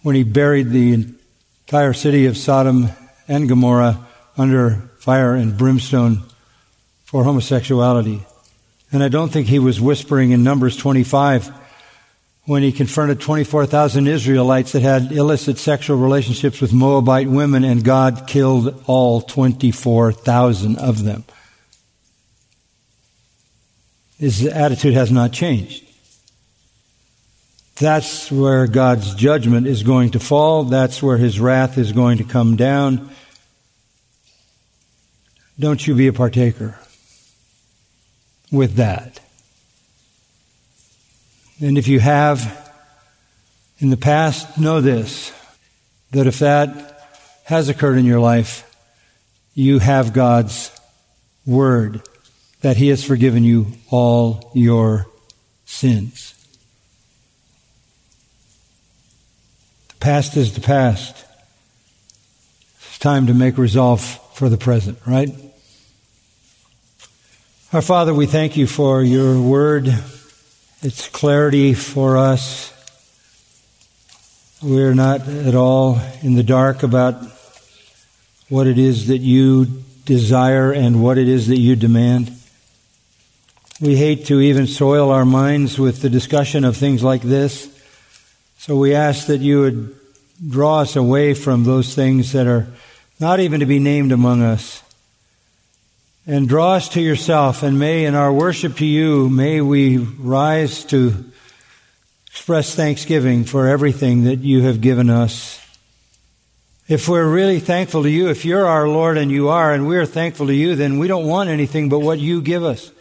when 0.05 0.15
he 0.15 0.23
buried 0.23 0.71
the 0.71 0.93
entire 0.93 1.95
city 1.95 2.27
of 2.27 2.37
Sodom 2.37 2.91
and 3.27 3.49
Gomorrah 3.49 4.07
under 4.39 4.89
fire 5.01 5.35
and 5.35 5.59
brimstone 5.59 6.23
for 7.03 7.25
homosexuality. 7.25 8.25
And 8.93 9.03
I 9.03 9.09
don't 9.09 9.33
think 9.33 9.49
he 9.49 9.59
was 9.59 9.81
whispering 9.81 10.31
in 10.31 10.45
Numbers 10.45 10.77
25 10.77 11.62
when 12.45 12.63
he 12.63 12.73
confronted 12.73 13.21
24,000 13.21 14.09
Israelites 14.09 14.73
that 14.73 14.83
had 14.83 15.13
illicit 15.13 15.59
sexual 15.59 15.97
relationships 15.97 16.61
with 16.61 16.73
Moabite 16.73 17.29
women 17.29 17.63
and 17.63 17.85
God 17.85 18.25
killed 18.27 18.83
all 18.87 19.21
24,000 19.21 20.77
of 20.77 21.05
them. 21.05 21.25
His 24.19 24.45
attitude 24.47 24.95
has 24.95 25.11
not 25.13 25.33
changed. 25.33 25.85
That's 27.77 28.31
where 28.31 28.67
God's 28.67 29.15
judgment 29.15 29.67
is 29.67 29.83
going 29.83 30.11
to 30.11 30.21
fall. 30.21 30.65
That's 30.65 31.03
where 31.03 31.17
his 31.17 31.41
wrath 31.41 31.79
is 31.79 31.93
going 31.93 32.19
to 32.19 32.25
come 32.25 32.57
down. 32.57 33.11
Don't 35.59 35.85
you 35.87 35.95
be 35.95 36.07
a 36.07 36.13
partaker 36.13 36.79
with 38.51 38.75
that. 38.75 39.22
And 41.63 41.79
if 41.79 41.87
you 41.87 42.01
have 42.01 42.59
in 43.79 43.91
the 43.91 43.97
past, 43.97 44.59
know 44.59 44.81
this 44.81 45.33
that 46.11 46.27
if 46.27 46.41
that 46.41 46.99
has 47.45 47.69
occurred 47.69 47.97
in 47.97 48.05
your 48.05 48.21
life, 48.21 48.69
you 49.55 49.79
have 49.79 50.13
God's 50.13 50.71
word 51.47 52.03
that 52.63 52.77
He 52.77 52.89
has 52.89 53.05
forgiven 53.05 53.45
you 53.45 53.69
all 53.91 54.51
your 54.55 55.07
sins. 55.65 56.35
The 59.89 59.95
past 60.01 60.37
is 60.37 60.55
the 60.55 60.61
past. 60.61 61.25
It's 62.89 62.99
time 62.99 63.29
to 63.29 63.35
make 63.35 63.57
resolve 63.57 64.03
for 64.35 64.49
the 64.49 64.59
present, 64.59 64.99
right? 65.07 65.31
Our 67.73 67.83
Father, 67.83 68.13
we 68.13 68.27
thank 68.27 68.57
you 68.57 68.67
for 68.67 69.03
your 69.03 69.41
word, 69.41 69.95
its 70.83 71.09
clarity 71.09 71.75
for 71.75 72.17
us. 72.17 72.73
We're 74.61 74.95
not 74.95 75.29
at 75.29 75.55
all 75.55 76.01
in 76.23 76.35
the 76.35 76.43
dark 76.43 76.83
about 76.83 77.23
what 78.49 78.67
it 78.67 78.79
is 78.79 79.07
that 79.07 79.19
you 79.19 79.67
desire 80.05 80.73
and 80.73 81.03
what 81.03 81.19
it 81.19 81.29
is 81.29 81.47
that 81.47 81.59
you 81.59 81.77
demand. 81.77 82.33
We 83.81 83.97
hate 83.97 84.27
to 84.27 84.41
even 84.41 84.67
soil 84.67 85.11
our 85.11 85.25
minds 85.25 85.79
with 85.79 86.03
the 86.03 86.11
discussion 86.11 86.65
of 86.65 86.77
things 86.77 87.03
like 87.03 87.23
this. 87.23 87.69
So 88.59 88.77
we 88.77 88.95
ask 88.95 89.27
that 89.27 89.41
you 89.41 89.61
would 89.61 89.97
draw 90.49 90.81
us 90.81 90.97
away 90.97 91.35
from 91.35 91.65
those 91.65 91.95
things 91.95 92.33
that 92.33 92.47
are 92.49 92.67
not 93.21 93.39
even 93.39 93.61
to 93.61 93.67
be 93.67 93.79
named 93.79 94.11
among 94.11 94.43
us. 94.43 94.83
And 96.25 96.49
draw 96.49 96.75
us 96.75 96.89
to 96.91 97.01
yourself, 97.01 97.65
and 97.65 97.81
may 97.81 98.05
in 98.05 98.15
our 98.15 98.33
worship 98.33 98.77
to 98.77 98.87
you, 98.87 99.29
may 99.29 99.61
we 99.61 99.99
rise 99.99 100.85
to 100.85 101.25
express 102.29 102.77
thanksgiving 102.77 103.43
for 103.43 103.67
everything 103.67 104.23
that 104.25 104.39
you 104.39 104.63
have 104.63 104.81
given 104.81 105.11
us. 105.11 105.61
If 106.87 107.09
we're 107.09 107.29
really 107.29 107.59
thankful 107.59 108.05
to 108.05 108.09
you, 108.09 108.29
if 108.29 108.45
you're 108.45 108.67
our 108.67 108.87
Lord 108.89 109.19
and 109.19 109.33
you 109.33 109.49
are, 109.49 109.75
and 109.75 109.89
we're 109.89 110.07
thankful 110.07 110.47
to 110.47 110.55
you, 110.55 110.77
then 110.77 111.01
we 111.01 111.09
don't 111.09 111.27
want 111.27 111.51
anything 111.51 111.89
but 111.89 111.99
what 111.99 112.21
you 112.21 112.41
give 112.41 112.63
us. 112.63 112.93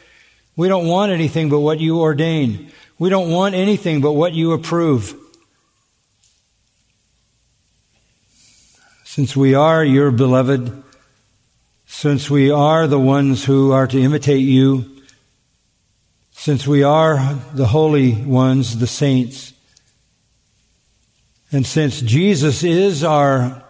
We 0.55 0.67
don't 0.67 0.87
want 0.87 1.11
anything 1.11 1.49
but 1.49 1.59
what 1.59 1.79
you 1.79 1.99
ordain. 1.99 2.71
We 2.97 3.09
don't 3.09 3.29
want 3.29 3.53
anything 3.53 4.01
but 4.01 4.13
what 4.13 4.33
you 4.33 4.53
approve. 4.53 5.15
Since 9.03 9.35
we 9.35 9.53
are 9.53 9.85
your 9.85 10.09
beloved, 10.09 10.83
since 11.91 12.29
we 12.29 12.49
are 12.49 12.87
the 12.87 12.97
ones 12.97 13.43
who 13.43 13.71
are 13.73 13.85
to 13.85 13.99
imitate 13.99 14.39
you, 14.39 15.03
since 16.31 16.65
we 16.65 16.83
are 16.83 17.35
the 17.53 17.67
holy 17.67 18.13
ones, 18.13 18.79
the 18.79 18.87
saints, 18.87 19.51
and 21.51 21.67
since 21.67 21.99
Jesus 21.99 22.63
is 22.63 23.03
our 23.03 23.63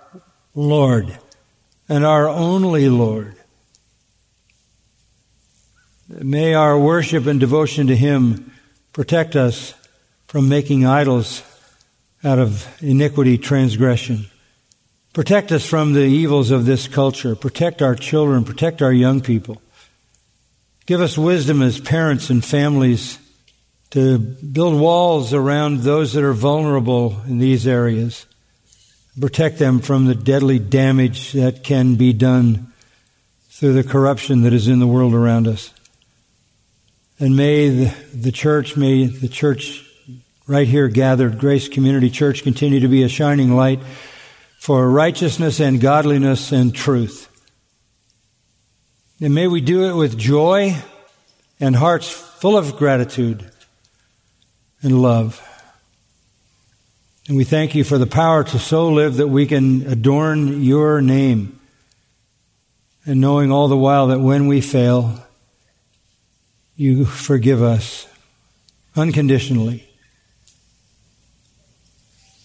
Lord 0.53 1.17
and 1.89 2.05
our 2.05 2.29
only 2.29 2.87
Lord, 2.87 3.35
May 6.19 6.53
our 6.53 6.77
worship 6.77 7.25
and 7.25 7.39
devotion 7.39 7.87
to 7.87 7.95
Him 7.95 8.51
protect 8.91 9.37
us 9.37 9.73
from 10.27 10.49
making 10.49 10.85
idols 10.85 11.41
out 12.21 12.37
of 12.37 12.67
iniquity, 12.83 13.37
transgression. 13.37 14.25
Protect 15.13 15.51
us 15.51 15.65
from 15.65 15.91
the 15.91 16.05
evils 16.05 16.51
of 16.51 16.65
this 16.65 16.87
culture. 16.87 17.35
Protect 17.35 17.81
our 17.81 17.95
children. 17.95 18.45
Protect 18.45 18.81
our 18.81 18.93
young 18.93 19.19
people. 19.19 19.61
Give 20.85 21.01
us 21.01 21.17
wisdom 21.17 21.61
as 21.61 21.81
parents 21.81 22.29
and 22.29 22.43
families 22.43 23.19
to 23.89 24.17
build 24.17 24.79
walls 24.79 25.33
around 25.33 25.79
those 25.79 26.13
that 26.13 26.23
are 26.23 26.31
vulnerable 26.31 27.21
in 27.27 27.39
these 27.39 27.67
areas. 27.67 28.25
Protect 29.19 29.59
them 29.59 29.79
from 29.79 30.05
the 30.05 30.15
deadly 30.15 30.59
damage 30.59 31.33
that 31.33 31.61
can 31.61 31.95
be 31.95 32.13
done 32.13 32.71
through 33.49 33.73
the 33.73 33.83
corruption 33.83 34.43
that 34.43 34.53
is 34.53 34.69
in 34.69 34.79
the 34.79 34.87
world 34.87 35.13
around 35.13 35.45
us. 35.45 35.73
And 37.19 37.35
may 37.35 37.67
the, 37.67 37.95
the 38.13 38.31
church, 38.31 38.77
may 38.77 39.07
the 39.07 39.27
church 39.27 39.85
right 40.47 40.67
here 40.67 40.87
gathered, 40.87 41.37
Grace 41.37 41.67
Community 41.67 42.09
Church, 42.09 42.43
continue 42.43 42.79
to 42.79 42.87
be 42.87 43.03
a 43.03 43.09
shining 43.09 43.57
light 43.57 43.79
for 44.61 44.87
righteousness 44.87 45.59
and 45.59 45.81
godliness 45.81 46.51
and 46.51 46.75
truth. 46.75 47.27
And 49.19 49.33
may 49.33 49.47
we 49.47 49.59
do 49.59 49.89
it 49.89 49.95
with 49.95 50.19
joy 50.19 50.75
and 51.59 51.75
hearts 51.75 52.11
full 52.11 52.55
of 52.55 52.77
gratitude 52.77 53.49
and 54.83 55.01
love. 55.01 55.41
And 57.27 57.35
we 57.35 57.43
thank 57.43 57.73
you 57.73 57.83
for 57.83 57.97
the 57.97 58.05
power 58.05 58.43
to 58.43 58.59
so 58.59 58.89
live 58.89 59.15
that 59.15 59.29
we 59.29 59.47
can 59.47 59.87
adorn 59.87 60.61
your 60.61 61.01
name. 61.01 61.59
And 63.03 63.19
knowing 63.19 63.51
all 63.51 63.67
the 63.67 63.75
while 63.75 64.05
that 64.07 64.19
when 64.19 64.45
we 64.45 64.61
fail, 64.61 65.25
you 66.75 67.05
forgive 67.05 67.63
us 67.63 68.05
unconditionally. 68.95 69.90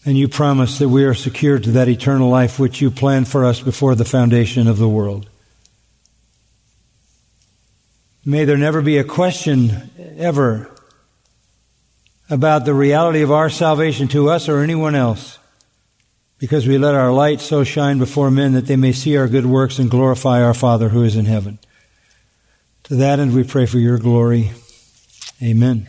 And 0.07 0.17
you 0.17 0.29
promise 0.29 0.79
that 0.79 0.89
we 0.89 1.05
are 1.05 1.15
secured 1.15 1.65
to 1.65 1.73
that 1.73 1.89
eternal 1.89 2.31
life 2.31 2.61
which 2.61 2.81
you 2.81 2.93
planned 2.93 3.27
for 3.27 3.45
us 3.45 3.61
before 3.61 3.97
the 3.97 4.05
foundation 4.05 4.69
of 4.69 4.79
the 4.79 4.89
world. 4.89 5.29
May 8.25 8.45
there 8.45 8.57
never 8.57 8.83
be 8.83 8.99
a 8.99 9.05
question 9.05 9.91
ever 10.17 10.71
about 12.31 12.65
the 12.65 12.75
reality 12.75 13.23
of 13.23 13.33
our 13.33 13.51
salvation 13.51 14.07
to 14.09 14.31
us 14.31 14.49
or 14.49 14.61
anyone 14.61 14.95
else, 14.95 15.39
because 16.39 16.69
we 16.69 16.79
let 16.79 16.95
our 16.95 17.13
light 17.13 17.41
so 17.41 17.65
shine 17.65 17.99
before 17.99 18.31
men 18.31 18.53
that 18.53 18.67
they 18.67 18.77
may 18.77 18.93
see 18.93 19.17
our 19.17 19.27
good 19.27 19.47
works 19.47 19.81
and 19.81 19.91
glorify 19.91 20.41
our 20.41 20.55
Father 20.55 20.91
who 20.91 21.03
is 21.03 21.17
in 21.17 21.25
heaven. 21.25 21.59
To 22.85 22.95
that 22.95 23.19
end 23.19 23.35
we 23.35 23.43
pray 23.43 23.67
for 23.67 23.79
your 23.79 23.99
glory. 23.99 24.53
Amen. 25.43 25.89